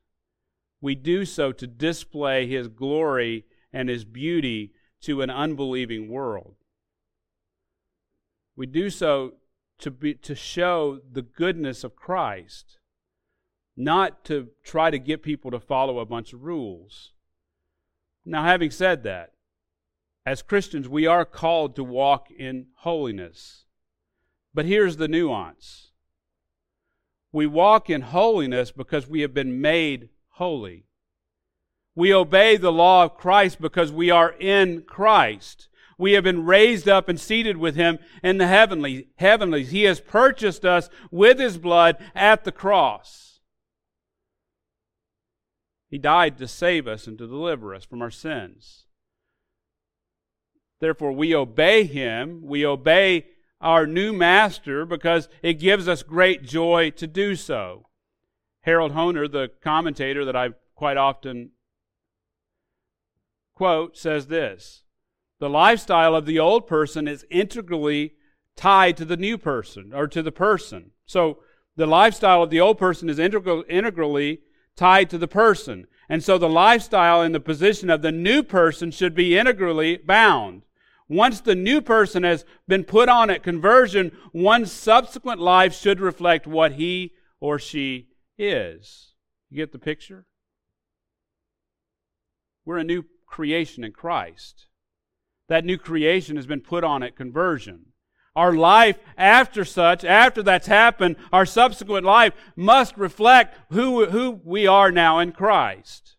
we 0.85 0.95
do 0.95 1.25
so 1.25 1.51
to 1.51 1.67
display 1.67 2.47
His 2.47 2.69
glory 2.69 3.47
and 3.73 3.89
His 3.89 4.05
beauty 4.05 4.73
to 5.01 5.23
an 5.23 5.31
unbelieving 5.31 6.11
world. 6.11 6.57
We 8.55 8.67
do 8.67 8.91
so 8.91 9.37
to, 9.79 9.91
be, 9.91 10.13
to 10.13 10.35
show 10.35 11.01
the 11.11 11.23
goodness 11.23 11.85
of 11.85 11.97
Christ 11.97 12.77
not 13.75 14.27
to 14.27 14.49
try 14.63 14.91
to 14.91 14.99
get 14.99 15.23
people 15.23 15.51
to 15.53 15.59
follow 15.59 16.01
a 16.01 16.05
bunch 16.05 16.35
of 16.35 16.43
rules. 16.43 17.15
Now, 18.27 18.45
having 18.45 18.71
said 18.71 19.05
that, 19.05 19.33
as 20.27 20.43
Christians, 20.43 20.87
we 20.87 21.07
are 21.07 21.25
called 21.25 21.77
to 21.77 21.83
walk 21.83 22.31
in 22.31 22.67
holiness. 22.81 23.65
But 24.53 24.67
here's 24.67 24.99
the 24.99 25.09
nuance 25.09 25.93
we 27.33 27.47
walk 27.47 27.89
in 27.89 28.03
holiness 28.03 28.71
because 28.71 29.09
we 29.09 29.23
have 29.23 29.33
been 29.33 29.63
made 29.63 30.11
holy. 30.35 30.87
We 31.95 32.13
obey 32.13 32.57
the 32.57 32.73
law 32.73 33.05
of 33.05 33.17
Christ 33.17 33.61
because 33.61 33.93
we 33.93 34.11
are 34.11 34.33
in 34.33 34.83
Christ. 34.83 35.69
We 35.97 36.13
have 36.13 36.25
been 36.25 36.45
raised 36.45 36.89
up 36.89 37.09
and 37.09 37.21
seated 37.21 37.57
with 37.57 37.77
him 37.77 37.99
in 38.23 38.39
the 38.39 38.49
heavenly 38.49 39.09
heavenlies. 39.17 39.71
He 39.71 39.85
has 39.85 40.01
purchased 40.01 40.65
us 40.65 40.89
with 41.11 41.39
his 41.39 41.57
blood 41.57 41.97
at 42.15 42.45
the 42.45 42.53
cross. 42.53 43.41
He 45.89 45.99
died 45.99 46.39
to 46.39 46.49
save 46.49 46.89
us 46.89 47.07
and 47.07 47.17
to 47.19 47.29
deliver 47.29 47.73
us 47.73 47.85
from 47.85 48.03
our 48.03 48.11
sins. 48.11 48.87
Therefore, 50.81 51.13
we 51.13 51.35
obey 51.35 51.85
Him. 51.85 52.41
We 52.43 52.67
obey 52.67 53.27
our 53.61 53.87
new 53.87 54.13
master 54.13 54.85
because 54.85 55.29
it 55.41 55.55
gives 55.55 55.87
us 55.87 56.03
great 56.03 56.43
joy 56.43 56.91
to 56.97 57.07
do 57.07 57.37
so. 57.37 57.87
Harold 58.65 58.93
Hoehner, 58.93 59.31
the 59.31 59.51
commentator 59.63 60.25
that 60.25 60.35
I 60.35 60.51
quite 60.75 60.97
often 60.97 61.51
quote, 63.55 63.97
says 63.97 64.27
this 64.27 64.85
The 65.39 65.51
lifestyle 65.51 66.15
of 66.15 66.25
the 66.25 66.39
old 66.39 66.67
person 66.67 67.07
is 67.07 67.27
integrally 67.31 68.15
tied 68.57 68.97
to 68.97 69.05
the 69.05 69.19
new 69.19 69.37
person 69.37 69.93
or 69.95 70.07
to 70.09 70.23
the 70.23 70.33
person. 70.33 70.93
So 71.05 71.41
the 71.77 71.87
lifestyle 71.87 72.43
of 72.43 72.51
the 72.51 72.61
old 72.61 72.79
person 72.79 73.11
is 73.11 73.19
integral, 73.19 73.65
integrally 73.69 74.41
tied 74.77 75.11
to 75.11 75.19
the 75.19 75.29
person. 75.29 75.87
And 76.09 76.25
so 76.25 76.39
the 76.39 76.49
lifestyle 76.49 77.21
and 77.21 77.35
the 77.35 77.41
position 77.41 77.91
of 77.91 78.01
the 78.01 78.13
new 78.13 78.43
person 78.43 78.91
should 78.91 79.15
be 79.15 79.37
integrally 79.37 79.99
bound. 79.99 80.63
Once 81.07 81.41
the 81.41 81.55
new 81.55 81.83
person 81.83 82.23
has 82.23 82.47
been 82.67 82.85
put 82.85 83.11
on 83.11 83.29
at 83.29 83.43
conversion, 83.43 84.11
one's 84.33 84.73
subsequent 84.73 85.39
life 85.39 85.75
should 85.75 86.01
reflect 86.01 86.47
what 86.47 86.73
he 86.73 87.13
or 87.41 87.59
she 87.59 88.09
is. 88.39 89.13
You 89.51 89.57
get 89.57 89.73
the 89.73 89.79
picture? 89.79 90.27
We're 92.65 92.79
a 92.79 92.85
new 92.85 93.05
creation 93.27 93.85
in 93.85 93.93
Christ. 93.93 94.67
That 95.49 95.65
new 95.65 95.79
creation 95.79 96.37
has 96.37 96.47
been 96.47 96.61
put 96.61 96.85
on 96.85 97.03
at 97.03 97.17
conversion. 97.17 97.87
Our 98.35 98.55
life 98.55 98.99
after 99.17 99.65
such, 99.65 100.05
after 100.05 100.43
that's 100.43 100.67
happened, 100.67 101.17
our 101.33 101.47
subsequent 101.47 102.05
life 102.05 102.33
must 102.57 102.97
reflect 102.97 103.57
who, 103.71 104.07
who 104.07 104.41
we 104.43 104.67
are 104.67 104.91
now 104.91 105.21
in 105.21 105.33
Christ. 105.33 106.17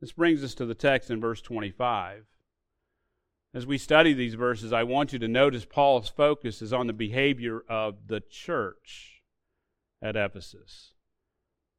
This 0.00 0.12
brings 0.12 0.44
us 0.44 0.54
to 0.54 0.66
the 0.66 0.74
text 0.74 1.10
in 1.10 1.20
verse 1.20 1.40
25. 1.40 2.24
As 3.54 3.66
we 3.66 3.78
study 3.78 4.12
these 4.12 4.34
verses, 4.34 4.72
I 4.72 4.82
want 4.82 5.12
you 5.12 5.18
to 5.18 5.28
notice 5.28 5.64
Paul's 5.64 6.10
focus 6.10 6.60
is 6.60 6.72
on 6.72 6.86
the 6.86 6.92
behavior 6.92 7.62
of 7.68 8.06
the 8.06 8.20
church 8.20 9.15
at 10.02 10.16
Ephesus. 10.16 10.92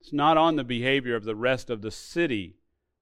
It's 0.01 0.13
not 0.13 0.38
on 0.38 0.56
the 0.56 0.63
behavior 0.63 1.15
of 1.15 1.25
the 1.25 1.36
rest 1.36 1.69
of 1.69 1.82
the 1.82 1.91
city 1.91 2.58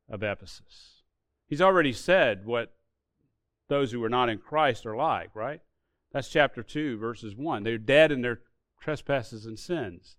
of 0.09 0.23
Ephesus. 0.23 1.03
He's 1.47 1.61
already 1.61 1.93
said 1.93 2.45
what 2.45 2.73
those 3.67 3.91
who 3.91 4.03
are 4.03 4.09
not 4.09 4.29
in 4.29 4.37
Christ 4.37 4.85
are 4.85 4.95
like, 4.95 5.35
right? 5.35 5.61
That's 6.11 6.29
chapter 6.29 6.63
2, 6.63 6.97
verses 6.97 7.35
1. 7.35 7.63
They're 7.63 7.77
dead 7.77 8.11
in 8.11 8.21
their 8.21 8.41
trespasses 8.79 9.45
and 9.45 9.59
sins. 9.59 10.17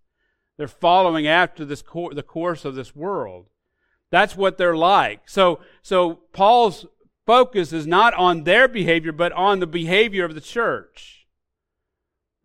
They're 0.57 0.69
following 0.69 1.27
after 1.27 1.65
this 1.65 1.83
cor- 1.83 2.15
the 2.15 2.23
course 2.23 2.65
of 2.65 2.75
this 2.75 2.95
world. 2.95 3.47
That's 4.11 4.37
what 4.37 4.59
they're 4.59 4.77
like. 4.77 5.29
So, 5.29 5.61
so 5.83 6.21
Paul's 6.33 6.87
focus 7.27 7.73
is 7.73 7.87
not 7.87 8.15
on 8.15 8.45
their 8.45 8.69
behavior, 8.69 9.13
but 9.13 9.33
on 9.33 9.61
the 9.61 9.67
behavior 9.67 10.25
of 10.25 10.35
the 10.35 10.41
church. 10.41 11.16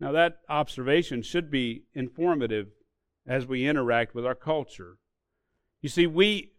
Now, 0.02 0.10
that 0.10 0.40
observation 0.48 1.22
should 1.22 1.48
be 1.48 1.84
informative 1.94 2.72
as 3.24 3.46
we 3.46 3.68
interact 3.68 4.16
with 4.16 4.26
our 4.26 4.34
culture. 4.34 4.96
You 5.80 5.88
see, 5.88 6.08
we 6.08 6.54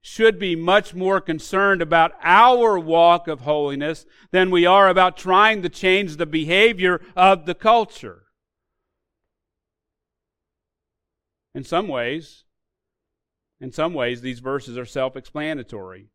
should 0.00 0.38
be 0.38 0.56
much 0.56 0.94
more 0.94 1.20
concerned 1.20 1.82
about 1.82 2.12
our 2.22 2.78
walk 2.78 3.28
of 3.28 3.42
holiness 3.42 4.06
than 4.30 4.50
we 4.50 4.64
are 4.64 4.88
about 4.88 5.18
trying 5.18 5.60
to 5.60 5.68
change 5.68 6.16
the 6.16 6.24
behavior 6.24 7.02
of 7.14 7.44
the 7.44 7.54
culture. 7.54 8.22
In 11.54 11.64
some 11.64 11.86
ways, 11.86 12.44
in 13.60 13.72
some 13.72 13.92
ways, 13.92 14.22
these 14.22 14.40
verses 14.40 14.78
are 14.78 14.86
self 14.86 15.16
explanatory. 15.16 16.08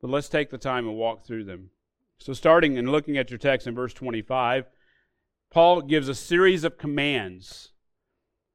But 0.00 0.08
let's 0.08 0.30
take 0.30 0.48
the 0.48 0.56
time 0.56 0.88
and 0.88 0.96
walk 0.96 1.26
through 1.26 1.44
them. 1.44 1.72
So, 2.16 2.32
starting 2.32 2.78
and 2.78 2.90
looking 2.90 3.18
at 3.18 3.28
your 3.28 3.38
text 3.38 3.66
in 3.66 3.74
verse 3.74 3.92
25, 3.92 4.64
Paul 5.54 5.82
gives 5.82 6.08
a 6.08 6.16
series 6.16 6.64
of 6.64 6.78
commands 6.78 7.70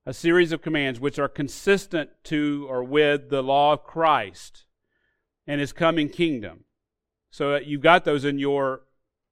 a 0.06 0.14
series 0.14 0.52
of 0.52 0.62
commands 0.62 1.00
which 1.00 1.18
are 1.18 1.30
consistent 1.30 2.10
to 2.26 2.66
or 2.68 2.84
with 2.84 3.30
the 3.30 3.42
law 3.42 3.72
of 3.72 3.86
Christ 3.86 4.66
and 5.48 5.62
his 5.62 5.72
coming 5.72 6.10
kingdom. 6.10 6.66
So 7.32 7.56
you've 7.56 7.80
got 7.80 8.04
those 8.04 8.26
in 8.26 8.38
your 8.38 8.82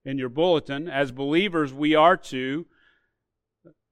in 0.02 0.16
your 0.16 0.30
bulletin. 0.30 0.88
As 0.88 1.12
believers, 1.12 1.74
we 1.74 1.94
are 1.94 2.16
to 2.16 2.64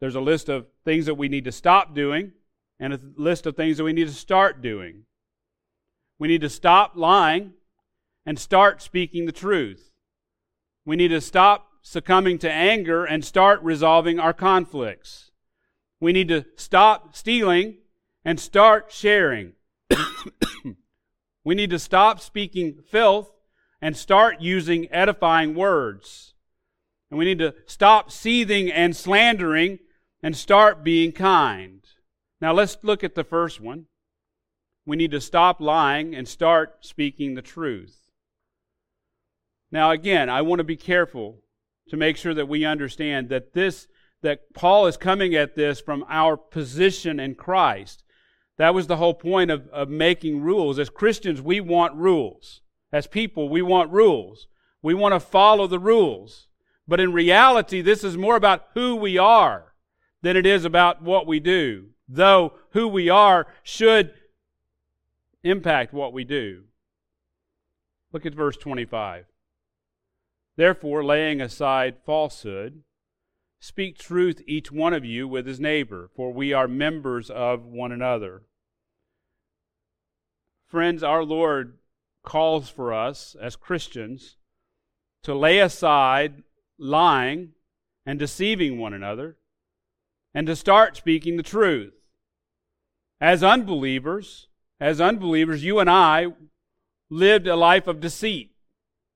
there's 0.01 0.15
a 0.15 0.21
list 0.21 0.49
of 0.49 0.69
things 0.87 1.05
that 1.05 1.17
we 1.17 1.29
need 1.29 1.45
to 1.45 1.53
stop 1.53 1.95
doing 1.95 2.33
and 2.81 2.95
a 2.95 3.01
list 3.17 3.45
of 3.45 3.57
things 3.57 3.77
that 3.77 3.85
we 3.85 3.93
need 3.93 4.09
to 4.09 4.15
start 4.15 4.63
doing. 4.63 5.03
We 6.19 6.29
need 6.29 6.41
to 6.41 6.49
stop 6.49 6.93
lying 6.95 7.53
and 8.25 8.39
start 8.39 8.81
speaking 8.81 9.27
the 9.27 9.33
truth. 9.33 9.91
We 10.87 10.97
need 10.97 11.09
to 11.09 11.21
stop 11.21 11.73
succumbing 11.89 12.37
to 12.37 12.51
anger 12.51 13.05
and 13.05 13.25
start 13.25 13.63
resolving 13.63 14.19
our 14.19 14.33
conflicts. 14.33 15.31
We 16.01 16.13
need 16.13 16.27
to 16.29 16.45
stop 16.57 17.15
stealing 17.15 17.77
and 18.25 18.41
start 18.41 18.91
sharing. 18.91 19.53
we 21.45 21.55
need 21.55 21.71
to 21.71 21.79
stop 21.79 22.21
speaking 22.21 22.83
filth 22.91 23.31
and 23.81 23.97
start 23.97 24.41
using 24.41 24.93
edifying 24.93 25.55
words. 25.55 26.35
And 27.09 27.19
we 27.19 27.25
need 27.25 27.39
to 27.39 27.55
stop 27.67 28.11
seething 28.11 28.69
and 28.69 28.97
slandering 28.97 29.79
and 30.25 30.37
start 30.37 30.83
being 30.83 31.13
kind. 31.13 31.85
Now 32.41 32.53
let's 32.53 32.77
look 32.83 33.05
at 33.05 33.15
the 33.15 33.23
first 33.23 33.61
one. 33.61 33.87
We 34.85 34.97
need 34.97 35.13
to 35.13 35.21
stop 35.21 35.61
lying 35.61 36.17
and 36.17 36.27
start 36.27 36.85
speaking 36.85 37.35
the 37.35 37.43
truth. 37.43 38.11
Now, 39.71 39.93
again, 39.93 40.29
I 40.29 40.43
want 40.43 40.59
to 40.59 40.65
be 40.65 40.77
careful 40.77 41.43
to 41.89 41.97
make 41.97 42.17
sure 42.17 42.35
that 42.35 42.49
we 42.49 42.65
understand 42.65 43.29
that 43.29 43.53
this 43.53 43.89
that 44.23 44.53
Paul 44.55 44.87
is 44.87 44.97
coming 44.97 45.35
at 45.35 45.55
this 45.55 45.81
from 45.81 46.05
our 46.09 46.37
position 46.37 47.21
in 47.21 47.35
Christ. 47.35 48.03
That 48.57 48.75
was 48.75 48.87
the 48.87 48.97
whole 48.97 49.15
point 49.15 49.51
of, 49.51 49.69
of 49.69 49.89
making 49.89 50.41
rules. 50.41 50.79
As 50.79 50.89
Christians, 50.89 51.43
we 51.43 51.61
want 51.61 51.95
rules. 51.95 52.63
As 52.93 53.07
people, 53.07 53.49
we 53.49 53.63
want 53.63 53.93
rules. 53.93 54.49
We 54.83 54.95
want 54.95 55.15
to 55.15 55.21
follow 55.21 55.67
the 55.67 55.79
rules. 55.79 56.49
But 56.89 57.01
in 57.01 57.13
reality, 57.13 57.83
this 57.83 58.03
is 58.03 58.17
more 58.17 58.37
about 58.37 58.67
who 58.75 58.97
we 58.97 59.19
are 59.19 59.75
than 60.23 60.37
it 60.37 60.47
is 60.47 60.65
about 60.65 61.03
what 61.03 61.27
we 61.27 61.39
do. 61.39 61.91
Though 62.09 62.55
who 62.71 62.89
we 62.89 63.09
are 63.09 63.47
should 63.63 64.15
impact 65.43 65.93
what 65.93 66.13
we 66.13 66.25
do. 66.25 66.65
Look 68.13 68.25
at 68.25 68.35
verse 68.35 68.57
25. 68.57 69.27
Therefore, 70.57 71.05
laying 71.05 71.41
aside 71.41 71.97
falsehood, 72.05 72.83
Speak 73.59 73.99
truth, 73.99 74.43
each 74.47 74.71
one 74.71 74.93
of 74.93 75.05
you, 75.05 75.27
with 75.27 75.47
his 75.47 75.59
neighbor, 75.59 76.11
for 76.15 76.33
we 76.33 76.53
are 76.53 76.69
members 76.69 77.31
of 77.31 77.65
one 77.65 77.91
another. 77.91 78.43
Friends, 80.67 81.03
our 81.03 81.25
Lord 81.25 81.79
calls 82.23 82.69
for 82.69 82.93
us 82.93 83.35
as 83.41 83.57
Christians 83.57 84.37
to 85.23 85.35
lay 85.35 85.59
aside 85.59 86.43
lying 86.79 87.53
and 88.05 88.19
deceiving 88.19 88.79
one 88.79 88.93
another 88.93 89.37
and 90.35 90.47
to 90.47 90.55
start 90.55 90.97
speaking 90.97 91.37
the 91.37 91.43
truth. 91.43 91.95
As 93.21 93.43
unbelievers, 93.43 94.49
as 94.79 95.01
unbelievers, 95.01 95.65
you 95.65 95.79
and 95.79 95.89
I 95.89 96.27
lived 97.09 97.47
a 97.47 97.57
life 97.57 97.87
of 97.87 98.01
deceit. 98.01 98.56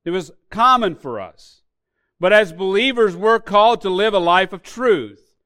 It 0.05 0.11
was 0.11 0.33
common 0.51 0.95
for 0.95 1.21
us. 1.21 1.63
But 2.19 2.33
as 2.33 2.53
believers, 2.53 3.17
we're 3.17 3.41
called 3.41 3.81
to 3.83 3.91
live 3.91 4.15
a 4.15 4.19
life 4.19 4.53
of 4.53 4.63
truth. 4.63 5.37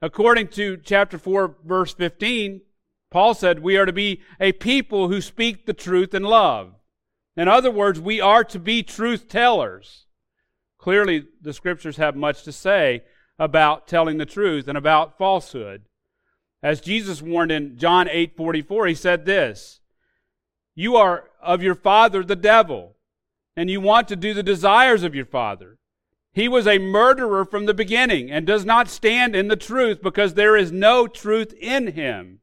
According 0.00 0.48
to 0.48 0.76
chapter 0.76 1.18
4, 1.18 1.56
verse 1.64 1.94
15, 1.94 2.62
Paul 3.10 3.34
said 3.34 3.60
we 3.60 3.76
are 3.76 3.86
to 3.86 3.92
be 3.92 4.20
a 4.40 4.52
people 4.52 5.08
who 5.08 5.20
speak 5.20 5.66
the 5.66 5.72
truth 5.72 6.14
in 6.14 6.22
love. 6.22 6.74
In 7.36 7.48
other 7.48 7.70
words, 7.70 8.00
we 8.00 8.20
are 8.20 8.44
to 8.44 8.58
be 8.58 8.82
truth 8.82 9.28
tellers. 9.28 10.06
Clearly, 10.78 11.26
the 11.40 11.52
scriptures 11.52 11.96
have 11.96 12.16
much 12.16 12.42
to 12.44 12.52
say 12.52 13.04
about 13.38 13.88
telling 13.88 14.18
the 14.18 14.26
truth 14.26 14.68
and 14.68 14.76
about 14.76 15.16
falsehood. 15.16 15.82
As 16.62 16.80
Jesus 16.80 17.22
warned 17.22 17.50
in 17.50 17.76
John 17.78 18.08
8:44, 18.08 18.86
he 18.86 18.94
said 18.94 19.24
this, 19.24 19.80
"You 20.74 20.96
are 20.96 21.30
of 21.40 21.62
your 21.62 21.74
father 21.74 22.22
the 22.22 22.36
devil, 22.36 22.93
and 23.56 23.70
you 23.70 23.80
want 23.80 24.08
to 24.08 24.16
do 24.16 24.34
the 24.34 24.42
desires 24.42 25.02
of 25.02 25.14
your 25.14 25.26
father. 25.26 25.78
He 26.32 26.48
was 26.48 26.66
a 26.66 26.78
murderer 26.78 27.44
from 27.44 27.66
the 27.66 27.74
beginning 27.74 28.30
and 28.30 28.44
does 28.44 28.64
not 28.64 28.88
stand 28.88 29.36
in 29.36 29.48
the 29.48 29.56
truth 29.56 30.02
because 30.02 30.34
there 30.34 30.56
is 30.56 30.72
no 30.72 31.06
truth 31.06 31.54
in 31.60 31.92
him. 31.92 32.40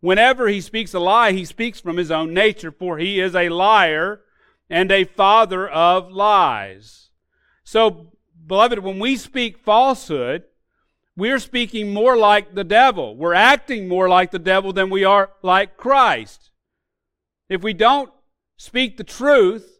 Whenever 0.00 0.48
he 0.48 0.60
speaks 0.60 0.92
a 0.92 1.00
lie, 1.00 1.32
he 1.32 1.46
speaks 1.46 1.80
from 1.80 1.96
his 1.96 2.10
own 2.10 2.34
nature, 2.34 2.70
for 2.70 2.98
he 2.98 3.20
is 3.20 3.34
a 3.34 3.48
liar 3.48 4.20
and 4.68 4.92
a 4.92 5.04
father 5.04 5.66
of 5.66 6.12
lies. 6.12 7.08
So, 7.64 8.12
beloved, 8.46 8.80
when 8.80 8.98
we 8.98 9.16
speak 9.16 9.56
falsehood, 9.56 10.44
we're 11.16 11.38
speaking 11.38 11.94
more 11.94 12.18
like 12.18 12.54
the 12.54 12.64
devil. 12.64 13.16
We're 13.16 13.32
acting 13.32 13.88
more 13.88 14.08
like 14.08 14.30
the 14.30 14.38
devil 14.38 14.74
than 14.74 14.90
we 14.90 15.04
are 15.04 15.30
like 15.42 15.78
Christ. 15.78 16.50
If 17.48 17.62
we 17.62 17.72
don't 17.72 18.10
speak 18.58 18.98
the 18.98 19.04
truth, 19.04 19.73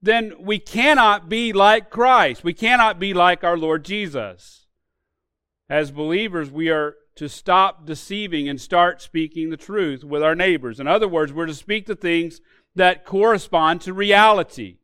then 0.00 0.32
we 0.40 0.58
cannot 0.58 1.28
be 1.28 1.52
like 1.52 1.90
Christ. 1.90 2.44
We 2.44 2.54
cannot 2.54 2.98
be 2.98 3.12
like 3.14 3.42
our 3.42 3.56
Lord 3.56 3.84
Jesus. 3.84 4.66
As 5.68 5.90
believers, 5.90 6.50
we 6.50 6.70
are 6.70 6.94
to 7.16 7.28
stop 7.28 7.84
deceiving 7.84 8.48
and 8.48 8.60
start 8.60 9.02
speaking 9.02 9.50
the 9.50 9.56
truth 9.56 10.04
with 10.04 10.22
our 10.22 10.36
neighbors. 10.36 10.78
In 10.78 10.86
other 10.86 11.08
words, 11.08 11.32
we're 11.32 11.46
to 11.46 11.54
speak 11.54 11.86
the 11.86 11.96
things 11.96 12.40
that 12.76 13.04
correspond 13.04 13.80
to 13.82 13.92
reality. 13.92 14.78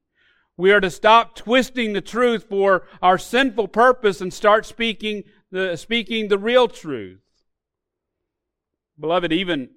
We 0.57 0.73
are 0.73 0.81
to 0.81 0.91
stop 0.91 1.37
twisting 1.37 1.93
the 1.93 2.01
truth 2.01 2.47
for 2.49 2.87
our 3.01 3.19
sinful 3.19 3.69
purpose 3.69 4.21
and 4.21 4.35
start 4.35 4.67
speaking 4.67 5.23
the, 5.51 5.77
speaking 5.77 6.29
the 6.29 6.39
real 6.39 6.67
truth. 6.67 7.21
Beloved, 8.99 9.33
even 9.33 9.71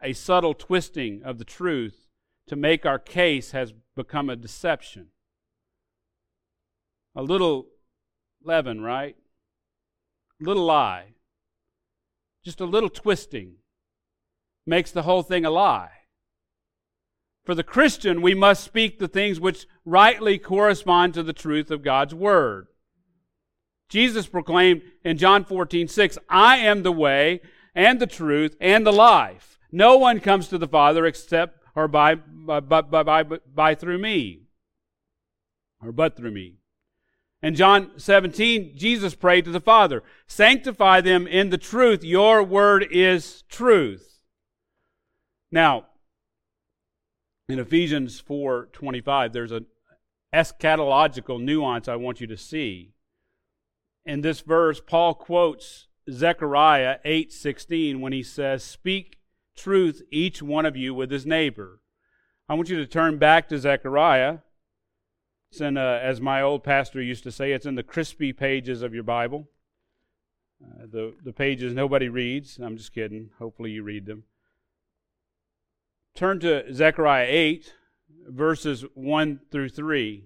a 0.00 0.12
subtle 0.12 0.54
twisting 0.54 1.22
of 1.24 1.38
the 1.38 1.44
truth 1.44 2.07
to 2.48 2.56
make 2.56 2.84
our 2.84 2.98
case 2.98 3.52
has 3.52 3.72
become 3.94 4.28
a 4.28 4.36
deception. 4.36 5.08
A 7.14 7.22
little 7.22 7.66
leaven, 8.42 8.80
right? 8.82 9.16
A 10.40 10.44
Little 10.44 10.64
lie. 10.64 11.14
Just 12.44 12.60
a 12.60 12.64
little 12.64 12.88
twisting 12.88 13.56
makes 14.66 14.90
the 14.90 15.02
whole 15.02 15.22
thing 15.22 15.44
a 15.44 15.50
lie. 15.50 15.90
For 17.44 17.54
the 17.54 17.64
Christian, 17.64 18.20
we 18.20 18.34
must 18.34 18.62
speak 18.62 18.98
the 18.98 19.08
things 19.08 19.40
which 19.40 19.66
rightly 19.84 20.38
correspond 20.38 21.14
to 21.14 21.22
the 21.22 21.32
truth 21.32 21.70
of 21.70 21.82
God's 21.82 22.14
Word. 22.14 22.66
Jesus 23.88 24.26
proclaimed 24.26 24.82
in 25.02 25.16
John 25.16 25.44
14, 25.44 25.88
6, 25.88 26.18
I 26.28 26.58
am 26.58 26.82
the 26.82 26.92
way 26.92 27.40
and 27.74 28.00
the 28.00 28.06
truth 28.06 28.54
and 28.60 28.86
the 28.86 28.92
life. 28.92 29.58
No 29.72 29.96
one 29.96 30.20
comes 30.20 30.48
to 30.48 30.58
the 30.58 30.68
Father 30.68 31.06
except 31.06 31.57
or 31.78 31.86
by, 31.86 32.16
by, 32.16 32.58
by, 32.58 32.82
by, 32.82 33.22
by 33.22 33.74
through 33.76 33.98
me, 33.98 34.42
or 35.80 35.92
but 35.92 36.16
through 36.16 36.32
me. 36.32 36.56
In 37.40 37.54
John 37.54 37.92
17, 37.96 38.72
Jesus 38.76 39.14
prayed 39.14 39.44
to 39.44 39.52
the 39.52 39.60
Father, 39.60 40.02
Sanctify 40.26 41.02
them 41.02 41.28
in 41.28 41.50
the 41.50 41.56
truth. 41.56 42.02
Your 42.02 42.42
word 42.42 42.84
is 42.90 43.42
truth. 43.42 44.18
Now, 45.52 45.86
in 47.48 47.60
Ephesians 47.60 48.20
4:25, 48.20 49.32
there's 49.32 49.52
an 49.52 49.66
eschatological 50.34 51.40
nuance 51.40 51.86
I 51.86 51.94
want 51.94 52.20
you 52.20 52.26
to 52.26 52.36
see. 52.36 52.94
In 54.04 54.22
this 54.22 54.40
verse, 54.40 54.80
Paul 54.84 55.14
quotes 55.14 55.86
Zechariah 56.10 56.98
8:16 57.04 58.00
when 58.00 58.12
he 58.12 58.24
says, 58.24 58.64
"Speak 58.64 59.17
truth, 59.58 60.02
each 60.10 60.42
one 60.42 60.64
of 60.64 60.76
you, 60.76 60.94
with 60.94 61.10
his 61.10 61.26
neighbor. 61.26 61.80
I 62.48 62.54
want 62.54 62.70
you 62.70 62.76
to 62.76 62.86
turn 62.86 63.18
back 63.18 63.48
to 63.48 63.58
Zechariah. 63.58 64.38
It's 65.50 65.60
in, 65.60 65.76
uh, 65.76 66.00
as 66.02 66.20
my 66.20 66.40
old 66.40 66.64
pastor 66.64 67.02
used 67.02 67.24
to 67.24 67.32
say, 67.32 67.52
it's 67.52 67.66
in 67.66 67.74
the 67.74 67.82
crispy 67.82 68.32
pages 68.32 68.82
of 68.82 68.94
your 68.94 69.02
Bible. 69.02 69.48
Uh, 70.62 70.86
the, 70.90 71.14
the 71.24 71.32
pages 71.32 71.74
nobody 71.74 72.08
reads. 72.08 72.58
I'm 72.58 72.76
just 72.76 72.94
kidding. 72.94 73.30
Hopefully 73.38 73.70
you 73.70 73.82
read 73.82 74.06
them. 74.06 74.24
Turn 76.14 76.40
to 76.40 76.72
Zechariah 76.72 77.26
8, 77.28 77.74
verses 78.26 78.84
1 78.94 79.40
through 79.50 79.68
3. 79.68 80.24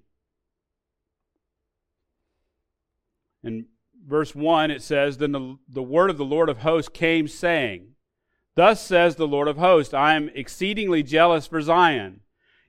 In 3.45 3.67
verse 4.07 4.35
1, 4.35 4.71
it 4.71 4.83
says, 4.83 5.19
Then 5.19 5.33
the, 5.33 5.59
the 5.69 5.83
word 5.83 6.11
of 6.11 6.19
the 6.19 6.25
Lord 6.25 6.49
of 6.49 6.59
hosts 6.59 6.89
came, 6.89 7.29
saying, 7.29 7.89
Thus 8.55 8.83
says 8.85 9.17
the 9.17 9.27
Lord 9.27 9.49
of 9.49 9.57
hosts, 9.57 9.95
I 9.95 10.15
am 10.15 10.31
exceedingly 10.35 11.03
jealous 11.03 11.47
for 11.47 11.63
Zion. 11.63 12.21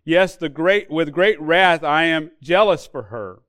Yes, 0.06 0.36
the 0.36 0.50
great, 0.50 0.90
with 0.90 1.14
great 1.14 1.40
wrath 1.42 1.84
I 1.84 2.04
am 2.04 2.32
jealous 2.42 2.88
for 2.88 3.04
her. 3.04 3.42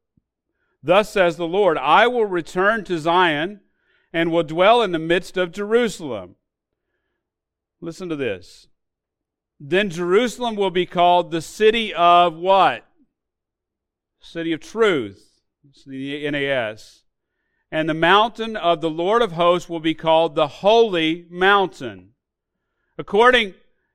Thus 0.83 1.11
says 1.11 1.37
the 1.37 1.47
Lord, 1.47 1.79
I 1.79 2.07
will 2.07 2.27
return 2.27 2.85
to 2.85 2.99
Zion 2.99 3.61
and 4.13 4.31
will 4.31 4.43
dwell 4.43 4.83
in 4.83 4.93
the 4.93 4.99
midst 4.99 5.37
of 5.37 5.53
Jerusalem. 5.53 6.37
Listen 7.81 8.09
to 8.09 8.17
this. 8.17 8.69
Then 9.61 9.91
Jerusalem 9.91 10.57
will 10.57 10.71
be 10.71 10.87
called 10.87 11.31
the 11.31 11.41
city 11.41 11.95
of 11.95 12.37
what? 12.37 12.87
City 14.21 14.53
of 14.53 14.61
truth. 14.61 15.41
It's 15.69 15.85
the 15.85 16.31
NAS. 16.31 17.03
And 17.71 17.89
the 17.89 17.95
mountain 17.95 18.57
of 18.57 18.81
the 18.81 18.91
Lord 18.91 19.23
of 19.23 19.33
hosts 19.33 19.69
will 19.69 19.81
be 19.81 19.95
called 19.95 20.35
the 20.35 20.47
holy 20.47 21.27
mountain. 21.31 22.14
According 22.99 23.55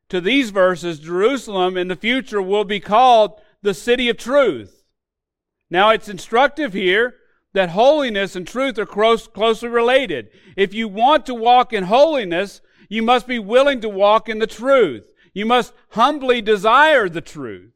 to 0.10 0.20
these 0.20 0.50
verses, 0.50 1.00
Jerusalem 1.00 1.78
in 1.78 1.88
the 1.88 1.96
future 1.96 2.42
will 2.42 2.66
be 2.66 2.80
called 2.80 3.40
the 3.62 3.74
city 3.74 4.10
of 4.10 4.18
truth. 4.18 4.84
Now 5.70 5.90
it's 5.90 6.10
instructive 6.10 6.74
here 6.74 7.16
that 7.54 7.70
holiness 7.70 8.36
and 8.36 8.48
truth 8.48 8.78
are 8.78 8.86
close, 8.86 9.28
closely 9.28 9.70
related. 9.70 10.30
If 10.56 10.74
you 10.74 10.88
want 10.88 11.26
to 11.28 11.36
walk 11.36 11.74
in 11.74 11.86
holiness, 11.86 12.62
you 12.90 13.02
must 13.04 13.28
be 13.28 13.40
willing 13.40 13.82
to 13.82 13.90
walk 13.90 14.30
in 14.30 14.40
the 14.40 14.48
truth. 14.48 15.04
You 15.34 15.46
must 15.46 15.74
humbly 15.90 16.42
desire 16.42 17.08
the 17.08 17.22
truth. 17.22 17.72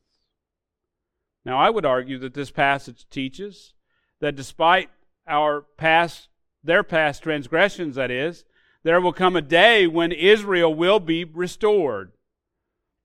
Now, 1.46 1.58
I 1.60 1.70
would 1.70 1.86
argue 1.86 2.18
that 2.20 2.34
this 2.34 2.52
passage 2.52 3.06
teaches 3.10 3.74
that 4.22 4.36
despite 4.36 4.90
our 5.28 5.62
past, 5.78 6.30
their 6.64 6.84
past 6.84 7.24
transgressions, 7.24 7.96
that 7.96 8.12
is, 8.12 8.46
there 8.84 9.02
will 9.02 9.14
come 9.14 9.36
a 9.36 9.42
day 9.42 9.88
when 9.88 10.12
Israel 10.12 10.74
will 10.74 11.00
be 11.00 11.24
restored. 11.24 12.12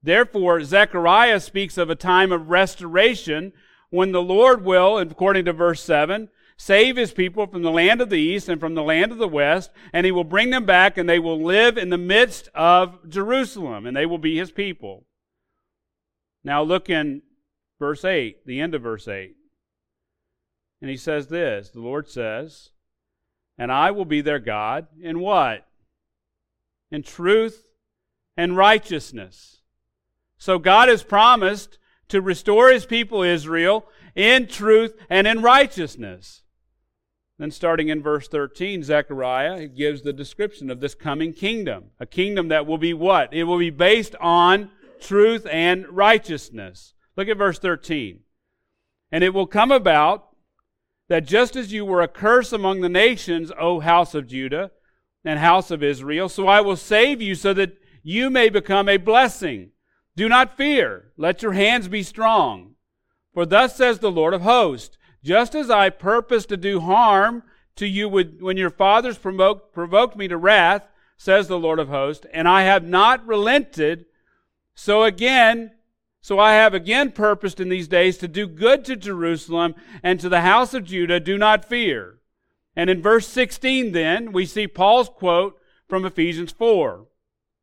Therefore, 0.03 0.63
Zechariah 0.63 1.41
speaks 1.41 1.79
of 1.79 1.91
a 1.91 1.95
time 1.95 2.33
of 2.33 2.51
restoration 2.51 3.53
when 3.91 4.13
the 4.13 4.23
Lord 4.23 4.65
will, 4.65 4.99
according 4.99 5.45
to 5.47 5.53
verse 5.53 5.83
7, 5.83 6.29
save 6.57 6.97
his 6.97 7.13
people 7.13 7.47
from 7.47 7.63
the 7.63 7.71
land 7.71 8.01
of 8.01 8.11
the 8.11 8.21
east 8.21 8.49
and 8.49 8.61
from 8.61 8.75
the 8.75 8.83
land 8.83 9.13
of 9.13 9.19
the 9.19 9.29
west, 9.29 9.71
and 9.93 10.05
he 10.05 10.13
will 10.13 10.25
bring 10.25 10.51
them 10.51 10.67
back, 10.67 10.99
and 10.99 11.09
they 11.09 11.19
will 11.19 11.43
live 11.43 11.79
in 11.79 11.91
the 11.91 11.99
midst 11.99 12.49
of 12.55 13.09
Jerusalem, 13.09 13.87
and 13.87 13.97
they 13.97 14.07
will 14.07 14.19
be 14.19 14.37
his 14.37 14.51
people. 14.51 15.05
Now 16.45 16.63
look 16.63 16.91
in 16.91 17.23
verse 17.79 18.05
8, 18.05 18.47
the 18.47 18.61
end 18.61 18.75
of 18.75 18.83
verse 18.83 19.09
8. 19.09 19.35
And 20.81 20.91
he 20.91 20.97
says 20.97 21.29
this 21.29 21.71
the 21.71 21.81
Lord 21.81 22.09
says, 22.09 22.71
And 23.57 23.73
I 23.73 23.91
will 23.91 24.05
be 24.05 24.21
their 24.21 24.39
God 24.39 24.87
in 25.01 25.21
what? 25.21 25.68
In 26.91 27.03
truth 27.03 27.69
and 28.37 28.57
righteousness. 28.57 29.61
So 30.39 30.59
God 30.59 30.89
has 30.89 31.03
promised 31.03 31.79
to 32.09 32.21
restore 32.23 32.71
his 32.71 32.87
people 32.87 33.23
Israel 33.23 33.87
in 34.15 34.47
truth 34.47 34.95
and 35.11 35.27
in 35.27 35.43
righteousness. 35.43 36.43
Then, 37.39 37.51
starting 37.53 37.89
in 37.89 38.03
verse 38.03 38.27
13, 38.27 38.83
Zechariah 38.83 39.69
gives 39.69 40.03
the 40.03 40.13
description 40.13 40.71
of 40.71 40.81
this 40.81 40.95
coming 40.95 41.33
kingdom. 41.33 41.91
A 42.01 42.07
kingdom 42.07 42.49
that 42.49 42.67
will 42.67 42.79
be 42.79 42.93
what? 42.93 43.33
It 43.33 43.45
will 43.45 43.59
be 43.59 43.71
based 43.71 44.17
on 44.21 44.71
truth 45.01 45.47
and 45.51 45.89
righteousness. 45.89 46.95
Look 47.17 47.29
at 47.29 47.37
verse 47.37 47.59
13. 47.59 48.21
And 49.13 49.23
it 49.23 49.35
will 49.35 49.47
come 49.47 49.71
about 49.71 50.29
that 51.09 51.27
just 51.27 51.55
as 51.55 51.73
you 51.73 51.85
were 51.85 52.03
a 52.03 52.09
curse 52.09 52.53
among 52.53 52.81
the 52.81 52.89
nations, 52.89 53.53
O 53.59 53.81
house 53.81 54.15
of 54.15 54.27
Judah 54.27 54.73
and 55.29 55.39
house 55.41 55.71
of 55.71 55.83
Israel, 55.83 56.31
so 56.31 56.49
I 56.49 56.63
will 56.63 56.75
save 56.75 57.21
you 57.21 57.35
so 57.35 57.53
that 57.53 57.77
you 58.03 58.31
may 58.31 58.49
become 58.49 58.89
a 58.89 58.97
blessing. 58.97 59.73
Do 60.17 60.27
not 60.27 60.57
fear. 60.57 61.13
Let 61.19 61.43
your 61.43 61.53
hands 61.53 61.87
be 61.87 62.03
strong. 62.03 62.77
For 63.35 63.45
thus 63.45 63.77
says 63.77 63.99
the 63.99 64.11
Lord 64.11 64.33
of 64.33 64.41
hosts, 64.41 64.97
just 65.23 65.55
as 65.55 65.69
I 65.69 65.91
purposed 65.91 66.49
to 66.49 66.57
do 66.57 66.81
harm 66.81 67.43
to 67.77 67.87
you 67.87 68.09
when 68.09 68.57
your 68.57 68.71
fathers 68.71 69.19
provoked 69.19 70.17
me 70.17 70.29
to 70.29 70.39
wrath, 70.39 70.89
says 71.19 71.47
the 71.47 71.59
Lord 71.59 71.79
of 71.79 71.89
hosts, 71.89 72.25
and 72.33 72.49
I 72.49 72.63
have 72.63 72.85
not 72.85 73.27
relented, 73.27 74.07
so 74.75 75.05
again 75.05 75.73
so 76.23 76.39
I 76.39 76.55
have 76.55 76.73
again 76.73 77.13
purposed 77.13 77.61
in 77.61 77.69
these 77.69 77.87
days 77.87 78.17
to 78.19 78.29
do 78.29 78.47
good 78.47 78.83
to 78.87 78.97
Jerusalem 78.97 79.75
and 80.03 80.19
to 80.21 80.31
the 80.31 80.41
house 80.41 80.73
of 80.73 80.85
Judah. 80.85 81.21
Do 81.21 81.37
not 81.37 81.67
fear. 81.69 82.18
And 82.79 82.89
in 82.89 83.03
verse 83.03 83.27
16, 83.27 83.91
then, 83.91 84.31
we 84.31 84.47
see 84.47 84.69
Paul's 84.69 85.09
quote 85.09 85.59
from 85.89 86.05
Ephesians 86.05 86.53
4. 86.53 87.07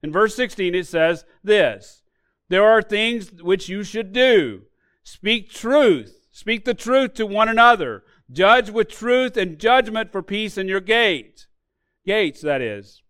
In 0.03 0.11
verse 0.11 0.35
16, 0.35 0.75
it 0.75 0.87
says 0.87 1.23
this 1.41 2.03
There 2.49 2.65
are 2.65 2.81
things 2.81 3.41
which 3.41 3.69
you 3.69 3.83
should 3.83 4.11
do. 4.11 4.63
Speak 5.03 5.49
truth. 5.49 6.27
Speak 6.31 6.65
the 6.65 6.73
truth 6.73 7.13
to 7.13 7.25
one 7.25 7.47
another. 7.47 8.03
Judge 8.29 8.69
with 8.69 8.89
truth 8.89 9.37
and 9.37 9.57
judgment 9.57 10.11
for 10.11 10.21
peace 10.21 10.57
in 10.57 10.67
your 10.67 10.81
gate. 10.81 11.47
Gates, 12.05 12.41
that 12.41 12.61
is. 12.61 13.01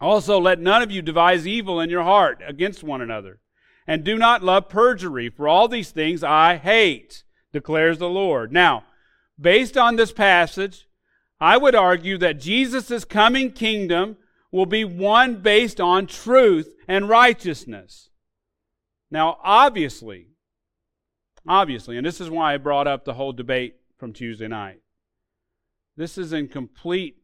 Also, 0.00 0.40
let 0.40 0.58
none 0.58 0.80
of 0.80 0.90
you 0.90 1.02
devise 1.02 1.46
evil 1.46 1.80
in 1.80 1.90
your 1.90 2.04
heart 2.04 2.42
against 2.46 2.82
one 2.82 3.02
another 3.02 3.40
and 3.86 4.04
do 4.04 4.16
not 4.16 4.42
love 4.42 4.70
perjury, 4.70 5.28
for 5.28 5.46
all 5.46 5.68
these 5.68 5.90
things 5.90 6.24
I 6.24 6.56
hate, 6.56 7.24
declares 7.52 7.98
the 7.98 8.08
Lord. 8.08 8.52
Now, 8.52 8.84
based 9.40 9.76
on 9.76 9.96
this 9.96 10.12
passage, 10.12 10.88
I 11.40 11.56
would 11.56 11.74
argue 11.74 12.18
that 12.18 12.40
Jesus' 12.40 13.04
coming 13.04 13.52
kingdom 13.52 14.16
will 14.50 14.66
be 14.66 14.84
one 14.84 15.42
based 15.42 15.80
on 15.80 16.06
truth 16.06 16.72
and 16.88 17.08
righteousness. 17.08 18.10
Now, 19.10 19.38
obviously, 19.44 20.28
obviously, 21.46 21.96
and 21.96 22.06
this 22.06 22.20
is 22.20 22.30
why 22.30 22.54
I 22.54 22.58
brought 22.58 22.86
up 22.86 23.04
the 23.04 23.14
whole 23.14 23.32
debate 23.32 23.76
from 23.98 24.12
Tuesday 24.12 24.48
night. 24.48 24.80
This 25.96 26.18
is 26.18 26.32
in 26.32 26.48
complete 26.48 27.16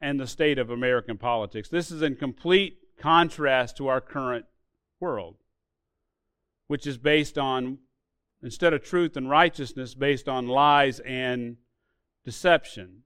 and 0.00 0.20
the 0.20 0.26
state 0.26 0.58
of 0.58 0.70
American 0.70 1.18
politics. 1.18 1.68
This 1.68 1.90
is 1.90 2.02
in 2.02 2.16
complete 2.16 2.78
contrast 2.98 3.76
to 3.76 3.88
our 3.88 4.00
current 4.00 4.46
world 5.00 5.36
which 6.66 6.86
is 6.86 6.98
based 6.98 7.38
on, 7.38 7.78
instead 8.42 8.72
of 8.72 8.82
truth 8.82 9.16
and 9.16 9.30
righteousness, 9.30 9.94
based 9.94 10.28
on 10.28 10.48
lies 10.48 11.00
and 11.00 11.56
deception. 12.24 13.02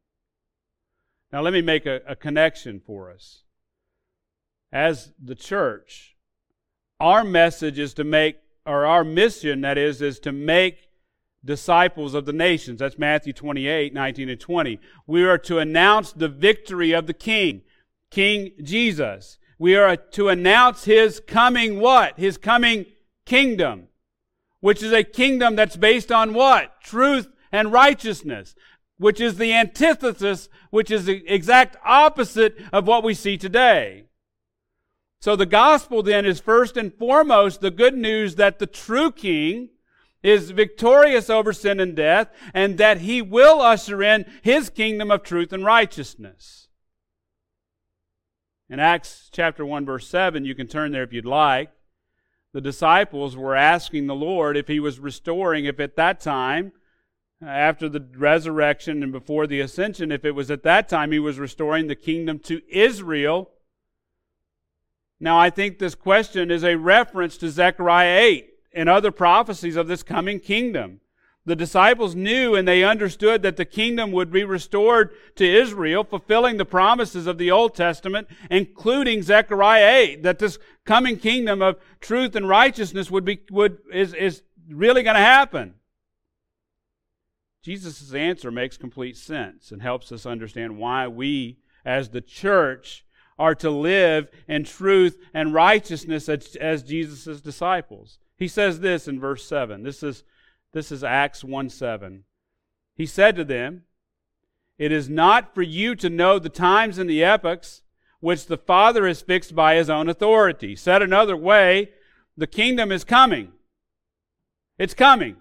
Now, 1.32 1.42
let 1.42 1.52
me 1.52 1.62
make 1.62 1.86
a, 1.86 2.00
a 2.06 2.16
connection 2.16 2.80
for 2.80 3.10
us. 3.10 3.44
As 4.72 5.12
the 5.22 5.34
church, 5.34 6.16
our 6.98 7.24
message 7.24 7.78
is 7.78 7.94
to 7.94 8.04
make, 8.04 8.36
or 8.66 8.84
our 8.86 9.04
mission, 9.04 9.60
that 9.62 9.78
is, 9.78 10.02
is 10.02 10.18
to 10.20 10.32
make 10.32 10.88
disciples 11.44 12.14
of 12.14 12.26
the 12.26 12.32
nations. 12.32 12.80
That's 12.80 12.98
Matthew 12.98 13.32
28, 13.32 13.94
19 13.94 14.28
and 14.28 14.40
20. 14.40 14.78
We 15.06 15.24
are 15.24 15.38
to 15.38 15.58
announce 15.58 16.12
the 16.12 16.28
victory 16.28 16.92
of 16.92 17.06
the 17.06 17.14
King, 17.14 17.62
King 18.10 18.52
Jesus. 18.62 19.38
We 19.58 19.76
are 19.76 19.96
to 19.96 20.28
announce 20.28 20.84
His 20.84 21.20
coming 21.20 21.80
what? 21.80 22.18
His 22.18 22.36
coming 22.36 22.86
kingdom, 23.26 23.88
which 24.60 24.82
is 24.82 24.92
a 24.92 25.02
kingdom 25.02 25.56
that's 25.56 25.76
based 25.76 26.12
on 26.12 26.34
what? 26.34 26.80
Truth 26.82 27.28
and 27.50 27.72
righteousness, 27.72 28.54
which 28.98 29.20
is 29.20 29.38
the 29.38 29.52
antithesis, 29.52 30.48
which 30.70 30.90
is 30.90 31.06
the 31.06 31.24
exact 31.26 31.76
opposite 31.84 32.56
of 32.72 32.86
what 32.86 33.02
we 33.02 33.14
see 33.14 33.36
today. 33.36 34.04
So 35.20 35.36
the 35.36 35.46
gospel 35.46 36.02
then 36.02 36.24
is 36.24 36.40
first 36.40 36.76
and 36.76 36.94
foremost 36.94 37.60
the 37.60 37.70
good 37.70 37.94
news 37.94 38.36
that 38.36 38.58
the 38.58 38.66
true 38.66 39.12
king 39.12 39.70
is 40.22 40.50
victorious 40.50 41.30
over 41.30 41.52
sin 41.52 41.80
and 41.80 41.96
death 41.96 42.28
and 42.54 42.78
that 42.78 42.98
he 42.98 43.20
will 43.22 43.60
usher 43.60 44.02
in 44.02 44.24
his 44.42 44.70
kingdom 44.70 45.10
of 45.10 45.22
truth 45.22 45.52
and 45.52 45.64
righteousness. 45.64 46.68
In 48.68 48.78
Acts 48.78 49.28
chapter 49.32 49.64
1 49.64 49.84
verse 49.84 50.06
7, 50.06 50.44
you 50.44 50.54
can 50.54 50.66
turn 50.66 50.92
there 50.92 51.02
if 51.02 51.12
you'd 51.12 51.26
like 51.26 51.70
the 52.52 52.60
disciples 52.60 53.36
were 53.36 53.54
asking 53.54 54.06
the 54.06 54.14
Lord 54.14 54.56
if 54.56 54.68
he 54.68 54.80
was 54.80 54.98
restoring, 54.98 55.64
if 55.64 55.78
at 55.78 55.96
that 55.96 56.20
time, 56.20 56.72
after 57.42 57.88
the 57.88 58.06
resurrection 58.16 59.02
and 59.02 59.12
before 59.12 59.46
the 59.46 59.60
ascension, 59.60 60.12
if 60.12 60.24
it 60.24 60.32
was 60.32 60.50
at 60.50 60.62
that 60.64 60.88
time 60.88 61.12
he 61.12 61.18
was 61.18 61.38
restoring 61.38 61.86
the 61.86 61.94
kingdom 61.94 62.38
to 62.40 62.60
Israel. 62.68 63.50
Now, 65.18 65.38
I 65.38 65.50
think 65.50 65.78
this 65.78 65.94
question 65.94 66.50
is 66.50 66.64
a 66.64 66.76
reference 66.76 67.36
to 67.38 67.50
Zechariah 67.50 68.18
8 68.20 68.50
and 68.72 68.88
other 68.88 69.10
prophecies 69.10 69.76
of 69.76 69.86
this 69.86 70.02
coming 70.02 70.40
kingdom. 70.40 71.00
The 71.46 71.56
disciples 71.56 72.14
knew 72.14 72.54
and 72.54 72.68
they 72.68 72.84
understood 72.84 73.42
that 73.42 73.56
the 73.56 73.64
kingdom 73.64 74.12
would 74.12 74.30
be 74.30 74.44
restored 74.44 75.10
to 75.36 75.44
Israel, 75.44 76.04
fulfilling 76.04 76.58
the 76.58 76.66
promises 76.66 77.26
of 77.26 77.38
the 77.38 77.50
Old 77.50 77.74
Testament, 77.74 78.28
including 78.50 79.22
Zechariah 79.22 79.96
8, 79.96 80.22
that 80.22 80.38
this 80.38 80.58
coming 80.84 81.18
kingdom 81.18 81.62
of 81.62 81.76
truth 82.00 82.36
and 82.36 82.48
righteousness 82.48 83.10
would 83.10 83.24
be, 83.24 83.40
would, 83.50 83.78
is, 83.92 84.12
is 84.12 84.42
really 84.68 85.02
going 85.02 85.16
to 85.16 85.20
happen. 85.20 85.74
Jesus' 87.62 88.14
answer 88.14 88.50
makes 88.50 88.76
complete 88.76 89.16
sense 89.16 89.70
and 89.70 89.82
helps 89.82 90.12
us 90.12 90.24
understand 90.24 90.78
why 90.78 91.06
we, 91.06 91.58
as 91.84 92.10
the 92.10 92.20
church, 92.22 93.04
are 93.38 93.54
to 93.54 93.70
live 93.70 94.28
in 94.46 94.64
truth 94.64 95.18
and 95.32 95.54
righteousness 95.54 96.28
as, 96.28 96.56
as 96.56 96.82
Jesus' 96.82 97.40
disciples. 97.40 98.18
He 98.36 98.48
says 98.48 98.80
this 98.80 99.08
in 99.08 99.20
verse 99.20 99.44
7. 99.44 99.82
This 99.82 100.02
is, 100.02 100.24
this 100.72 100.92
is 100.92 101.02
Acts 101.02 101.42
1 101.42 101.68
7. 101.70 102.24
He 102.94 103.06
said 103.06 103.36
to 103.36 103.44
them, 103.44 103.84
It 104.78 104.92
is 104.92 105.08
not 105.08 105.54
for 105.54 105.62
you 105.62 105.94
to 105.96 106.10
know 106.10 106.38
the 106.38 106.48
times 106.48 106.98
and 106.98 107.08
the 107.08 107.24
epochs 107.24 107.82
which 108.20 108.46
the 108.46 108.58
Father 108.58 109.06
has 109.06 109.22
fixed 109.22 109.54
by 109.54 109.74
his 109.74 109.88
own 109.88 110.08
authority. 110.08 110.76
Said 110.76 111.02
another 111.02 111.36
way, 111.36 111.90
the 112.36 112.46
kingdom 112.46 112.92
is 112.92 113.04
coming. 113.04 113.52
It's 114.78 114.94
coming. 114.94 115.36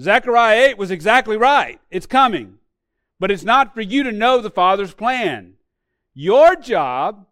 Zechariah 0.00 0.70
8 0.70 0.78
was 0.78 0.90
exactly 0.90 1.36
right. 1.36 1.80
It's 1.90 2.06
coming. 2.06 2.58
But 3.20 3.30
it's 3.30 3.44
not 3.44 3.74
for 3.74 3.80
you 3.80 4.02
to 4.04 4.12
know 4.12 4.40
the 4.40 4.50
Father's 4.50 4.94
plan. 4.94 5.54
Your 6.14 6.56
job 6.56 7.26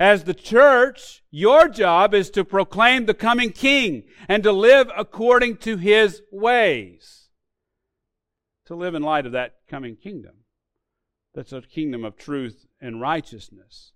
as 0.00 0.24
the 0.24 0.32
church, 0.32 1.22
your 1.30 1.68
job 1.68 2.14
is 2.14 2.30
to 2.30 2.42
proclaim 2.42 3.04
the 3.04 3.12
coming 3.12 3.52
king 3.52 4.04
and 4.28 4.42
to 4.42 4.50
live 4.50 4.90
according 4.96 5.58
to 5.58 5.76
his 5.76 6.22
ways. 6.32 7.28
To 8.64 8.74
live 8.74 8.94
in 8.94 9.02
light 9.02 9.26
of 9.26 9.32
that 9.32 9.56
coming 9.68 9.96
kingdom. 9.96 10.36
That's 11.34 11.52
a 11.52 11.60
kingdom 11.60 12.06
of 12.06 12.16
truth 12.16 12.66
and 12.80 12.98
righteousness. 12.98 13.92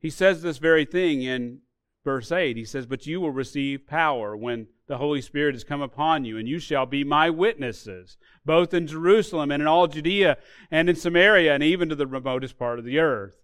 He 0.00 0.10
says 0.10 0.42
this 0.42 0.58
very 0.58 0.84
thing 0.84 1.22
in 1.22 1.60
verse 2.04 2.32
8. 2.32 2.56
He 2.56 2.64
says, 2.64 2.86
But 2.86 3.06
you 3.06 3.20
will 3.20 3.30
receive 3.30 3.86
power 3.86 4.36
when 4.36 4.66
the 4.88 4.98
Holy 4.98 5.20
Spirit 5.20 5.54
has 5.54 5.62
come 5.62 5.82
upon 5.82 6.24
you, 6.24 6.36
and 6.36 6.48
you 6.48 6.58
shall 6.58 6.84
be 6.84 7.04
my 7.04 7.30
witnesses, 7.30 8.16
both 8.44 8.74
in 8.74 8.88
Jerusalem 8.88 9.52
and 9.52 9.62
in 9.62 9.68
all 9.68 9.86
Judea 9.86 10.38
and 10.68 10.90
in 10.90 10.96
Samaria 10.96 11.54
and 11.54 11.62
even 11.62 11.88
to 11.90 11.94
the 11.94 12.08
remotest 12.08 12.58
part 12.58 12.80
of 12.80 12.84
the 12.84 12.98
earth. 12.98 13.36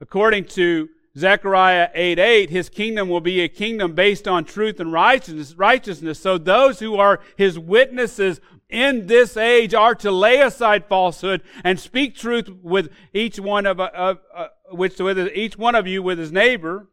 According 0.00 0.46
to 0.46 0.88
Zechariah 1.16 1.90
8 1.94 2.18
8, 2.18 2.50
his 2.50 2.68
kingdom 2.68 3.08
will 3.08 3.20
be 3.20 3.40
a 3.40 3.48
kingdom 3.48 3.94
based 3.94 4.26
on 4.26 4.44
truth 4.44 4.80
and 4.80 4.92
righteousness, 4.92 5.54
righteousness. 5.54 6.18
So 6.18 6.38
those 6.38 6.80
who 6.80 6.96
are 6.96 7.20
his 7.36 7.56
witnesses 7.56 8.40
in 8.68 9.06
this 9.06 9.36
age 9.36 9.74
are 9.74 9.94
to 9.94 10.10
lay 10.10 10.40
aside 10.40 10.86
falsehood 10.86 11.42
and 11.62 11.78
speak 11.78 12.16
truth 12.16 12.48
with 12.48 12.90
each 13.12 13.38
one 13.38 13.64
of, 13.64 13.78
of 13.78 14.18
uh, 14.34 14.48
which 14.70 14.98
with 14.98 15.18
each 15.34 15.56
one 15.56 15.76
of 15.76 15.86
you 15.86 16.02
with 16.02 16.18
his 16.18 16.32
neighbor. 16.32 16.88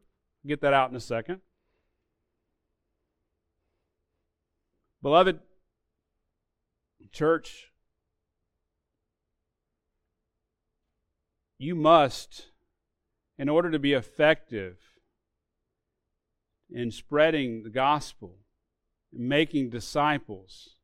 Get 0.46 0.62
that 0.62 0.74
out 0.74 0.92
in 0.92 0.96
a 0.96 1.00
second. 1.00 1.42
Beloved 5.02 5.40
church, 7.12 7.72
you 11.58 11.76
must 11.76 12.51
in 13.42 13.50
order 13.50 13.72
to 13.72 13.80
be 13.80 13.94
effective 13.94 14.78
in 16.70 16.92
spreading 16.92 17.64
the 17.64 17.72
gospel, 17.72 18.36
making 19.12 19.68
disciples, 19.68 20.76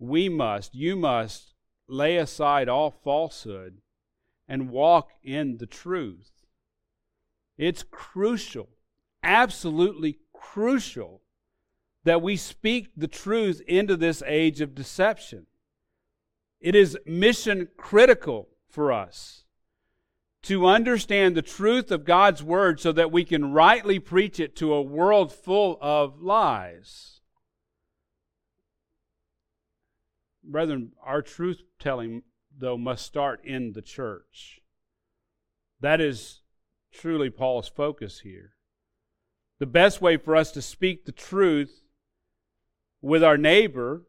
we 0.00 0.28
must, 0.28 0.74
you 0.74 0.96
must 0.96 1.54
lay 1.86 2.16
aside 2.16 2.68
all 2.68 2.90
falsehood 2.90 3.78
and 4.48 4.70
walk 4.70 5.10
in 5.22 5.58
the 5.58 5.66
truth. 5.66 6.32
It's 7.56 7.84
crucial, 7.84 8.68
absolutely 9.22 10.18
crucial, 10.32 11.22
that 12.02 12.22
we 12.22 12.36
speak 12.36 12.88
the 12.96 13.06
truth 13.06 13.62
into 13.68 13.96
this 13.96 14.20
age 14.26 14.60
of 14.60 14.74
deception. 14.74 15.46
It 16.60 16.74
is 16.74 16.98
mission 17.06 17.68
critical 17.76 18.48
for 18.68 18.90
us 18.92 19.44
to 20.46 20.66
understand 20.66 21.36
the 21.36 21.42
truth 21.42 21.90
of 21.90 22.04
God's 22.04 22.42
Word 22.42 22.78
so 22.80 22.92
that 22.92 23.10
we 23.10 23.24
can 23.24 23.52
rightly 23.52 23.98
preach 23.98 24.38
it 24.38 24.54
to 24.56 24.72
a 24.72 24.82
world 24.82 25.32
full 25.32 25.76
of 25.80 26.22
lies. 26.22 27.20
Brethren, 30.44 30.92
our 31.02 31.20
truth 31.20 31.62
telling, 31.80 32.22
though, 32.56 32.78
must 32.78 33.04
start 33.04 33.44
in 33.44 33.72
the 33.72 33.82
church. 33.82 34.60
That 35.80 36.00
is 36.00 36.42
truly 36.92 37.28
Paul's 37.28 37.68
focus 37.68 38.20
here. 38.20 38.52
The 39.58 39.66
best 39.66 40.00
way 40.00 40.16
for 40.16 40.36
us 40.36 40.52
to 40.52 40.62
speak 40.62 41.06
the 41.06 41.12
truth 41.12 41.82
with 43.02 43.24
our 43.24 43.36
neighbor 43.36 44.02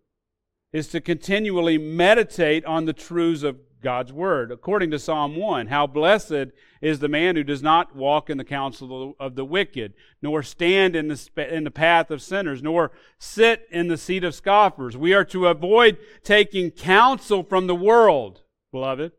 is 0.71 0.87
to 0.89 1.01
continually 1.01 1.79
meditate 1.79 2.63
on 2.65 2.85
the 2.85 2.93
truths 2.93 3.41
of 3.41 3.57
God's 3.81 4.11
word. 4.11 4.51
According 4.51 4.91
to 4.91 4.99
Psalm 4.99 5.35
1, 5.35 5.67
how 5.67 5.87
blessed 5.87 6.51
is 6.81 6.99
the 6.99 7.07
man 7.07 7.35
who 7.35 7.43
does 7.43 7.61
not 7.61 7.95
walk 7.95 8.29
in 8.29 8.37
the 8.37 8.43
counsel 8.43 9.15
of 9.19 9.35
the 9.35 9.45
wicked, 9.45 9.93
nor 10.21 10.43
stand 10.43 10.95
in 10.95 11.07
the, 11.07 11.55
in 11.55 11.63
the 11.63 11.71
path 11.71 12.11
of 12.11 12.21
sinners, 12.21 12.63
nor 12.63 12.91
sit 13.19 13.67
in 13.71 13.87
the 13.87 13.97
seat 13.97 14.23
of 14.23 14.35
scoffers. 14.35 14.97
We 14.97 15.13
are 15.13 15.25
to 15.25 15.47
avoid 15.47 15.97
taking 16.23 16.71
counsel 16.71 17.43
from 17.43 17.67
the 17.67 17.75
world, 17.75 18.41
beloved. 18.71 19.11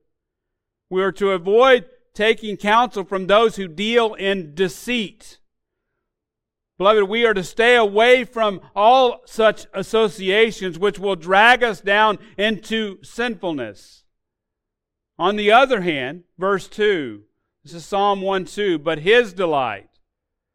We 0.90 1.02
are 1.02 1.12
to 1.12 1.30
avoid 1.30 1.86
taking 2.14 2.56
counsel 2.56 3.04
from 3.04 3.26
those 3.26 3.56
who 3.56 3.68
deal 3.68 4.14
in 4.14 4.54
deceit. 4.54 5.38
Beloved, 6.78 7.04
we 7.04 7.26
are 7.26 7.34
to 7.34 7.42
stay 7.42 7.74
away 7.74 8.24
from 8.24 8.60
all 8.74 9.22
such 9.26 9.66
associations 9.74 10.78
which 10.78 10.98
will 10.98 11.16
drag 11.16 11.64
us 11.64 11.80
down 11.80 12.18
into 12.36 13.02
sinfulness. 13.02 14.04
On 15.18 15.36
the 15.36 15.50
other 15.50 15.80
hand, 15.80 16.24
verse 16.38 16.68
2, 16.68 17.22
this 17.64 17.74
is 17.74 17.84
Psalm 17.84 18.20
1 18.20 18.44
2, 18.44 18.78
but 18.78 19.00
his 19.00 19.32
delight, 19.32 19.88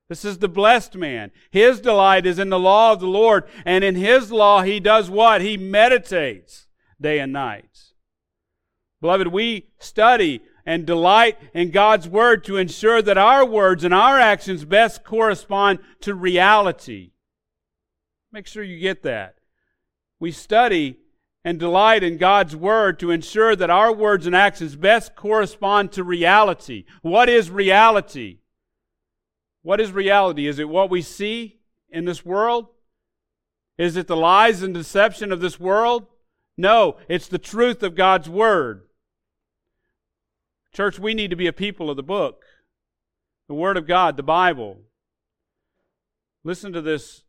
this 0.07 0.23
is 0.23 0.37
the 0.37 0.47
blessed 0.47 0.95
man, 0.95 1.31
his 1.51 1.81
delight 1.81 2.25
is 2.25 2.39
in 2.39 2.49
the 2.49 2.59
law 2.59 2.93
of 2.93 2.99
the 2.99 3.07
Lord, 3.07 3.43
and 3.65 3.83
in 3.83 3.95
his 3.95 4.31
law 4.31 4.61
he 4.61 4.79
does 4.79 5.09
what? 5.09 5.41
He 5.41 5.57
meditates 5.57 6.67
day 6.99 7.19
and 7.19 7.33
night. 7.33 7.93
Beloved, 9.01 9.27
we 9.27 9.67
study 9.79 10.41
and 10.65 10.85
delight 10.85 11.37
in 11.53 11.71
God's 11.71 12.07
Word 12.07 12.45
to 12.45 12.55
ensure 12.55 13.01
that 13.01 13.17
our 13.17 13.45
words 13.45 13.83
and 13.83 13.93
our 13.93 14.17
actions 14.17 14.63
best 14.63 15.03
correspond 15.03 15.79
to 16.01 16.15
reality. 16.15 17.11
Make 18.31 18.47
sure 18.47 18.63
you 18.63 18.79
get 18.79 19.03
that. 19.03 19.35
We 20.21 20.31
study 20.31 20.99
and 21.45 21.59
delight 21.59 22.03
in 22.03 22.17
God's 22.17 22.55
Word 22.55 22.99
to 22.99 23.11
ensure 23.11 23.55
that 23.55 23.69
our 23.69 23.93
words 23.93 24.25
and 24.25 24.35
actions 24.35 24.75
best 24.75 25.15
correspond 25.15 25.91
to 25.91 26.03
reality. 26.03 26.85
What 27.01 27.29
is 27.29 27.49
reality? 27.49 28.39
What 29.61 29.81
is 29.81 29.91
reality? 29.91 30.47
Is 30.47 30.59
it 30.59 30.69
what 30.69 30.89
we 30.89 31.01
see 31.01 31.59
in 31.89 32.05
this 32.05 32.25
world? 32.25 32.67
Is 33.77 33.97
it 33.97 34.07
the 34.07 34.15
lies 34.15 34.61
and 34.61 34.73
deception 34.73 35.31
of 35.31 35.41
this 35.41 35.59
world? 35.59 36.05
No, 36.57 36.97
it's 37.09 37.27
the 37.27 37.39
truth 37.39 37.83
of 37.83 37.95
God's 37.95 38.29
Word. 38.29 38.83
Church, 40.73 40.97
we 40.97 41.13
need 41.13 41.29
to 41.29 41.35
be 41.35 41.47
a 41.47 41.53
people 41.53 41.89
of 41.89 41.97
the 41.97 42.03
book, 42.03 42.43
the 43.47 43.53
Word 43.53 43.77
of 43.77 43.87
God, 43.87 44.17
the 44.17 44.23
Bible. 44.23 44.77
Listen 46.43 46.73
to 46.73 46.81
this 46.81 47.23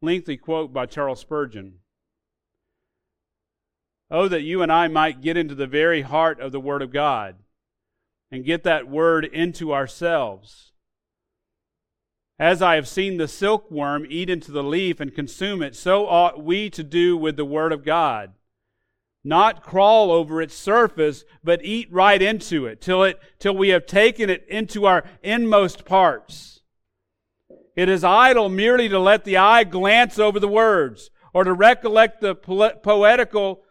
lengthy 0.00 0.36
quote 0.36 0.72
by 0.72 0.86
Charles 0.86 1.20
Spurgeon. 1.20 1.74
Oh, 4.10 4.28
that 4.28 4.42
you 4.42 4.62
and 4.62 4.72
I 4.72 4.88
might 4.88 5.20
get 5.20 5.36
into 5.36 5.54
the 5.54 5.66
very 5.66 6.02
heart 6.02 6.40
of 6.40 6.52
the 6.52 6.60
Word 6.60 6.82
of 6.82 6.92
God 6.92 7.36
and 8.30 8.44
get 8.44 8.62
that 8.64 8.88
Word 8.88 9.24
into 9.24 9.74
ourselves. 9.74 10.72
As 12.38 12.62
I 12.62 12.76
have 12.76 12.88
seen 12.88 13.16
the 13.16 13.28
silkworm 13.28 14.06
eat 14.08 14.30
into 14.30 14.52
the 14.52 14.62
leaf 14.62 15.00
and 15.00 15.14
consume 15.14 15.62
it, 15.62 15.74
so 15.74 16.06
ought 16.06 16.42
we 16.42 16.70
to 16.70 16.84
do 16.84 17.16
with 17.16 17.36
the 17.36 17.44
Word 17.44 17.72
of 17.72 17.84
God. 17.84 18.32
Not 19.24 19.62
crawl 19.62 20.10
over 20.10 20.40
its 20.40 20.54
surface, 20.54 21.24
but 21.42 21.64
eat 21.64 21.92
right 21.92 22.22
into 22.22 22.64
it 22.66 22.80
till 22.80 23.02
it, 23.02 23.18
till 23.38 23.56
we 23.56 23.70
have 23.70 23.86
taken 23.86 24.30
it 24.30 24.46
into 24.48 24.86
our 24.86 25.04
inmost 25.22 25.84
parts. 25.84 26.60
It 27.76 27.88
is 27.88 28.04
idle 28.04 28.48
merely 28.48 28.88
to 28.88 28.98
let 28.98 29.24
the 29.24 29.36
eye 29.36 29.64
glance 29.64 30.18
over 30.18 30.40
the 30.40 30.48
words 30.48 31.10
or 31.34 31.44
to 31.44 31.52
recollect 31.52 32.20
the 32.20 32.34
poetical 32.34 33.62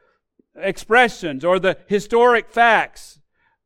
expressions 0.58 1.45
or 1.45 1.60
the 1.60 1.78
historic 1.88 2.49
facts, 2.49 3.20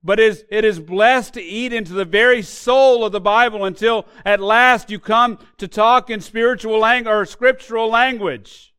but 0.03 0.19
is, 0.19 0.45
it 0.49 0.65
is 0.65 0.79
blessed 0.79 1.33
to 1.35 1.41
eat 1.41 1.73
into 1.73 1.93
the 1.93 2.05
very 2.05 2.41
soul 2.41 3.05
of 3.05 3.11
the 3.11 3.21
Bible 3.21 3.65
until 3.65 4.05
at 4.25 4.39
last 4.39 4.89
you 4.89 4.99
come 4.99 5.37
to 5.57 5.67
talk 5.67 6.09
in 6.09 6.21
spiritual 6.21 6.79
language 6.79 7.11
or 7.11 7.25
scriptural 7.25 7.89
language. 7.89 8.73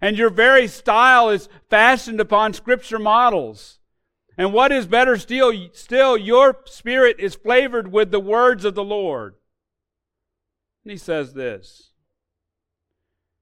And 0.00 0.16
your 0.16 0.30
very 0.30 0.68
style 0.68 1.28
is 1.28 1.48
fashioned 1.68 2.20
upon 2.20 2.52
Scripture 2.52 3.00
models. 3.00 3.80
And 4.36 4.52
what 4.52 4.70
is 4.70 4.86
better 4.86 5.16
still, 5.16 5.52
still, 5.72 6.16
your 6.16 6.60
spirit 6.66 7.16
is 7.18 7.34
flavored 7.34 7.90
with 7.90 8.12
the 8.12 8.20
words 8.20 8.64
of 8.64 8.76
the 8.76 8.84
Lord. 8.84 9.34
And 10.84 10.92
he 10.92 10.96
says 10.96 11.34
this. 11.34 11.90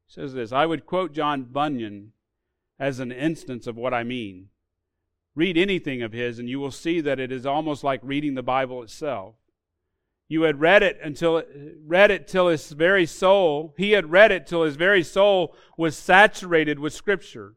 He 0.06 0.14
says 0.14 0.32
this. 0.32 0.52
I 0.52 0.64
would 0.64 0.86
quote 0.86 1.12
John 1.12 1.44
Bunyan 1.44 2.12
as 2.78 3.00
an 3.00 3.12
instance 3.12 3.66
of 3.66 3.76
what 3.76 3.94
I 3.94 4.04
mean. 4.04 4.48
Read 5.34 5.56
anything 5.58 6.02
of 6.02 6.12
his, 6.12 6.38
and 6.38 6.48
you 6.48 6.58
will 6.58 6.70
see 6.70 7.00
that 7.00 7.20
it 7.20 7.30
is 7.30 7.44
almost 7.44 7.84
like 7.84 8.00
reading 8.02 8.34
the 8.34 8.42
Bible 8.42 8.82
itself. 8.82 9.34
You 10.28 10.42
had 10.42 10.60
read 10.60 10.82
it 10.82 10.98
until 11.02 11.42
read 11.84 12.10
it 12.10 12.26
till 12.26 12.48
his 12.48 12.72
very 12.72 13.06
soul, 13.06 13.74
he 13.76 13.92
had 13.92 14.10
read 14.10 14.32
it 14.32 14.46
till 14.46 14.64
his 14.64 14.76
very 14.76 15.02
soul 15.02 15.54
was 15.76 15.96
saturated 15.96 16.78
with 16.78 16.92
scripture. 16.92 17.54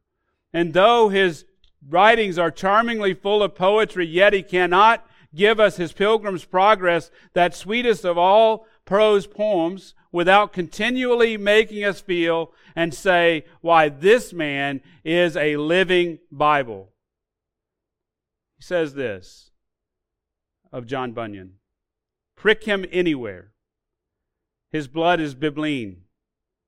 And 0.53 0.73
though 0.73 1.09
his 1.09 1.45
writings 1.87 2.37
are 2.37 2.51
charmingly 2.51 3.13
full 3.13 3.41
of 3.41 3.55
poetry, 3.55 4.05
yet 4.05 4.33
he 4.33 4.43
cannot 4.43 5.05
give 5.33 5.59
us 5.59 5.77
his 5.77 5.93
Pilgrim's 5.93 6.45
Progress, 6.45 7.11
that 7.33 7.55
sweetest 7.55 8.03
of 8.03 8.17
all 8.17 8.65
prose 8.85 9.27
poems, 9.27 9.93
without 10.11 10.53
continually 10.53 11.37
making 11.37 11.83
us 11.83 12.01
feel 12.01 12.51
and 12.75 12.93
say, 12.93 13.45
why 13.61 13.89
this 13.89 14.33
man 14.33 14.81
is 15.03 15.37
a 15.37 15.57
living 15.57 16.19
Bible. 16.31 16.89
He 18.57 18.63
says 18.63 18.93
this 18.93 19.51
of 20.71 20.87
John 20.87 21.11
Bunyan. 21.13 21.53
Prick 22.35 22.63
him 22.63 22.85
anywhere. 22.91 23.51
His 24.71 24.87
blood 24.87 25.19
is 25.19 25.35
bibline. 25.35 25.97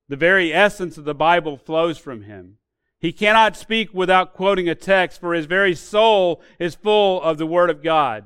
The 0.09 0.15
very 0.15 0.53
essence 0.53 0.97
of 0.97 1.05
the 1.05 1.15
Bible 1.15 1.57
flows 1.57 1.97
from 1.97 2.23
him. 2.23 2.57
He 2.99 3.11
cannot 3.11 3.55
speak 3.55 3.93
without 3.93 4.33
quoting 4.33 4.69
a 4.69 4.75
text, 4.75 5.19
for 5.19 5.33
his 5.33 5.45
very 5.45 5.73
soul 5.73 6.41
is 6.59 6.75
full 6.75 7.21
of 7.21 7.37
the 7.37 7.47
Word 7.47 7.69
of 7.69 7.81
God. 7.81 8.25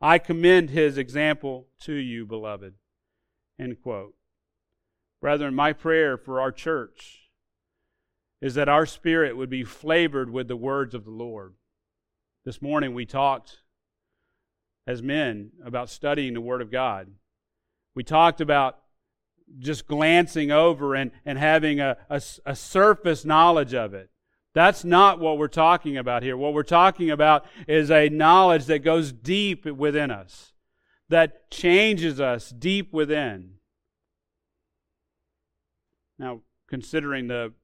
I 0.00 0.18
commend 0.18 0.70
his 0.70 0.96
example 0.96 1.68
to 1.82 1.94
you, 1.94 2.24
beloved. 2.24 2.74
End 3.58 3.76
quote. 3.82 4.14
Brethren, 5.20 5.54
my 5.54 5.72
prayer 5.72 6.16
for 6.16 6.40
our 6.40 6.50
church 6.50 7.30
is 8.40 8.54
that 8.54 8.68
our 8.68 8.86
spirit 8.86 9.36
would 9.36 9.50
be 9.50 9.64
flavored 9.64 10.30
with 10.30 10.48
the 10.48 10.56
words 10.56 10.94
of 10.94 11.04
the 11.04 11.10
Lord. 11.10 11.54
This 12.44 12.62
morning 12.62 12.94
we 12.94 13.04
talked 13.04 13.58
as 14.86 15.02
men 15.02 15.50
about 15.64 15.90
studying 15.90 16.32
the 16.32 16.40
Word 16.40 16.62
of 16.62 16.70
God. 16.70 17.08
We 17.94 18.02
talked 18.02 18.40
about 18.40 18.78
just 19.58 19.86
glancing 19.86 20.50
over 20.50 20.94
and, 20.94 21.10
and 21.26 21.36
having 21.36 21.80
a, 21.80 21.98
a, 22.08 22.22
a, 22.46 22.56
surface 22.56 23.24
knowledge 23.24 23.74
of 23.74 23.94
it. 23.94 24.08
That's 24.54 24.84
not 24.84 25.18
what 25.18 25.38
we're 25.38 25.48
talking 25.48 25.96
about 25.96 26.22
here. 26.22 26.36
What 26.36 26.54
we're 26.54 26.62
talking 26.62 27.10
about 27.10 27.44
is 27.68 27.90
a 27.90 28.08
knowledge 28.08 28.66
that 28.66 28.80
goes 28.80 29.12
deep 29.12 29.66
within 29.66 30.10
us, 30.10 30.52
that 31.08 31.50
changes 31.50 32.20
us 32.20 32.50
deep 32.50 32.92
within. 32.92 33.54
Now, 36.20 36.42
considering 36.68 37.28
the 37.28 37.54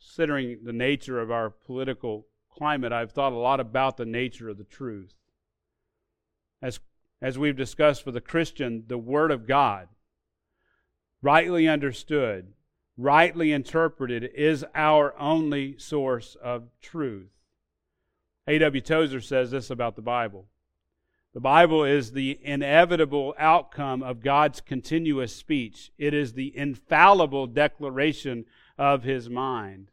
considering 0.00 0.58
the 0.64 0.72
nature 0.72 1.20
of 1.20 1.30
our 1.30 1.48
political 1.48 2.26
climate, 2.50 2.92
I've 2.92 3.12
thought 3.12 3.32
a 3.32 3.36
lot 3.36 3.60
about 3.60 3.96
the 3.96 4.04
nature 4.04 4.48
of 4.48 4.58
the 4.58 4.64
truth. 4.64 5.14
As, 6.60 6.80
as 7.22 7.38
we've 7.38 7.56
discussed 7.56 8.02
for 8.02 8.10
the 8.10 8.20
Christian, 8.20 8.84
the 8.88 8.98
Word 8.98 9.30
of 9.30 9.46
God, 9.46 9.88
rightly 11.22 11.68
understood, 11.68 12.52
rightly 12.96 13.52
interpreted, 13.52 14.28
is 14.34 14.64
our 14.74 15.16
only 15.20 15.78
source 15.78 16.36
of 16.42 16.68
truth. 16.82 17.30
A.W. 18.48 18.80
Tozer 18.80 19.20
says 19.20 19.52
this 19.52 19.70
about 19.70 19.94
the 19.94 20.02
Bible. 20.02 20.48
The 21.38 21.42
Bible 21.42 21.84
is 21.84 22.10
the 22.10 22.36
inevitable 22.42 23.32
outcome 23.38 24.02
of 24.02 24.24
God's 24.24 24.60
continuous 24.60 25.32
speech. 25.32 25.92
It 25.96 26.12
is 26.12 26.32
the 26.32 26.52
infallible 26.56 27.46
declaration 27.46 28.44
of 28.76 29.04
His 29.04 29.30
mind. 29.30 29.92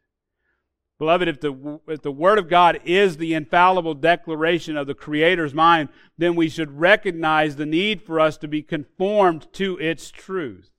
Beloved, 0.97 1.27
if 1.27 1.39
the, 1.41 1.79
if 1.87 2.01
the 2.01 2.11
Word 2.11 2.39
of 2.39 2.49
God 2.49 2.79
is 2.83 3.17
the 3.17 3.35
infallible 3.35 3.93
declaration 3.93 4.75
of 4.75 4.87
the 4.87 4.95
Creator's 4.95 5.53
mind, 5.53 5.89
then 6.17 6.33
we 6.35 6.49
should 6.49 6.79
recognize 6.79 7.57
the 7.57 7.67
need 7.67 8.01
for 8.01 8.19
us 8.19 8.37
to 8.37 8.47
be 8.47 8.63
conformed 8.63 9.45
to 9.53 9.77
its 9.77 10.09
truth. 10.09 10.71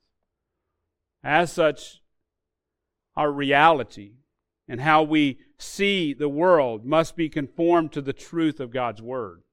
As 1.22 1.52
such, 1.52 2.02
our 3.14 3.30
reality 3.30 4.14
and 4.66 4.80
how 4.80 5.04
we 5.04 5.38
see 5.58 6.12
the 6.12 6.28
world 6.28 6.84
must 6.84 7.14
be 7.14 7.28
conformed 7.28 7.92
to 7.92 8.02
the 8.02 8.12
truth 8.12 8.58
of 8.58 8.72
God's 8.72 9.00
Word. 9.00 9.44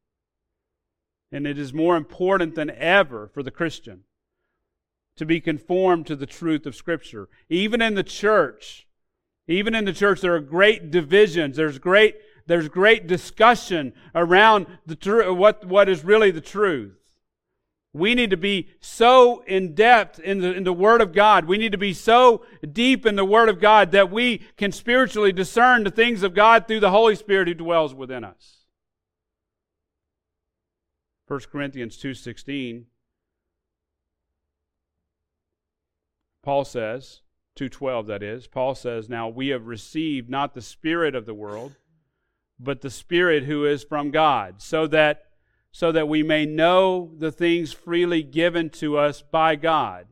And 1.33 1.47
it 1.47 1.57
is 1.57 1.73
more 1.73 1.97
important 1.97 2.53
than 2.53 2.69
ever 2.69 3.27
for 3.27 3.41
the 3.41 3.51
Christian 3.51 4.03
to 5.17 5.25
be 5.25 5.41
conformed 5.41 6.05
to 6.07 6.15
the 6.15 6.27
truth 6.27 6.67
of 6.67 6.75
Scripture. 6.75 7.27
Even 7.49 7.81
in 7.81 7.95
the 7.95 8.03
church, 8.03 8.87
even 9.47 9.73
in 9.73 9.85
the 9.85 9.93
church, 9.93 10.21
there 10.21 10.35
are 10.35 10.39
great 10.39 10.91
divisions. 10.91 11.57
There's 11.57 11.79
great, 11.79 12.17
there's 12.45 12.69
great 12.69 13.07
discussion 13.07 13.93
around 14.13 14.67
the 14.85 14.95
tr- 14.95 15.31
what, 15.31 15.65
what 15.65 15.89
is 15.89 16.03
really 16.03 16.29
the 16.29 16.39
truth. 16.39 16.99
We 17.93 18.13
need 18.13 18.29
to 18.29 18.37
be 18.37 18.69
so 18.79 19.43
in 19.47 19.73
depth 19.73 20.19
in 20.19 20.39
the, 20.39 20.53
in 20.53 20.63
the 20.63 20.73
Word 20.73 21.01
of 21.01 21.13
God. 21.13 21.45
We 21.45 21.57
need 21.57 21.71
to 21.71 21.77
be 21.79 21.93
so 21.93 22.45
deep 22.71 23.07
in 23.07 23.15
the 23.15 23.25
Word 23.25 23.49
of 23.49 23.59
God 23.59 23.91
that 23.91 24.11
we 24.11 24.39
can 24.57 24.71
spiritually 24.71 25.31
discern 25.31 25.83
the 25.83 25.91
things 25.91 26.21
of 26.21 26.35
God 26.35 26.67
through 26.67 26.79
the 26.79 26.91
Holy 26.91 27.15
Spirit 27.15 27.47
who 27.47 27.55
dwells 27.55 27.93
within 27.93 28.23
us. 28.23 28.62
1 31.27 31.39
Corinthians 31.51 31.97
2.16 31.97 32.85
Paul 36.43 36.65
says, 36.65 37.21
2:12 37.55 38.07
that 38.07 38.23
is. 38.23 38.47
Paul 38.47 38.75
says, 38.75 39.09
"Now 39.09 39.29
we 39.29 39.49
have 39.49 39.67
received 39.67 40.29
not 40.29 40.53
the 40.53 40.61
spirit 40.61 41.15
of 41.15 41.25
the 41.25 41.33
world, 41.33 41.77
but 42.59 42.81
the 42.81 42.89
spirit 42.89 43.43
who 43.43 43.65
is 43.65 43.83
from 43.83 44.11
God, 44.11 44.61
so 44.61 44.87
that 44.87 45.29
so 45.71 45.91
that 45.91 46.07
we 46.07 46.21
may 46.21 46.45
know 46.45 47.13
the 47.17 47.31
things 47.31 47.73
freely 47.73 48.23
given 48.23 48.69
to 48.71 48.97
us 48.97 49.21
by 49.21 49.55
God." 49.55 50.07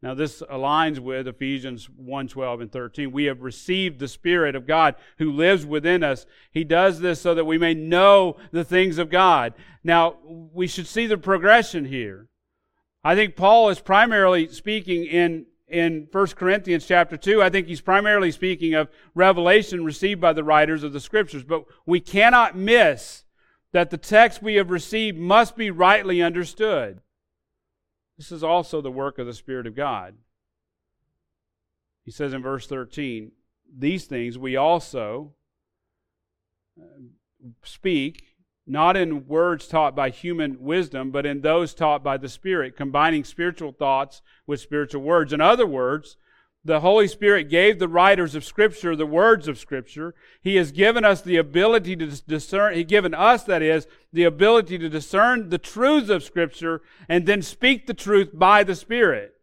Now 0.00 0.14
this 0.14 0.42
aligns 0.42 1.00
with 1.00 1.26
Ephesians 1.26 1.88
1:12 1.88 2.60
and 2.60 2.72
13. 2.72 3.10
We 3.10 3.24
have 3.24 3.42
received 3.42 3.98
the 3.98 4.08
spirit 4.08 4.54
of 4.54 4.66
God 4.66 4.94
who 5.18 5.32
lives 5.32 5.66
within 5.66 6.04
us. 6.04 6.24
He 6.52 6.64
does 6.64 7.00
this 7.00 7.20
so 7.20 7.34
that 7.34 7.46
we 7.46 7.58
may 7.58 7.74
know 7.74 8.36
the 8.52 8.64
things 8.64 8.98
of 8.98 9.10
God. 9.10 9.54
Now, 9.82 10.16
we 10.24 10.66
should 10.66 10.86
see 10.86 11.06
the 11.06 11.18
progression 11.18 11.86
here. 11.86 12.28
I 13.02 13.14
think 13.14 13.36
Paul 13.36 13.70
is 13.70 13.80
primarily 13.80 14.48
speaking 14.48 15.04
in 15.04 15.46
in 15.68 16.08
1 16.10 16.26
Corinthians 16.28 16.86
chapter 16.86 17.16
2, 17.16 17.42
I 17.42 17.50
think 17.50 17.66
he's 17.66 17.80
primarily 17.80 18.30
speaking 18.30 18.74
of 18.74 18.88
revelation 19.14 19.84
received 19.84 20.20
by 20.20 20.32
the 20.32 20.44
writers 20.44 20.82
of 20.82 20.92
the 20.92 21.00
scriptures. 21.00 21.44
But 21.44 21.64
we 21.84 22.00
cannot 22.00 22.56
miss 22.56 23.24
that 23.72 23.90
the 23.90 23.98
text 23.98 24.42
we 24.42 24.54
have 24.54 24.70
received 24.70 25.18
must 25.18 25.56
be 25.56 25.70
rightly 25.70 26.22
understood. 26.22 27.02
This 28.18 28.32
is 28.32 28.42
also 28.42 28.80
the 28.80 28.90
work 28.90 29.18
of 29.18 29.26
the 29.26 29.32
Spirit 29.32 29.66
of 29.66 29.76
God. 29.76 30.16
He 32.04 32.10
says 32.10 32.34
in 32.34 32.42
verse 32.42 32.66
13, 32.66 33.30
These 33.72 34.06
things 34.06 34.36
we 34.36 34.56
also 34.56 35.34
uh, 36.78 36.84
speak 37.62 38.24
not 38.66 38.96
in 38.96 39.26
words 39.26 39.66
taught 39.66 39.96
by 39.96 40.10
human 40.10 40.60
wisdom, 40.60 41.10
but 41.10 41.24
in 41.24 41.40
those 41.40 41.72
taught 41.72 42.04
by 42.04 42.18
the 42.18 42.28
Spirit, 42.28 42.76
combining 42.76 43.24
spiritual 43.24 43.72
thoughts 43.72 44.20
with 44.46 44.60
spiritual 44.60 45.02
words. 45.02 45.32
In 45.32 45.40
other 45.40 45.66
words, 45.66 46.18
the 46.68 46.80
Holy 46.80 47.08
Spirit 47.08 47.48
gave 47.48 47.78
the 47.78 47.88
writers 47.88 48.34
of 48.34 48.44
Scripture 48.44 48.94
the 48.94 49.06
words 49.06 49.48
of 49.48 49.58
Scripture. 49.58 50.14
He 50.40 50.56
has 50.56 50.70
given 50.70 51.04
us 51.04 51.20
the 51.20 51.36
ability 51.36 51.96
to 51.96 52.06
discern, 52.06 52.74
He 52.74 52.84
given 52.84 53.12
us, 53.12 53.42
that 53.44 53.62
is, 53.62 53.88
the 54.12 54.24
ability 54.24 54.78
to 54.78 54.88
discern 54.88 55.48
the 55.48 55.58
truths 55.58 56.08
of 56.08 56.22
Scripture 56.22 56.82
and 57.08 57.26
then 57.26 57.42
speak 57.42 57.86
the 57.86 57.94
truth 57.94 58.30
by 58.32 58.62
the 58.62 58.76
Spirit. 58.76 59.34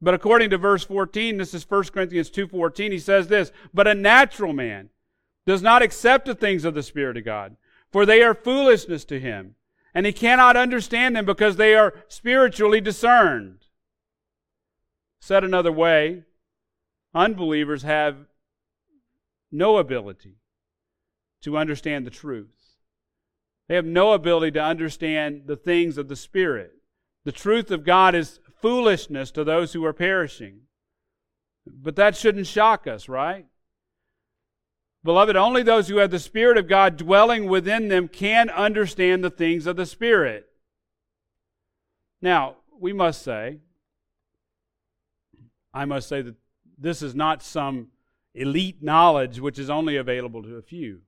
But 0.00 0.14
according 0.14 0.50
to 0.50 0.58
verse 0.58 0.84
14, 0.84 1.38
this 1.38 1.54
is 1.54 1.68
1 1.68 1.84
Corinthians 1.84 2.30
2.14, 2.30 2.92
he 2.92 2.98
says 2.98 3.26
this, 3.26 3.50
But 3.74 3.88
a 3.88 3.94
natural 3.94 4.52
man 4.52 4.90
does 5.46 5.62
not 5.62 5.82
accept 5.82 6.26
the 6.26 6.34
things 6.34 6.64
of 6.64 6.74
the 6.74 6.82
Spirit 6.82 7.16
of 7.16 7.24
God 7.24 7.56
for 7.96 8.04
they 8.04 8.22
are 8.22 8.34
foolishness 8.34 9.04
to 9.06 9.18
him, 9.18 9.54
and 9.94 10.04
he 10.04 10.12
cannot 10.12 10.56
understand 10.56 11.16
them 11.16 11.24
because 11.24 11.56
they 11.56 11.74
are 11.74 11.94
spiritually 12.08 12.80
discerned. 12.80 13.64
Said 15.20 15.44
another 15.44 15.72
way, 15.72 16.24
unbelievers 17.16 17.82
have 17.82 18.16
no 19.50 19.78
ability 19.78 20.34
to 21.40 21.56
understand 21.56 22.06
the 22.06 22.10
truth. 22.10 22.76
They 23.68 23.74
have 23.74 23.86
no 23.86 24.12
ability 24.12 24.52
to 24.52 24.62
understand 24.62 25.42
the 25.46 25.56
things 25.56 25.98
of 25.98 26.08
the 26.08 26.14
Spirit. 26.14 26.72
The 27.24 27.32
truth 27.32 27.70
of 27.70 27.84
God 27.84 28.14
is 28.14 28.38
foolishness 28.60 29.30
to 29.32 29.42
those 29.42 29.72
who 29.72 29.84
are 29.84 29.92
perishing. 29.92 30.60
But 31.66 31.96
that 31.96 32.16
shouldn't 32.16 32.46
shock 32.46 32.86
us, 32.86 33.08
right? 33.08 33.46
Beloved, 35.02 35.36
only 35.36 35.62
those 35.62 35.88
who 35.88 35.96
have 35.98 36.10
the 36.10 36.18
Spirit 36.18 36.58
of 36.58 36.68
God 36.68 36.96
dwelling 36.96 37.48
within 37.48 37.88
them 37.88 38.08
can 38.08 38.50
understand 38.50 39.24
the 39.24 39.30
things 39.30 39.66
of 39.66 39.76
the 39.76 39.86
Spirit. 39.86 40.48
Now, 42.20 42.56
we 42.78 42.92
must 42.92 43.22
say, 43.22 43.58
I 45.72 45.84
must 45.84 46.08
say 46.08 46.22
that 46.22 46.34
this 46.78 47.02
is 47.02 47.14
not 47.14 47.42
some 47.42 47.88
elite 48.34 48.82
knowledge 48.82 49.40
which 49.40 49.58
is 49.58 49.70
only 49.70 49.96
available 49.96 50.42
to 50.42 50.56
a 50.56 50.62
few. 50.62 51.00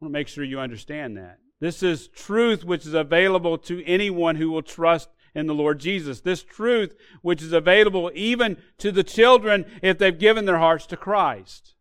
I 0.00 0.04
want 0.04 0.12
to 0.12 0.18
make 0.18 0.28
sure 0.28 0.44
you 0.44 0.60
understand 0.60 1.16
that. 1.16 1.38
This 1.60 1.82
is 1.82 2.08
truth 2.08 2.64
which 2.64 2.86
is 2.86 2.94
available 2.94 3.56
to 3.58 3.84
anyone 3.86 4.36
who 4.36 4.50
will 4.50 4.62
trust 4.62 5.08
in 5.34 5.46
the 5.46 5.54
Lord 5.54 5.78
Jesus. 5.78 6.20
This 6.20 6.42
truth 6.42 6.94
which 7.22 7.42
is 7.42 7.52
available 7.52 8.10
even 8.14 8.56
to 8.78 8.92
the 8.92 9.04
children 9.04 9.64
if 9.82 9.98
they've 9.98 10.18
given 10.18 10.44
their 10.44 10.58
hearts 10.58 10.86
to 10.86 10.96
Christ. 10.96 11.74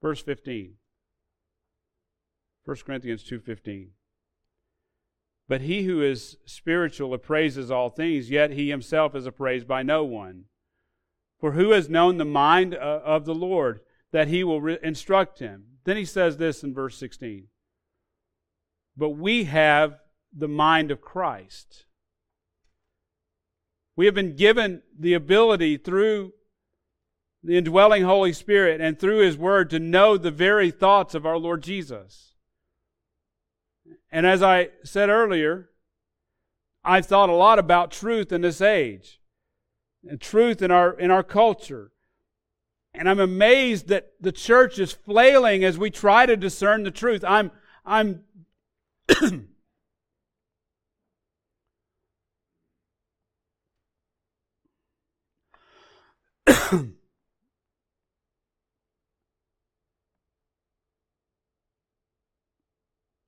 Verse 0.00 0.22
15. 0.22 0.74
1 2.64 2.76
Corinthians 2.84 3.22
2:15. 3.24 3.90
But 5.48 5.62
he 5.62 5.82
who 5.82 6.02
is 6.02 6.38
spiritual 6.46 7.12
appraises 7.12 7.70
all 7.70 7.90
things, 7.90 8.30
yet 8.30 8.52
he 8.52 8.70
himself 8.70 9.14
is 9.14 9.26
appraised 9.26 9.68
by 9.68 9.82
no 9.82 10.04
one. 10.04 10.44
For 11.38 11.52
who 11.52 11.72
has 11.72 11.90
known 11.90 12.16
the 12.16 12.24
mind 12.24 12.74
uh, 12.74 13.00
of 13.04 13.26
the 13.26 13.34
Lord 13.34 13.80
that 14.12 14.28
he 14.28 14.42
will 14.42 14.60
re- 14.60 14.78
instruct 14.82 15.40
him? 15.40 15.64
Then 15.84 15.96
he 15.96 16.04
says 16.06 16.38
this 16.38 16.64
in 16.64 16.72
verse 16.72 16.96
16. 16.96 17.48
But 18.96 19.10
we 19.10 19.44
have 19.44 19.98
the 20.32 20.48
mind 20.48 20.90
of 20.90 21.00
Christ. 21.00 21.84
We 23.96 24.06
have 24.06 24.14
been 24.14 24.36
given 24.36 24.82
the 24.98 25.14
ability 25.14 25.76
through 25.76 26.32
the 27.42 27.56
indwelling 27.56 28.04
Holy 28.04 28.32
Spirit 28.32 28.80
and 28.80 28.98
through 28.98 29.18
His 29.18 29.36
Word 29.36 29.70
to 29.70 29.78
know 29.78 30.16
the 30.16 30.30
very 30.30 30.70
thoughts 30.70 31.14
of 31.14 31.26
our 31.26 31.36
Lord 31.36 31.62
Jesus. 31.62 32.33
And 34.14 34.24
as 34.24 34.42
I 34.44 34.68
said 34.84 35.10
earlier, 35.10 35.70
I've 36.84 37.04
thought 37.04 37.30
a 37.30 37.34
lot 37.34 37.58
about 37.58 37.90
truth 37.90 38.30
in 38.30 38.42
this 38.42 38.60
age 38.60 39.20
and 40.08 40.20
truth 40.20 40.62
in 40.62 40.70
our, 40.70 40.92
in 40.92 41.10
our 41.10 41.24
culture. 41.24 41.90
And 42.94 43.08
I'm 43.10 43.18
amazed 43.18 43.88
that 43.88 44.12
the 44.20 44.30
church 44.30 44.78
is 44.78 44.92
flailing 44.92 45.64
as 45.64 45.78
we 45.78 45.90
try 45.90 46.26
to 46.26 46.36
discern 46.36 46.84
the 46.84 46.92
truth. 46.92 47.24
I'm, 47.26 47.50
I'm, 47.84 48.22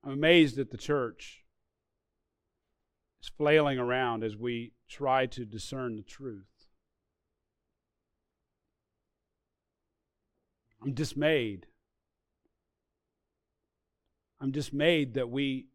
I'm 0.07 0.13
amazed 0.13 0.57
at 0.57 0.71
the 0.71 0.77
church 0.77 1.43
is 3.21 3.27
flailing 3.27 3.77
around 3.77 4.23
as 4.23 4.37
we 4.37 4.71
try 4.87 5.25
to 5.25 5.43
discern 5.43 5.97
the 5.97 6.01
truth. 6.01 6.45
I'm 10.81 10.93
dismayed. 10.93 11.65
I'm 14.39 14.51
dismayed 14.51 15.13
that 15.15 15.29
we 15.29 15.67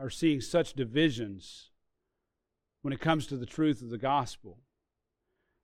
are 0.00 0.10
seeing 0.10 0.40
such 0.40 0.72
divisions 0.72 1.70
when 2.82 2.92
it 2.92 3.00
comes 3.00 3.28
to 3.28 3.36
the 3.36 3.46
truth 3.46 3.80
of 3.80 3.90
the 3.90 3.98
gospel. 3.98 4.58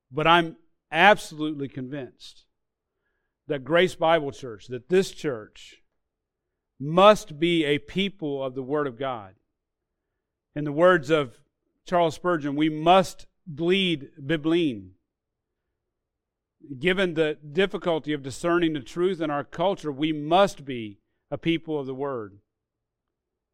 But 0.08 0.28
I'm 0.28 0.54
absolutely 0.92 1.66
convinced 1.66 2.44
that 3.48 3.64
Grace 3.64 3.96
Bible 3.96 4.30
Church, 4.30 4.68
that 4.68 4.88
this 4.88 5.10
church, 5.10 5.80
must 6.80 7.38
be 7.38 7.64
a 7.64 7.78
people 7.78 8.42
of 8.42 8.54
the 8.54 8.62
Word 8.62 8.86
of 8.86 8.98
God. 8.98 9.34
In 10.56 10.64
the 10.64 10.72
words 10.72 11.10
of 11.10 11.40
Charles 11.86 12.14
Spurgeon, 12.14 12.56
we 12.56 12.68
must 12.68 13.26
bleed 13.46 14.10
Bibline. 14.20 14.90
Given 16.78 17.14
the 17.14 17.36
difficulty 17.52 18.12
of 18.12 18.22
discerning 18.22 18.72
the 18.72 18.80
truth 18.80 19.20
in 19.20 19.30
our 19.30 19.44
culture, 19.44 19.92
we 19.92 20.12
must 20.12 20.64
be 20.64 20.98
a 21.30 21.36
people 21.36 21.78
of 21.78 21.86
the 21.86 21.94
Word. 21.94 22.38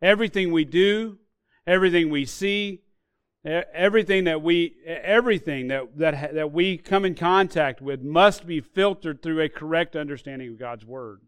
Everything 0.00 0.52
we 0.52 0.64
do, 0.64 1.18
everything 1.66 2.08
we 2.08 2.24
see, 2.24 2.82
everything 3.44 4.24
that 4.24 4.42
we 4.42 4.74
everything 4.86 5.68
that, 5.68 5.96
that, 5.96 6.34
that 6.34 6.52
we 6.52 6.76
come 6.76 7.04
in 7.04 7.14
contact 7.14 7.80
with 7.80 8.02
must 8.02 8.46
be 8.46 8.60
filtered 8.60 9.22
through 9.22 9.40
a 9.40 9.48
correct 9.48 9.96
understanding 9.96 10.50
of 10.50 10.58
God's 10.58 10.84
Word. 10.84 11.22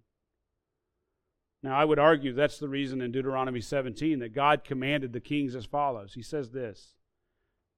Now, 1.62 1.76
I 1.76 1.84
would 1.84 1.98
argue 1.98 2.32
that's 2.32 2.58
the 2.58 2.68
reason 2.68 3.00
in 3.00 3.12
Deuteronomy 3.12 3.60
17 3.60 4.18
that 4.18 4.34
God 4.34 4.64
commanded 4.64 5.12
the 5.12 5.20
kings 5.20 5.54
as 5.54 5.64
follows. 5.64 6.14
He 6.14 6.22
says 6.22 6.50
this 6.50 6.94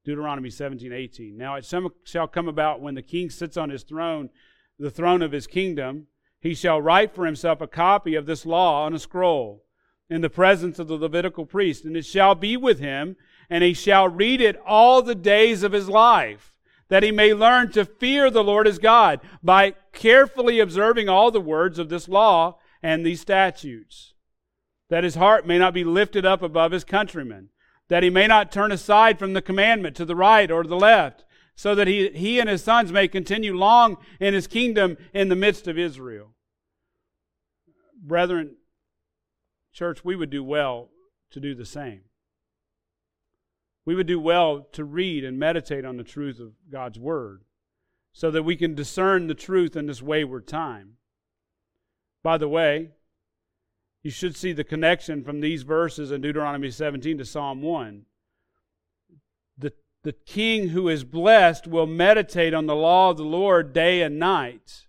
Deuteronomy 0.05 0.51
17, 0.51 0.93
18. 0.93 1.37
Now 1.37 1.57
it 1.57 1.70
shall 2.05 2.28
come 2.28 2.49
about 2.49 2.80
when 2.80 2.95
the 2.95 3.03
king 3.03 3.30
sits 3.30 3.57
on 3.57 3.70
his 3.70 3.82
throne, 3.82 4.30
the 4.78 4.91
throne 4.91 5.22
of 5.22 5.32
his 5.32 5.47
kingdom, 5.47 6.07
he 6.41 6.55
shall 6.55 6.80
write 6.80 7.14
for 7.14 7.24
himself 7.24 7.61
a 7.61 7.66
copy 7.66 8.14
of 8.14 8.26
this 8.26 8.45
law 8.45 8.85
on 8.85 8.95
a 8.95 8.99
scroll 8.99 9.64
in 10.11 10.20
the 10.20 10.28
presence 10.28 10.78
of 10.78 10.89
the 10.89 10.97
Levitical 10.97 11.47
priest, 11.47 11.87
and 11.87 11.97
it 11.97 12.05
shall 12.05 12.35
be 12.35 12.57
with 12.57 12.78
him, 12.78 13.16
and 13.49 13.64
he 13.64 13.72
shall 13.72 14.09
read 14.09 14.43
it 14.43 14.61
all 14.66 15.01
the 15.01 15.14
days 15.14 15.62
of 15.62 15.72
his 15.72 15.89
life, 15.89 16.55
that 16.89 17.03
he 17.03 17.11
may 17.11 17.32
learn 17.32 17.72
to 17.72 17.87
fear 17.87 18.30
the 18.30 18.45
Lord 18.45 18.66
his 18.66 18.78
God 18.78 19.20
by 19.43 19.74
carefully 19.93 20.61
observing 20.61 21.09
all 21.09 21.30
the 21.30 21.41
words 21.41 21.78
of 21.78 21.89
this 21.89 22.09
law 22.09 22.59
and 22.85 23.05
these 23.05 23.22
statutes, 23.22 24.12
that 24.91 25.05
his 25.05 25.14
heart 25.14 25.47
may 25.47 25.57
not 25.57 25.72
be 25.72 25.85
lifted 25.85 26.26
up 26.26 26.43
above 26.43 26.70
his 26.70 26.85
countrymen, 26.85 27.49
that 27.89 28.03
he 28.03 28.11
may 28.11 28.26
not 28.26 28.53
turn 28.53 28.70
aside 28.70 29.18
from 29.18 29.32
the 29.32 29.41
commandment 29.41 29.97
to 29.97 30.05
the 30.05 30.14
right 30.14 30.51
or 30.51 30.62
the 30.64 30.76
left, 30.76 31.24
so 31.57 31.74
that 31.74 31.89
he, 31.89 32.11
he 32.11 32.39
and 32.39 32.47
his 32.47 32.62
sons 32.62 32.93
may 32.93 33.09
continue 33.09 33.57
long 33.57 33.97
in 34.20 34.35
his 34.35 34.47
kingdom 34.47 34.99
in 35.14 35.30
the 35.30 35.35
midst 35.35 35.66
of 35.66 35.78
Israel. 35.78 36.35
Brethren, 38.03 38.57
church, 39.72 40.05
we 40.05 40.14
would 40.14 40.28
do 40.28 40.45
well 40.45 40.91
to 41.30 41.41
do 41.41 41.55
the 41.55 41.64
same. 41.64 42.03
We 43.87 43.95
would 43.95 44.07
do 44.07 44.20
well 44.20 44.66
to 44.72 44.85
read 44.85 45.24
and 45.24 45.39
meditate 45.39 45.87
on 45.87 45.97
the 45.97 46.05
truth 46.05 46.39
of 46.39 46.53
God's 46.70 46.99
Word 46.99 47.45
so 48.12 48.30
that 48.30 48.43
we 48.43 48.57
can 48.57 48.74
discern 48.74 49.26
the 49.26 49.35
truth 49.35 49.74
in 49.74 49.87
this 49.87 50.03
wayward 50.03 50.47
time. 50.47 50.99
By 52.25 52.39
the 52.39 52.49
way, 52.49 52.89
you 54.03 54.11
should 54.11 54.35
see 54.35 54.53
the 54.53 54.64
connection 54.64 55.22
from 55.22 55.41
these 55.41 55.62
verses 55.62 56.11
in 56.11 56.22
Deuteronomy 56.22 56.70
17 56.70 57.18
to 57.18 57.25
Psalm 57.25 57.61
1. 57.61 58.07
The, 59.59 59.75
the 60.03 60.14
king 60.14 60.70
who 60.70 60.89
is 60.89 61.05
blessed 61.05 61.66
will 61.66 61.87
meditate 61.87 62.55
on 62.55 62.66
the 62.66 62.75
law 62.75 63.11
of 63.11 63.18
the 63.18 63.25
Lord 63.25 63.75
day 63.75 64.01
and 64.01 64.18
night. 64.18 64.87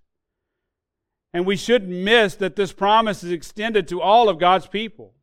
And 1.34 1.46
we 1.46 1.58
shouldn't 1.58 1.92
miss 1.92 2.36
that 2.36 2.56
this 2.56 2.72
promise 2.72 3.22
is 3.22 3.32
extended 3.32 3.90
to 3.90 4.02
all 4.02 4.30
of 4.30 4.40
God's 4.40 4.68
people. 4.68 5.14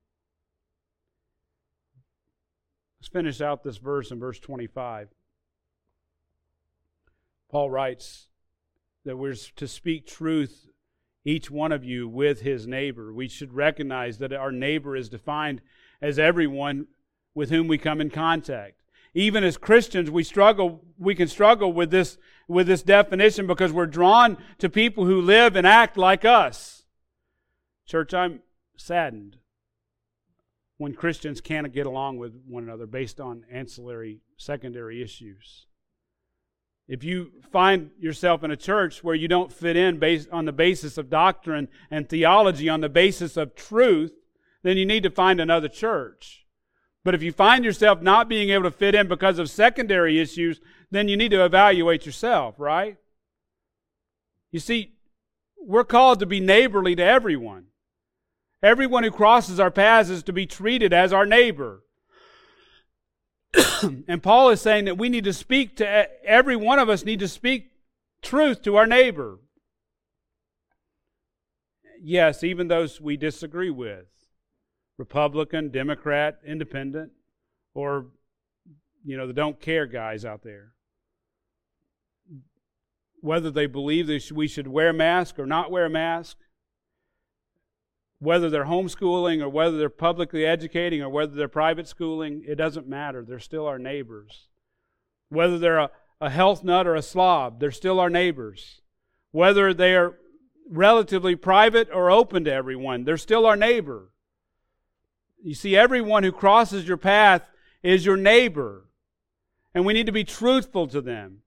Let's 3.01 3.09
finish 3.09 3.41
out 3.41 3.65
this 3.65 3.79
verse 3.79 4.11
in 4.11 4.21
verse 4.21 4.39
25. 4.39 5.09
Paul 7.51 7.71
writes 7.71 8.29
that 9.07 9.17
we're 9.17 9.35
to 9.57 9.67
speak 9.67 10.07
truth 10.07 10.69
each 11.25 11.51
one 11.51 11.73
of 11.73 11.85
you 11.85 12.09
with 12.09 12.41
his 12.41 12.67
neighbor. 12.67 13.13
We 13.13 13.29
should 13.29 13.53
recognize 13.53 14.19
that 14.19 14.33
our 14.33 14.53
neighbor 14.53 14.97
is 14.97 15.09
defined 15.09 15.61
as 16.01 16.19
everyone 16.19 16.87
with 17.35 17.51
whom 17.51 17.69
we 17.69 17.79
come 17.79 18.01
in 18.01 18.11
contact. 18.11 18.83
Even 19.15 19.45
as 19.45 19.57
Christians, 19.57 20.11
we 20.11 20.25
struggle, 20.25 20.85
we 20.99 21.15
can 21.15 21.29
struggle 21.29 21.73
with 21.73 21.91
this, 21.91 22.19
with 22.49 22.67
this 22.67 22.83
definition 22.83 23.47
because 23.47 23.73
we're 23.73 23.87
drawn 23.87 24.39
to 24.59 24.69
people 24.69 25.05
who 25.05 25.21
live 25.21 25.55
and 25.55 25.67
act 25.67 25.97
like 25.97 26.25
us. 26.25 26.85
Church, 27.87 28.15
I'm 28.15 28.41
saddened 28.77 29.37
when 30.79 30.95
Christians 30.95 31.41
can't 31.41 31.73
get 31.73 31.87
along 31.87 32.19
with 32.19 32.35
one 32.47 32.65
another 32.65 32.87
based 32.87 33.21
on 33.21 33.45
ancillary, 33.53 34.21
secondary 34.39 35.03
issues. 35.03 35.67
If 36.89 37.05
you 37.05 37.31
find 37.51 37.91
yourself 37.99 38.43
in 38.43 38.51
a 38.51 38.57
church 38.57 39.05
where 39.05 39.15
you 39.15 39.29
don't 39.29 39.53
fit 39.53 39.77
in 39.77 39.99
based 39.99 40.29
on 40.31 40.45
the 40.45 40.53
basis 40.53 40.99
of 40.99 41.11
doctrine 41.11 41.69
and 41.91 42.09
theology, 42.09 42.69
on 42.69 42.81
the 42.81 42.89
basis 42.89 43.37
of 43.37 43.55
truth, 43.55 44.13
then 44.63 44.77
you 44.77 44.87
need 44.87 45.03
to 45.05 45.11
find 45.11 45.41
another 45.41 45.69
church. 45.69 46.47
But 47.05 47.15
if 47.15 47.23
you 47.23 47.33
find 47.33 47.65
yourself 47.65 48.01
not 48.01 48.29
being 48.29 48.51
able 48.51 48.65
to 48.65 48.71
fit 48.71 48.95
in 48.95 49.09
because 49.09 49.39
of 49.39 49.51
secondary 49.51 50.21
issues, 50.21 50.61
then 50.91 51.09
you 51.09 51.17
need 51.17 51.31
to 51.31 51.45
evaluate 51.45 52.07
yourself, 52.07 52.57
right? 52.59 52.97
You 54.51 54.61
see, 54.61 54.93
we're 55.59 55.85
called 55.85 56.21
to 56.21 56.27
be 56.27 56.41
neighborly 56.41 56.95
to 56.97 57.05
everyone. 57.05 57.67
Everyone 58.63 59.03
who 59.03 59.11
crosses 59.11 59.59
our 59.59 59.71
paths 59.71 60.11
is 60.11 60.23
to 60.25 60.33
be 60.33 60.47
treated 60.47 60.93
as 60.93 61.13
our 61.13 61.27
neighbor. 61.27 61.83
and 64.09 64.23
Paul 64.23 64.51
is 64.51 64.61
saying 64.61 64.87
that 64.87 64.99
we 64.99 65.09
need 65.09 65.25
to 65.25 65.33
speak 65.33 65.77
to 65.77 66.09
every 66.25 66.57
one 66.57 66.79
of 66.79 66.89
us 66.89 67.05
need 67.05 67.21
to 67.21 67.29
speak 67.29 67.71
truth 68.23 68.63
to 68.63 68.77
our 68.77 68.87
neighbor. 68.87 69.39
Yes, 72.03 72.43
even 72.43 72.69
those 72.69 73.01
we 73.01 73.17
disagree 73.17 73.71
with. 73.71 74.07
Republican, 74.99 75.71
Democrat, 75.71 76.39
Independent, 76.47 77.13
or 77.75 78.07
you 79.05 79.17
know, 79.17 79.27
the 79.27 79.33
don't 79.33 79.61
care 79.61 79.87
guys 79.87 80.25
out 80.25 80.43
there. 80.43 80.73
Whether 83.21 83.51
they 83.51 83.67
believe 83.67 84.07
that 84.09 84.31
we 84.33 84.49
should 84.49 84.69
wear 84.69 84.91
a 84.91 84.95
mask 84.95 85.39
or 85.39 85.47
not 85.47 85.71
wear 85.71 85.85
a 85.85 85.91
mask, 85.91 86.39
whether 88.23 88.49
they're 88.49 88.67
homeschooling 88.67 89.43
or 89.43 89.49
whether 89.49 89.77
they're 89.77 89.89
publicly 89.89 90.47
educating 90.47 91.03
or 91.03 91.09
whether 91.09 91.35
they're 91.35 91.49
private 91.49 91.89
schooling, 91.89 92.45
it 92.47 92.55
doesn't 92.55 92.87
matter. 92.87 93.25
They're 93.25 93.41
still 93.41 93.67
our 93.67 93.81
neighbors. 93.81 94.47
Whether 95.29 95.59
they're 95.59 95.81
a, 95.81 95.91
a 96.21 96.31
health 96.31 96.63
nut 96.63 96.87
or 96.87 96.95
a 96.95 97.03
slob, 97.03 97.59
they're 97.59 97.73
still 97.73 97.99
our 97.99 98.09
neighbors. 98.09 98.81
Whether 99.33 99.75
they 99.75 99.97
are 99.97 100.21
relatively 100.71 101.35
private 101.35 101.89
or 101.93 102.13
open 102.13 102.45
to 102.45 102.53
everyone, 102.53 103.03
they're 103.03 103.17
still 103.17 103.45
our 103.45 103.57
neighbor. 103.57 104.13
You 105.43 105.57
see, 105.57 105.77
everyone 105.77 106.23
who 106.23 106.31
crosses 106.31 106.87
your 106.87 106.99
path 106.99 107.51
is 107.83 108.07
your 108.07 108.17
neighbor, 108.17 108.85
and 109.75 109.85
we 109.85 109.95
need 109.95 110.07
to 110.07 110.13
be 110.13 110.23
truthful 110.23 110.87
to 110.87 111.01
them. 111.01 111.39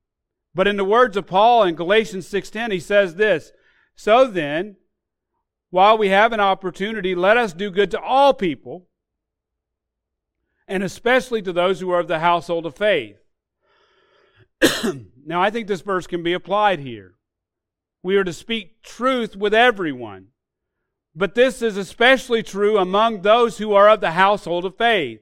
But 0.53 0.67
in 0.67 0.75
the 0.75 0.83
words 0.83 1.15
of 1.15 1.25
Paul 1.25 1.63
in 1.63 1.75
Galatians 1.75 2.27
6:10, 2.27 2.71
he 2.71 2.81
says 2.81 3.15
this, 3.15 3.53
"So 3.95 4.27
then, 4.27 4.75
while 5.75 5.97
we 5.97 6.07
have 6.07 6.31
an 6.31 6.39
opportunity, 6.39 7.13
let 7.15 7.35
us 7.35 7.51
do 7.51 7.69
good 7.69 7.91
to 7.91 7.99
all 7.99 8.33
people, 8.33 8.87
and 10.69 10.81
especially 10.81 11.41
to 11.41 11.51
those 11.51 11.81
who 11.81 11.91
are 11.91 11.99
of 11.99 12.07
the 12.07 12.19
household 12.19 12.65
of 12.65 12.77
faith. 12.77 13.17
now, 15.25 15.41
I 15.41 15.49
think 15.49 15.67
this 15.67 15.81
verse 15.81 16.07
can 16.07 16.23
be 16.23 16.31
applied 16.31 16.79
here. 16.79 17.15
We 18.03 18.15
are 18.15 18.23
to 18.23 18.31
speak 18.31 18.83
truth 18.83 19.35
with 19.35 19.53
everyone, 19.53 20.27
but 21.13 21.35
this 21.35 21.61
is 21.61 21.75
especially 21.75 22.41
true 22.41 22.77
among 22.77 23.21
those 23.21 23.57
who 23.57 23.73
are 23.73 23.89
of 23.89 23.99
the 23.99 24.11
household 24.11 24.63
of 24.63 24.77
faith. 24.77 25.19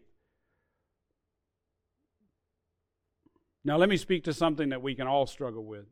Now, 3.66 3.78
let 3.78 3.89
me 3.89 3.97
speak 3.97 4.26
to 4.26 4.34
something 4.34 4.70
that 4.70 4.84
we 4.84 4.93
can 4.93 5.08
all 5.08 5.26
struggle 5.26 5.66
with. 5.66 5.88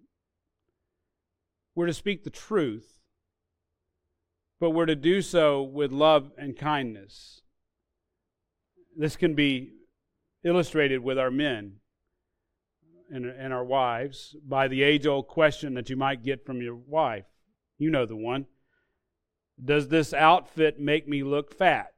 We're 1.74 1.88
to 1.88 1.94
speak 1.96 2.24
the 2.24 2.30
truth 2.30 3.01
but 4.62 4.70
we're 4.70 4.86
to 4.86 4.96
do 4.96 5.24
so 5.24 5.64
with 5.64 5.92
love 5.92 6.32
and 6.38 6.56
kindness. 6.56 7.42
This 8.96 9.16
can 9.16 9.34
be 9.34 9.74
illustrated 10.44 11.00
with 11.00 11.18
our 11.18 11.32
men 11.32 11.78
and, 13.10 13.26
and 13.26 13.52
our 13.52 13.66
wives 13.66 14.36
by 14.48 14.68
the 14.68 14.84
age 14.84 15.08
old 15.08 15.28
question 15.28 15.74
that 15.74 15.90
you 15.90 15.96
might 15.98 16.24
get 16.24 16.46
from 16.46 16.62
your 16.62 16.76
wife. 16.76 17.26
You 17.80 17.90
know 17.90 18.06
the 18.06 18.16
one. 18.16 18.46
Does 19.64 19.88
this 19.88 20.14
outfit 20.14 20.80
make 20.80 21.08
me 21.08 21.24
look 21.24 21.58
fat? 21.58 21.94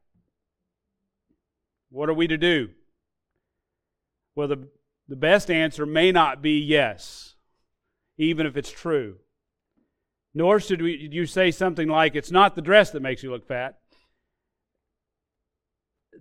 What 1.89 2.07
are 2.07 2.13
we 2.13 2.27
to 2.27 2.37
do? 2.37 2.69
Well, 4.35 4.47
the, 4.47 4.69
the 5.09 5.17
best 5.17 5.51
answer 5.51 5.85
may 5.85 6.13
not 6.13 6.41
be 6.41 6.59
yes, 6.59 7.35
even 8.17 8.45
if 8.45 8.55
it's 8.55 8.71
true. 8.71 9.17
Nor 10.33 10.59
should 10.59 10.81
we, 10.81 11.09
you 11.11 11.25
say 11.25 11.51
something 11.51 11.87
like, 11.87 12.15
it's 12.15 12.31
not 12.31 12.55
the 12.55 12.61
dress 12.61 12.91
that 12.91 13.01
makes 13.01 13.21
you 13.21 13.31
look 13.31 13.47
fat. 13.47 13.77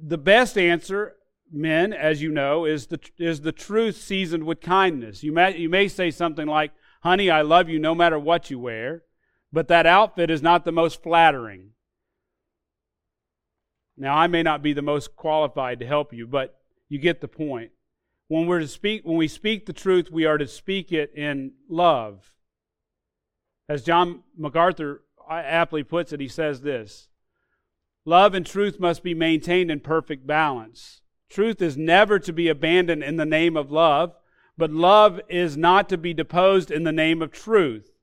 The 0.00 0.18
best 0.18 0.58
answer, 0.58 1.14
men, 1.50 1.92
as 1.92 2.20
you 2.20 2.30
know, 2.30 2.64
is 2.64 2.88
the, 2.88 3.00
is 3.18 3.40
the 3.40 3.52
truth 3.52 3.96
seasoned 3.96 4.44
with 4.44 4.60
kindness. 4.60 5.22
You 5.22 5.32
may, 5.32 5.56
you 5.56 5.68
may 5.68 5.88
say 5.88 6.10
something 6.10 6.46
like, 6.46 6.72
honey, 7.02 7.30
I 7.30 7.42
love 7.42 7.68
you 7.68 7.78
no 7.78 7.94
matter 7.94 8.18
what 8.18 8.50
you 8.50 8.58
wear, 8.58 9.02
but 9.52 9.68
that 9.68 9.86
outfit 9.86 10.30
is 10.30 10.42
not 10.42 10.64
the 10.64 10.72
most 10.72 11.02
flattering. 11.02 11.70
Now, 13.96 14.16
I 14.16 14.26
may 14.26 14.42
not 14.42 14.62
be 14.62 14.72
the 14.72 14.82
most 14.82 15.16
qualified 15.16 15.80
to 15.80 15.86
help 15.86 16.12
you, 16.12 16.26
but 16.26 16.58
you 16.88 16.98
get 16.98 17.20
the 17.20 17.28
point. 17.28 17.70
When 18.28 18.46
we're 18.46 18.60
to 18.60 18.68
speak, 18.68 19.02
when 19.04 19.16
we 19.16 19.28
speak 19.28 19.66
the 19.66 19.72
truth, 19.72 20.10
we 20.10 20.24
are 20.24 20.38
to 20.38 20.46
speak 20.46 20.92
it 20.92 21.12
in 21.14 21.52
love. 21.68 22.32
As 23.72 23.82
John 23.82 24.22
MacArthur 24.36 25.00
aptly 25.30 25.82
puts 25.82 26.12
it, 26.12 26.20
he 26.20 26.28
says 26.28 26.60
this 26.60 27.08
Love 28.04 28.34
and 28.34 28.44
truth 28.44 28.78
must 28.78 29.02
be 29.02 29.14
maintained 29.14 29.70
in 29.70 29.80
perfect 29.80 30.26
balance. 30.26 31.00
Truth 31.30 31.62
is 31.62 31.74
never 31.74 32.18
to 32.18 32.34
be 32.34 32.48
abandoned 32.48 33.02
in 33.02 33.16
the 33.16 33.24
name 33.24 33.56
of 33.56 33.72
love, 33.72 34.14
but 34.58 34.70
love 34.70 35.22
is 35.26 35.56
not 35.56 35.88
to 35.88 35.96
be 35.96 36.12
deposed 36.12 36.70
in 36.70 36.84
the 36.84 36.92
name 36.92 37.22
of 37.22 37.32
truth. 37.32 37.94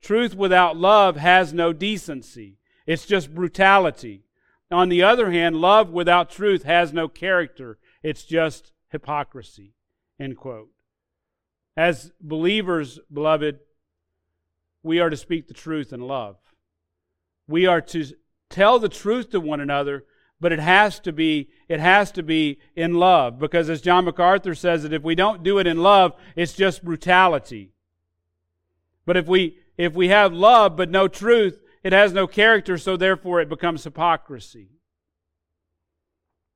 Truth 0.00 0.34
without 0.34 0.76
love 0.76 1.14
has 1.18 1.52
no 1.52 1.72
decency, 1.72 2.58
it's 2.84 3.06
just 3.06 3.32
brutality. 3.32 4.24
On 4.72 4.88
the 4.88 5.04
other 5.04 5.30
hand, 5.30 5.54
love 5.54 5.90
without 5.90 6.30
truth 6.30 6.64
has 6.64 6.92
no 6.92 7.06
character, 7.06 7.78
it's 8.02 8.24
just 8.24 8.72
hypocrisy. 8.88 9.74
End 10.18 10.36
quote. 10.36 10.70
As 11.76 12.10
believers, 12.20 12.98
beloved, 13.12 13.60
we 14.82 15.00
are 15.00 15.10
to 15.10 15.16
speak 15.16 15.48
the 15.48 15.54
truth 15.54 15.92
in 15.92 16.00
love. 16.00 16.36
We 17.46 17.66
are 17.66 17.80
to 17.80 18.06
tell 18.50 18.78
the 18.78 18.88
truth 18.88 19.30
to 19.30 19.40
one 19.40 19.60
another, 19.60 20.04
but 20.40 20.52
it 20.52 20.58
has 20.58 20.98
to 21.00 21.12
be 21.12 21.50
it 21.68 21.80
has 21.80 22.10
to 22.12 22.22
be 22.22 22.58
in 22.74 22.94
love 22.94 23.38
because 23.38 23.70
as 23.70 23.80
John 23.80 24.04
MacArthur 24.04 24.54
says 24.54 24.82
that 24.82 24.92
if 24.92 25.02
we 25.02 25.14
don't 25.14 25.42
do 25.42 25.58
it 25.58 25.66
in 25.66 25.82
love, 25.82 26.14
it's 26.36 26.52
just 26.52 26.84
brutality. 26.84 27.72
But 29.06 29.16
if 29.16 29.26
we 29.26 29.58
if 29.76 29.94
we 29.94 30.08
have 30.08 30.32
love 30.32 30.76
but 30.76 30.90
no 30.90 31.08
truth, 31.08 31.60
it 31.82 31.92
has 31.92 32.12
no 32.12 32.26
character, 32.26 32.78
so 32.78 32.96
therefore 32.96 33.40
it 33.40 33.48
becomes 33.48 33.84
hypocrisy. 33.84 34.68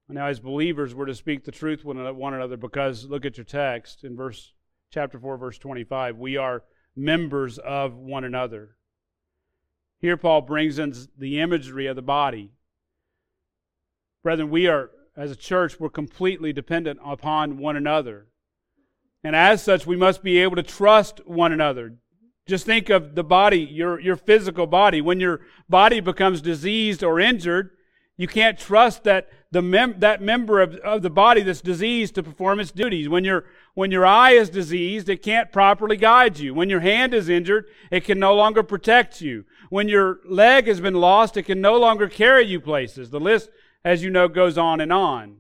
Now, 0.09 0.27
as 0.27 0.39
believers, 0.39 0.95
we're 0.95 1.07
to 1.07 1.15
speak 1.17 1.45
the 1.45 1.51
truth 1.51 1.85
one 1.85 1.99
another 1.99 2.57
because 2.57 3.07
look 3.07 3.25
at 3.25 3.37
your 3.37 3.45
text 3.45 4.05
in 4.05 4.17
verse 4.17 4.53
chapter 4.93 5.19
4, 5.19 5.37
verse 5.37 5.59
25. 5.59 6.17
We 6.17 6.37
are 6.37 6.63
members 6.97 7.59
of 7.59 7.95
one 7.95 8.25
another. 8.25 8.71
Here, 10.01 10.17
Paul 10.17 10.43
brings 10.43 10.79
in 10.79 10.95
the 11.17 11.41
imagery 11.41 11.87
of 11.87 11.97
the 11.97 12.03
body. 12.03 12.51
Brethren, 14.23 14.51
we 14.51 14.67
are, 14.67 14.91
as 15.17 15.31
a 15.31 15.37
church, 15.37 15.79
we're 15.79 15.89
completely 15.91 16.53
dependent 16.53 16.99
upon 17.05 17.59
one 17.59 17.77
another. 17.77 18.27
And 19.23 19.37
as 19.37 19.63
such, 19.63 19.87
we 19.87 19.97
must 19.97 20.23
be 20.23 20.39
able 20.39 20.57
to 20.57 20.63
trust 20.63 21.27
one 21.27 21.53
another. 21.53 21.95
Just 22.47 22.65
think 22.65 22.91
of 22.91 23.15
the 23.15 23.25
body, 23.25 23.61
your, 23.61 23.99
your 24.01 24.17
physical 24.17 24.67
body. 24.67 25.01
When 25.01 25.19
your 25.19 25.41
body 25.69 26.01
becomes 26.01 26.41
diseased 26.41 27.03
or 27.03 27.19
injured, 27.19 27.71
you 28.17 28.27
can't 28.27 28.59
trust 28.59 29.05
that 29.05 29.29
the 29.51 29.61
mem- 29.61 30.01
that 30.01 30.23
member 30.23 30.61
of, 30.61 30.75
of 30.77 31.03
the 31.03 31.11
body 31.11 31.43
that's 31.43 31.61
diseased 31.61 32.15
to 32.15 32.23
perform 32.23 32.61
its 32.61 32.73
duties. 32.73 33.09
When 33.09 33.25
your 33.25 33.45
when 33.75 33.91
your 33.91 34.07
eye 34.07 34.33
is 34.33 34.49
diseased, 34.49 35.09
it 35.09 35.23
can't 35.23 35.53
properly 35.53 35.97
guide 35.97 36.39
you. 36.39 36.55
When 36.55 36.71
your 36.71 36.81
hand 36.81 37.13
is 37.13 37.29
injured, 37.29 37.67
it 37.91 38.05
can 38.05 38.19
no 38.19 38.35
longer 38.35 38.63
protect 38.63 39.21
you. 39.21 39.45
When 39.69 39.89
your 39.89 40.21
leg 40.25 40.67
has 40.67 40.81
been 40.81 40.95
lost, 40.95 41.37
it 41.37 41.43
can 41.43 41.61
no 41.61 41.79
longer 41.79 42.09
carry 42.09 42.47
you 42.47 42.61
places. 42.61 43.11
The 43.11 43.21
list, 43.21 43.51
as 43.85 44.03
you 44.03 44.11
know, 44.11 44.29
goes 44.29 44.57
on 44.57 44.81
and 44.81 44.93
on. 44.93 45.37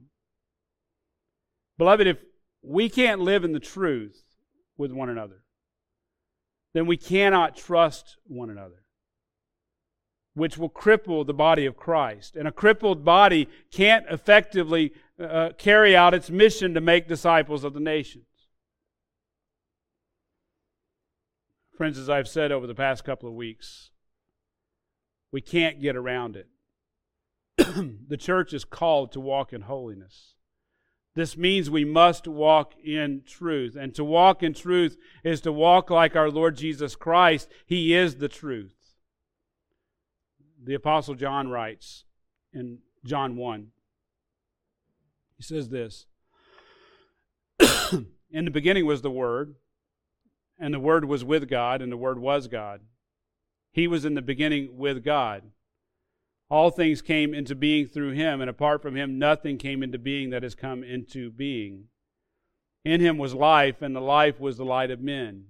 Beloved, 1.78 2.06
if 2.06 2.18
we 2.62 2.90
can't 2.90 3.20
live 3.20 3.44
in 3.44 3.52
the 3.52 3.60
truth 3.60 4.22
with 4.76 4.92
one 4.92 5.08
another, 5.08 5.42
then 6.74 6.86
we 6.86 6.98
cannot 6.98 7.56
trust 7.56 8.16
one 8.26 8.50
another 8.50 8.85
which 10.36 10.58
will 10.58 10.68
cripple 10.68 11.26
the 11.26 11.32
body 11.32 11.64
of 11.64 11.78
Christ. 11.78 12.36
And 12.36 12.46
a 12.46 12.52
crippled 12.52 13.06
body 13.06 13.48
can't 13.72 14.04
effectively 14.10 14.92
uh, 15.18 15.50
carry 15.56 15.96
out 15.96 16.12
its 16.12 16.28
mission 16.28 16.74
to 16.74 16.80
make 16.82 17.08
disciples 17.08 17.64
of 17.64 17.72
the 17.72 17.80
nations. 17.80 18.26
Friends, 21.74 21.96
as 21.96 22.10
I've 22.10 22.28
said 22.28 22.52
over 22.52 22.66
the 22.66 22.74
past 22.74 23.02
couple 23.02 23.30
of 23.30 23.34
weeks, 23.34 23.92
we 25.32 25.40
can't 25.40 25.80
get 25.80 25.96
around 25.96 26.36
it. 26.36 26.48
the 28.08 28.18
church 28.18 28.52
is 28.52 28.66
called 28.66 29.12
to 29.12 29.20
walk 29.20 29.54
in 29.54 29.62
holiness. 29.62 30.34
This 31.14 31.34
means 31.34 31.70
we 31.70 31.86
must 31.86 32.28
walk 32.28 32.74
in 32.84 33.22
truth. 33.26 33.74
And 33.74 33.94
to 33.94 34.04
walk 34.04 34.42
in 34.42 34.52
truth 34.52 34.98
is 35.24 35.40
to 35.40 35.52
walk 35.52 35.88
like 35.88 36.14
our 36.14 36.30
Lord 36.30 36.58
Jesus 36.58 36.94
Christ. 36.94 37.48
He 37.64 37.94
is 37.94 38.16
the 38.16 38.28
truth. 38.28 38.75
The 40.62 40.74
Apostle 40.74 41.14
John 41.14 41.48
writes 41.48 42.04
in 42.52 42.78
John 43.04 43.36
1. 43.36 43.68
He 45.36 45.42
says 45.42 45.68
this 45.68 46.06
In 48.30 48.44
the 48.44 48.50
beginning 48.50 48.86
was 48.86 49.02
the 49.02 49.10
Word, 49.10 49.54
and 50.58 50.72
the 50.72 50.80
Word 50.80 51.04
was 51.04 51.24
with 51.24 51.48
God, 51.48 51.82
and 51.82 51.92
the 51.92 51.96
Word 51.96 52.18
was 52.18 52.48
God. 52.48 52.80
He 53.72 53.86
was 53.86 54.04
in 54.04 54.14
the 54.14 54.22
beginning 54.22 54.76
with 54.76 55.04
God. 55.04 55.42
All 56.48 56.70
things 56.70 57.02
came 57.02 57.34
into 57.34 57.54
being 57.54 57.86
through 57.86 58.12
him, 58.12 58.40
and 58.40 58.48
apart 58.48 58.80
from 58.80 58.96
him, 58.96 59.18
nothing 59.18 59.58
came 59.58 59.82
into 59.82 59.98
being 59.98 60.30
that 60.30 60.42
has 60.42 60.54
come 60.54 60.82
into 60.82 61.30
being. 61.30 61.88
In 62.84 63.00
him 63.00 63.18
was 63.18 63.34
life, 63.34 63.82
and 63.82 63.94
the 63.94 64.00
life 64.00 64.38
was 64.38 64.56
the 64.56 64.64
light 64.64 64.90
of 64.90 65.00
men. 65.00 65.46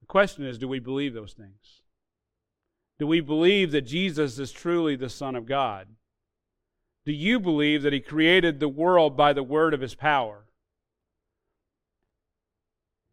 The 0.00 0.06
question 0.06 0.46
is 0.46 0.56
do 0.56 0.68
we 0.68 0.78
believe 0.78 1.14
those 1.14 1.32
things? 1.32 1.81
Do 3.02 3.08
we 3.08 3.18
believe 3.18 3.72
that 3.72 3.80
Jesus 3.80 4.38
is 4.38 4.52
truly 4.52 4.94
the 4.94 5.10
Son 5.10 5.34
of 5.34 5.44
God? 5.44 5.88
Do 7.04 7.10
you 7.10 7.40
believe 7.40 7.82
that 7.82 7.92
he 7.92 7.98
created 7.98 8.60
the 8.60 8.68
world 8.68 9.16
by 9.16 9.32
the 9.32 9.42
word 9.42 9.74
of 9.74 9.80
his 9.80 9.96
power? 9.96 10.44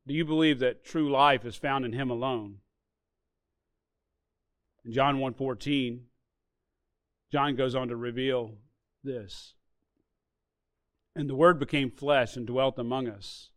Do 0.06 0.14
you 0.14 0.26
believe 0.26 0.60
that 0.60 0.86
true 0.86 1.10
life 1.10 1.44
is 1.44 1.56
found 1.56 1.86
in 1.86 1.94
him 1.94 2.12
alone? 2.12 2.58
In 4.86 4.94
John 4.94 5.18
1:14, 5.18 6.06
John 7.32 7.56
goes 7.56 7.74
on 7.74 7.88
to 7.88 7.96
reveal 7.96 8.60
this. 9.04 9.56
And 11.16 11.28
the 11.28 11.36
word 11.36 11.58
became 11.58 11.90
flesh 11.90 12.38
and 12.38 12.46
dwelt 12.46 12.78
among 12.78 13.08
us. 13.08 13.50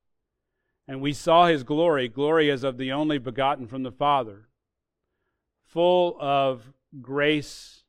And 0.89 1.03
we 1.03 1.13
saw 1.13 1.49
his 1.49 1.63
glory, 1.63 2.09
glory 2.09 2.51
as 2.51 2.65
of 2.65 2.79
the 2.79 2.91
only 2.91 3.19
begotten 3.19 3.67
from 3.67 3.83
the 3.83 3.93
Father, 3.93 4.49
full 5.73 6.19
of 6.21 6.71
grace 7.01 7.83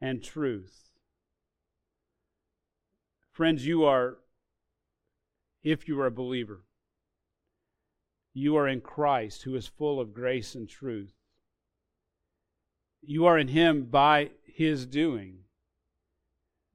and 0.00 0.22
truth. 0.22 0.88
Friends, 3.32 3.66
you 3.66 3.84
are, 3.84 4.16
if 5.62 5.86
you 5.86 6.00
are 6.00 6.06
a 6.06 6.10
believer, 6.10 6.62
you 8.32 8.56
are 8.56 8.66
in 8.66 8.80
Christ, 8.80 9.42
who 9.42 9.54
is 9.54 9.66
full 9.66 10.00
of 10.00 10.14
grace 10.14 10.54
and 10.54 10.66
truth. 10.66 11.12
You 13.02 13.26
are 13.26 13.38
in 13.38 13.48
Him 13.48 13.84
by 13.84 14.30
His 14.44 14.86
doing. 14.86 15.40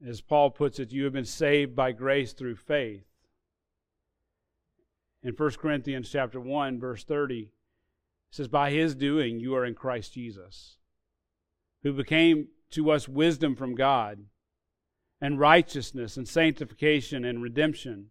As 0.06 0.20
Paul 0.20 0.50
puts 0.50 0.78
it, 0.78 0.92
you 0.92 1.02
have 1.02 1.12
been 1.12 1.24
saved 1.24 1.74
by 1.74 1.90
grace 1.90 2.32
through 2.32 2.56
faith. 2.56 3.06
In 5.24 5.34
1 5.34 5.50
Corinthians 5.52 6.10
chapter 6.10 6.40
1, 6.40 6.78
verse 6.78 7.02
30, 7.02 7.42
it 7.42 7.50
says, 8.32 8.48
By 8.48 8.70
his 8.70 8.96
doing 8.96 9.38
you 9.38 9.54
are 9.54 9.64
in 9.64 9.74
Christ 9.74 10.14
Jesus, 10.14 10.78
who 11.84 11.92
became 11.92 12.48
to 12.70 12.90
us 12.90 13.06
wisdom 13.06 13.54
from 13.54 13.76
God 13.76 14.24
and 15.20 15.38
righteousness 15.38 16.16
and 16.16 16.26
sanctification 16.26 17.24
and 17.24 17.42
redemption, 17.42 18.06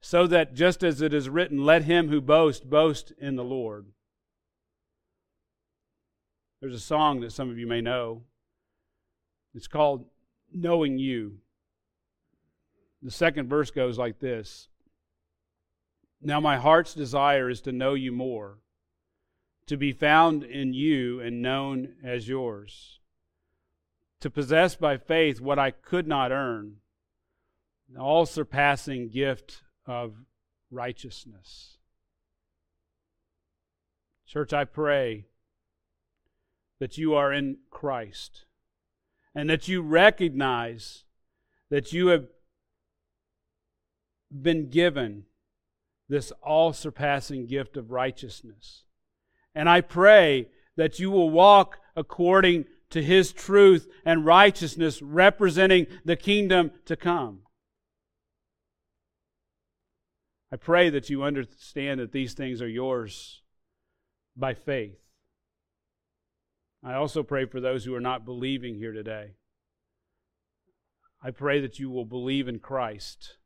so 0.00 0.26
that 0.26 0.54
just 0.54 0.84
as 0.84 1.00
it 1.00 1.12
is 1.12 1.28
written, 1.28 1.64
let 1.64 1.84
him 1.84 2.08
who 2.08 2.20
boasts 2.20 2.64
boast 2.64 3.12
in 3.18 3.36
the 3.36 3.44
Lord. 3.44 3.86
There's 6.60 6.74
a 6.74 6.80
song 6.80 7.20
that 7.20 7.32
some 7.32 7.50
of 7.50 7.58
you 7.58 7.66
may 7.66 7.80
know. 7.80 8.22
It's 9.54 9.66
called 9.66 10.04
Knowing 10.52 10.98
You. 10.98 11.38
The 13.02 13.10
second 13.10 13.48
verse 13.48 13.70
goes 13.70 13.98
like 13.98 14.20
this 14.20 14.68
Now 16.20 16.40
my 16.40 16.58
heart's 16.58 16.92
desire 16.92 17.48
is 17.48 17.62
to 17.62 17.72
know 17.72 17.94
you 17.94 18.12
more, 18.12 18.58
to 19.70 19.76
be 19.76 19.92
found 19.92 20.42
in 20.42 20.74
you 20.74 21.20
and 21.20 21.40
known 21.40 21.94
as 22.02 22.26
yours 22.26 22.98
to 24.18 24.28
possess 24.28 24.74
by 24.74 24.96
faith 24.96 25.40
what 25.40 25.60
I 25.60 25.70
could 25.70 26.08
not 26.08 26.32
earn, 26.32 26.78
the 27.88 28.00
all 28.00 28.26
surpassing 28.26 29.10
gift 29.10 29.62
of 29.86 30.16
righteousness. 30.72 31.78
Church, 34.26 34.52
I 34.52 34.64
pray 34.64 35.26
that 36.80 36.98
you 36.98 37.14
are 37.14 37.32
in 37.32 37.58
Christ 37.70 38.46
and 39.36 39.48
that 39.48 39.68
you 39.68 39.82
recognize 39.82 41.04
that 41.68 41.92
you 41.92 42.08
have 42.08 42.26
been 44.32 44.68
given 44.68 45.26
this 46.08 46.32
all 46.42 46.72
surpassing 46.72 47.46
gift 47.46 47.76
of 47.76 47.92
righteousness. 47.92 48.82
And 49.54 49.68
I 49.68 49.80
pray 49.80 50.48
that 50.76 50.98
you 50.98 51.10
will 51.10 51.30
walk 51.30 51.78
according 51.96 52.66
to 52.90 53.02
his 53.02 53.32
truth 53.32 53.88
and 54.04 54.26
righteousness, 54.26 55.00
representing 55.02 55.86
the 56.04 56.16
kingdom 56.16 56.72
to 56.86 56.96
come. 56.96 57.40
I 60.52 60.56
pray 60.56 60.90
that 60.90 61.08
you 61.08 61.22
understand 61.22 62.00
that 62.00 62.12
these 62.12 62.34
things 62.34 62.60
are 62.60 62.68
yours 62.68 63.42
by 64.36 64.54
faith. 64.54 64.98
I 66.82 66.94
also 66.94 67.22
pray 67.22 67.44
for 67.44 67.60
those 67.60 67.84
who 67.84 67.94
are 67.94 68.00
not 68.00 68.24
believing 68.24 68.74
here 68.74 68.92
today. 68.92 69.34
I 71.22 71.30
pray 71.30 71.60
that 71.60 71.78
you 71.78 71.90
will 71.90 72.06
believe 72.06 72.48
in 72.48 72.58
Christ. 72.58 73.36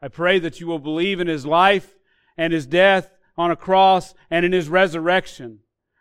I 0.00 0.08
pray 0.08 0.38
that 0.38 0.60
you 0.60 0.66
will 0.66 0.78
believe 0.78 1.20
in 1.20 1.26
his 1.26 1.44
life 1.44 1.96
and 2.38 2.52
his 2.52 2.66
death 2.66 3.10
on 3.36 3.50
a 3.50 3.56
cross 3.56 4.14
and 4.30 4.44
in 4.44 4.52
his 4.52 4.68
resurrection. 4.68 5.60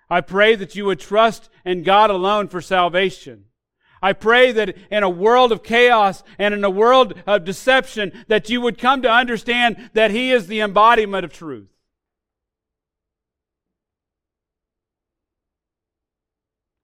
I 0.10 0.22
pray 0.22 0.56
that 0.56 0.76
you 0.76 0.86
would 0.86 1.00
trust 1.00 1.50
in 1.64 1.84
God 1.84 2.10
alone 2.10 2.48
for 2.48 2.62
salvation. 2.62 3.46
I 4.02 4.14
pray 4.14 4.52
that 4.52 4.78
in 4.92 5.04
a 5.04 5.10
world 5.10 5.52
of 5.52 5.64
chaos 5.64 6.24
and 6.38 6.54
in 6.54 6.64
a 6.64 6.70
world 6.70 7.16
of 7.26 7.44
deception, 7.44 8.26
that 8.28 8.50
you 8.50 8.62
would 8.62 8.78
come 8.78 9.02
to 9.02 9.10
understand 9.10 9.90
that 9.94 10.12
He 10.12 10.32
is 10.32 10.48
the 10.48 10.62
embodiment 10.62 11.26
of 11.26 11.34
truth. 11.34 11.70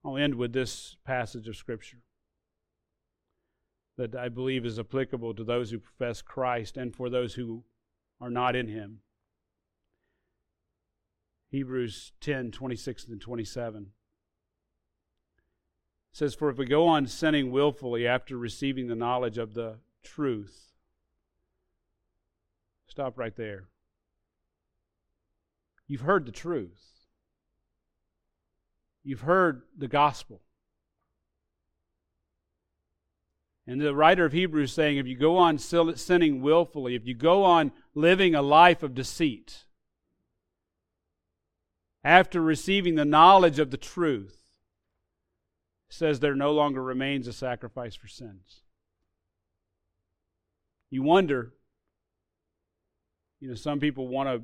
I'll 0.04 0.16
end 0.16 0.34
with 0.34 0.52
this 0.52 0.96
passage 1.04 1.46
of 1.46 1.54
Scripture 1.54 1.98
that 3.96 4.16
I 4.16 4.28
believe 4.28 4.66
is 4.66 4.78
applicable 4.78 5.34
to 5.34 5.44
those 5.44 5.70
who 5.70 5.78
profess 5.78 6.22
Christ 6.22 6.76
and 6.76 6.94
for 6.96 7.08
those 7.08 7.34
who 7.34 7.62
are 8.20 8.30
not 8.30 8.56
in 8.56 8.66
Him. 8.66 8.98
Hebrews 11.52 12.12
10 12.22 12.50
26 12.50 13.08
and 13.08 13.20
27. 13.20 13.82
It 13.82 13.88
says, 16.16 16.34
For 16.34 16.48
if 16.48 16.56
we 16.56 16.64
go 16.64 16.88
on 16.88 17.06
sinning 17.06 17.52
willfully 17.52 18.06
after 18.06 18.38
receiving 18.38 18.88
the 18.88 18.94
knowledge 18.94 19.36
of 19.36 19.52
the 19.52 19.76
truth, 20.02 20.72
stop 22.86 23.18
right 23.18 23.36
there. 23.36 23.68
You've 25.86 26.00
heard 26.00 26.24
the 26.24 26.32
truth, 26.32 27.04
you've 29.04 29.20
heard 29.20 29.62
the 29.76 29.88
gospel. 29.88 30.40
And 33.66 33.80
the 33.80 33.94
writer 33.94 34.24
of 34.24 34.32
Hebrews 34.32 34.72
saying 34.72 34.96
if 34.96 35.06
you 35.06 35.16
go 35.16 35.36
on 35.36 35.58
sinning 35.58 36.40
willfully, 36.40 36.94
if 36.96 37.06
you 37.06 37.14
go 37.14 37.44
on 37.44 37.72
living 37.94 38.34
a 38.34 38.42
life 38.42 38.82
of 38.82 38.94
deceit, 38.94 39.66
after 42.04 42.40
receiving 42.40 42.94
the 42.94 43.04
knowledge 43.04 43.58
of 43.58 43.70
the 43.70 43.76
truth, 43.76 44.42
says 45.88 46.20
there 46.20 46.34
no 46.34 46.52
longer 46.52 46.82
remains 46.82 47.26
a 47.26 47.32
sacrifice 47.32 47.94
for 47.94 48.08
sins. 48.08 48.62
You 50.90 51.02
wonder, 51.02 51.52
you 53.40 53.48
know, 53.48 53.54
some 53.54 53.78
people 53.78 54.08
want 54.08 54.28
to, 54.28 54.42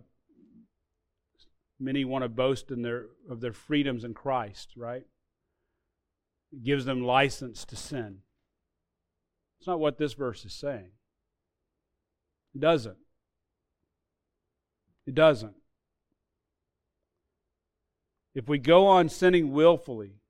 many 1.81 2.05
want 2.05 2.23
to 2.23 2.29
boast 2.29 2.71
in 2.71 2.83
their, 2.83 3.07
of 3.31 3.41
their 3.41 3.53
freedoms 3.53 4.05
in 4.05 4.15
Christ, 4.15 4.73
right? 4.77 5.05
It 6.53 6.65
gives 6.65 6.85
them 6.85 7.05
license 7.05 7.65
to 7.67 7.77
sin. 7.77 8.19
It's 9.59 9.67
not 9.67 9.81
what 9.81 9.99
this 9.99 10.13
verse 10.15 10.45
is 10.45 10.53
saying. 10.53 10.91
It 12.55 12.61
doesn't. 12.61 12.97
It 15.07 15.15
doesn't. 15.15 15.55
If 18.35 18.49
we 18.49 18.59
go 18.59 18.87
on 18.87 19.09
sinning 19.09 19.53
willfully, 19.53 20.21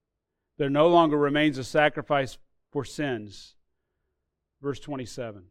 there 0.57 0.70
no 0.70 0.88
longer 0.88 1.16
remains 1.16 1.59
a 1.59 1.64
sacrifice 1.64 2.38
for 2.70 2.84
sins. 2.84 3.55
Verse 4.61 4.80
27. 4.80 5.44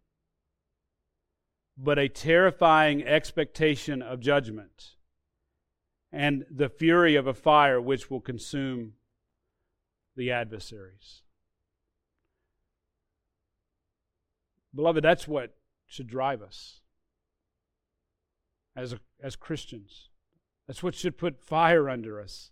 But 1.78 2.00
a 2.00 2.10
terrifying 2.10 3.04
expectation 3.04 4.02
of 4.02 4.20
judgment 4.20 4.96
and 6.12 6.46
the 6.50 6.70
fury 6.70 7.16
of 7.16 7.28
a 7.28 7.34
fire 7.34 7.80
which 7.80 8.10
will 8.10 8.22
consume 8.22 8.94
the 10.16 10.32
adversaries. 10.32 11.22
Beloved, 14.74 15.04
that's 15.04 15.28
what 15.28 15.56
should 15.86 16.08
drive 16.08 16.42
us 16.42 16.82
as, 18.76 18.94
a, 18.94 19.00
as 19.22 19.36
Christians. 19.36 20.10
That's 20.68 20.84
what 20.84 20.96
should 20.96 21.18
put 21.18 21.40
fire 21.40 21.90
under 21.90 22.20
us, 22.22 22.52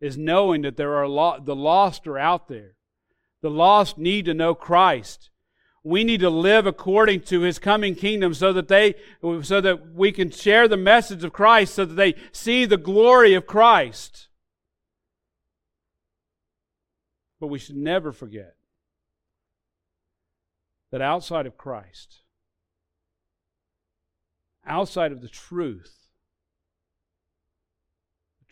is 0.00 0.18
knowing 0.18 0.62
that 0.62 0.76
there 0.76 0.94
are 0.94 1.08
lo- 1.08 1.40
the 1.42 1.56
lost 1.56 2.06
are 2.06 2.18
out 2.18 2.48
there. 2.48 2.76
The 3.40 3.50
lost 3.50 3.96
need 3.96 4.26
to 4.26 4.34
know 4.34 4.54
Christ. 4.54 5.30
We 5.82 6.04
need 6.04 6.20
to 6.20 6.30
live 6.30 6.66
according 6.66 7.22
to 7.22 7.40
His 7.40 7.58
coming 7.58 7.94
kingdom, 7.94 8.34
so 8.34 8.52
that 8.52 8.68
they, 8.68 8.94
so 9.42 9.60
that 9.60 9.94
we 9.94 10.12
can 10.12 10.30
share 10.30 10.68
the 10.68 10.76
message 10.76 11.24
of 11.24 11.32
Christ, 11.32 11.74
so 11.74 11.84
that 11.84 11.94
they 11.94 12.14
see 12.32 12.64
the 12.64 12.76
glory 12.76 13.34
of 13.34 13.46
Christ. 13.46 14.28
But 17.40 17.48
we 17.48 17.58
should 17.58 17.76
never 17.76 18.12
forget 18.12 18.56
that 20.90 21.00
outside 21.00 21.46
of 21.46 21.56
Christ, 21.56 22.22
outside 24.66 25.12
of 25.12 25.20
the 25.20 25.28
truth, 25.28 26.05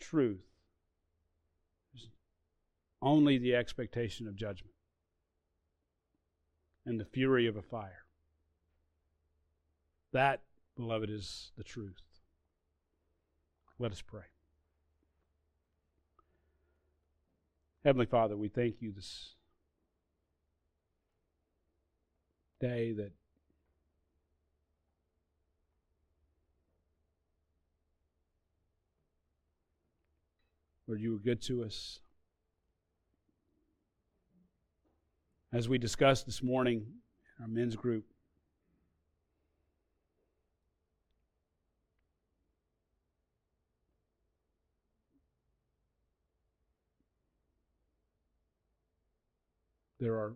truth, 0.09 0.45
is 1.95 2.07
only 3.01 3.37
the 3.37 3.55
expectation 3.55 4.27
of 4.27 4.35
judgment 4.35 4.75
and 6.85 6.99
the 6.99 7.05
fury 7.05 7.47
of 7.47 7.55
a 7.55 7.61
fire. 7.61 8.05
That, 10.13 10.41
beloved, 10.77 11.09
is 11.09 11.51
the 11.57 11.63
truth. 11.63 12.01
Let 13.79 13.91
us 13.91 14.01
pray. 14.01 14.21
Heavenly 17.83 18.05
Father, 18.05 18.37
we 18.37 18.47
thank 18.47 18.81
you 18.81 18.91
this 18.91 19.35
day 22.59 22.93
that 22.93 23.11
Lord, 30.87 31.01
you 31.01 31.13
were 31.13 31.19
good 31.19 31.41
to 31.43 31.63
us. 31.63 31.99
As 35.51 35.67
we 35.67 35.79
discussed 35.79 36.27
this 36.27 36.43
morning 36.43 36.85
in 37.37 37.43
our 37.43 37.47
men's 37.47 37.75
group, 37.75 38.05
there 49.99 50.13
are 50.13 50.35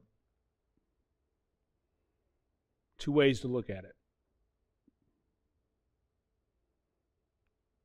two 2.98 3.12
ways 3.12 3.40
to 3.42 3.48
look 3.48 3.70
at 3.70 3.84
it. 3.84 3.96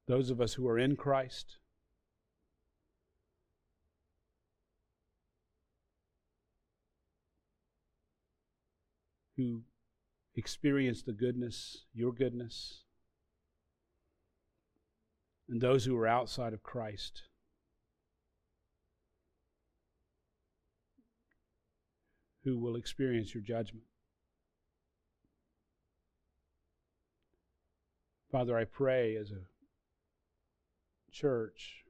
Those 0.07 0.31
of 0.31 0.41
us 0.41 0.55
who 0.55 0.67
are 0.67 0.79
in 0.79 0.97
Christ 0.97 1.59
who 9.37 9.63
experience 10.37 11.03
the 11.03 11.13
goodness, 11.13 11.85
your 11.95 12.13
goodness, 12.13 12.83
and 15.49 15.61
those 15.61 15.85
who 15.85 15.97
are 15.99 16.07
outside 16.07 16.53
of 16.53 16.63
Christ. 16.63 17.23
Who 22.45 22.59
will 22.59 22.77
experience 22.77 23.35
your 23.35 23.43
judgment. 23.43 23.85
Father, 28.31 28.59
I 28.59 28.65
pray 28.65 29.17
as 29.17 29.31
a 29.31 29.47
church, 31.13 31.85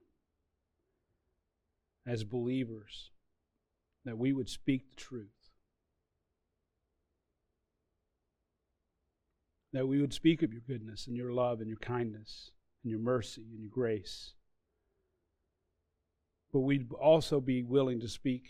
as 2.07 2.23
believers, 2.23 3.11
that 4.05 4.19
we 4.19 4.33
would 4.33 4.49
speak 4.49 4.91
the 4.91 4.97
truth. 4.97 5.44
That 9.75 9.89
we 9.89 10.01
would 10.01 10.15
speak 10.15 10.45
of 10.45 10.53
your 10.53 10.63
goodness 10.67 11.09
and 11.09 11.17
your 11.17 11.33
love 11.33 11.59
and 11.59 11.69
your 11.69 11.79
kindness 11.79 12.53
and 12.85 12.93
your 12.93 13.01
mercy 13.01 13.43
and 13.51 13.61
your 13.61 13.71
grace. 13.71 14.35
But 16.53 16.61
we'd 16.61 16.93
also 16.93 17.41
be 17.41 17.65
willing 17.65 17.99
to 17.99 18.09
speak 18.09 18.45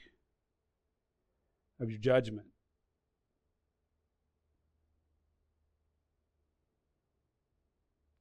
of 1.81 1.91
your 1.91 1.99
judgment 1.99 2.49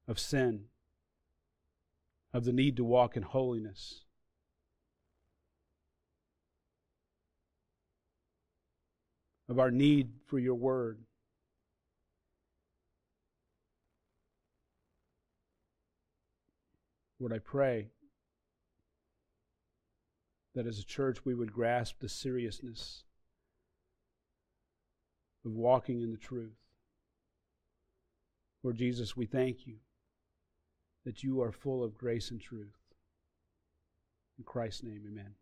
of 0.07 0.17
sin, 0.17 0.67
of 2.33 2.45
the 2.45 2.53
need 2.53 2.77
to 2.77 2.85
walk 2.85 3.17
in 3.17 3.23
holiness. 3.23 4.05
Of 9.49 9.59
our 9.59 9.71
need 9.71 10.13
for 10.25 10.39
your 10.39 10.55
word. 10.55 10.99
Lord, 17.23 17.31
I 17.31 17.39
pray 17.39 17.87
that 20.55 20.67
as 20.67 20.77
a 20.77 20.83
church 20.83 21.23
we 21.23 21.33
would 21.33 21.53
grasp 21.53 21.99
the 22.01 22.09
seriousness 22.09 23.05
of 25.45 25.53
walking 25.53 26.01
in 26.01 26.11
the 26.11 26.17
truth. 26.17 26.57
Lord 28.61 28.75
Jesus, 28.75 29.15
we 29.15 29.25
thank 29.25 29.65
you 29.65 29.75
that 31.05 31.23
you 31.23 31.41
are 31.41 31.53
full 31.53 31.81
of 31.81 31.97
grace 31.97 32.29
and 32.29 32.41
truth. 32.41 32.75
In 34.37 34.43
Christ's 34.43 34.83
name, 34.83 35.03
amen. 35.09 35.35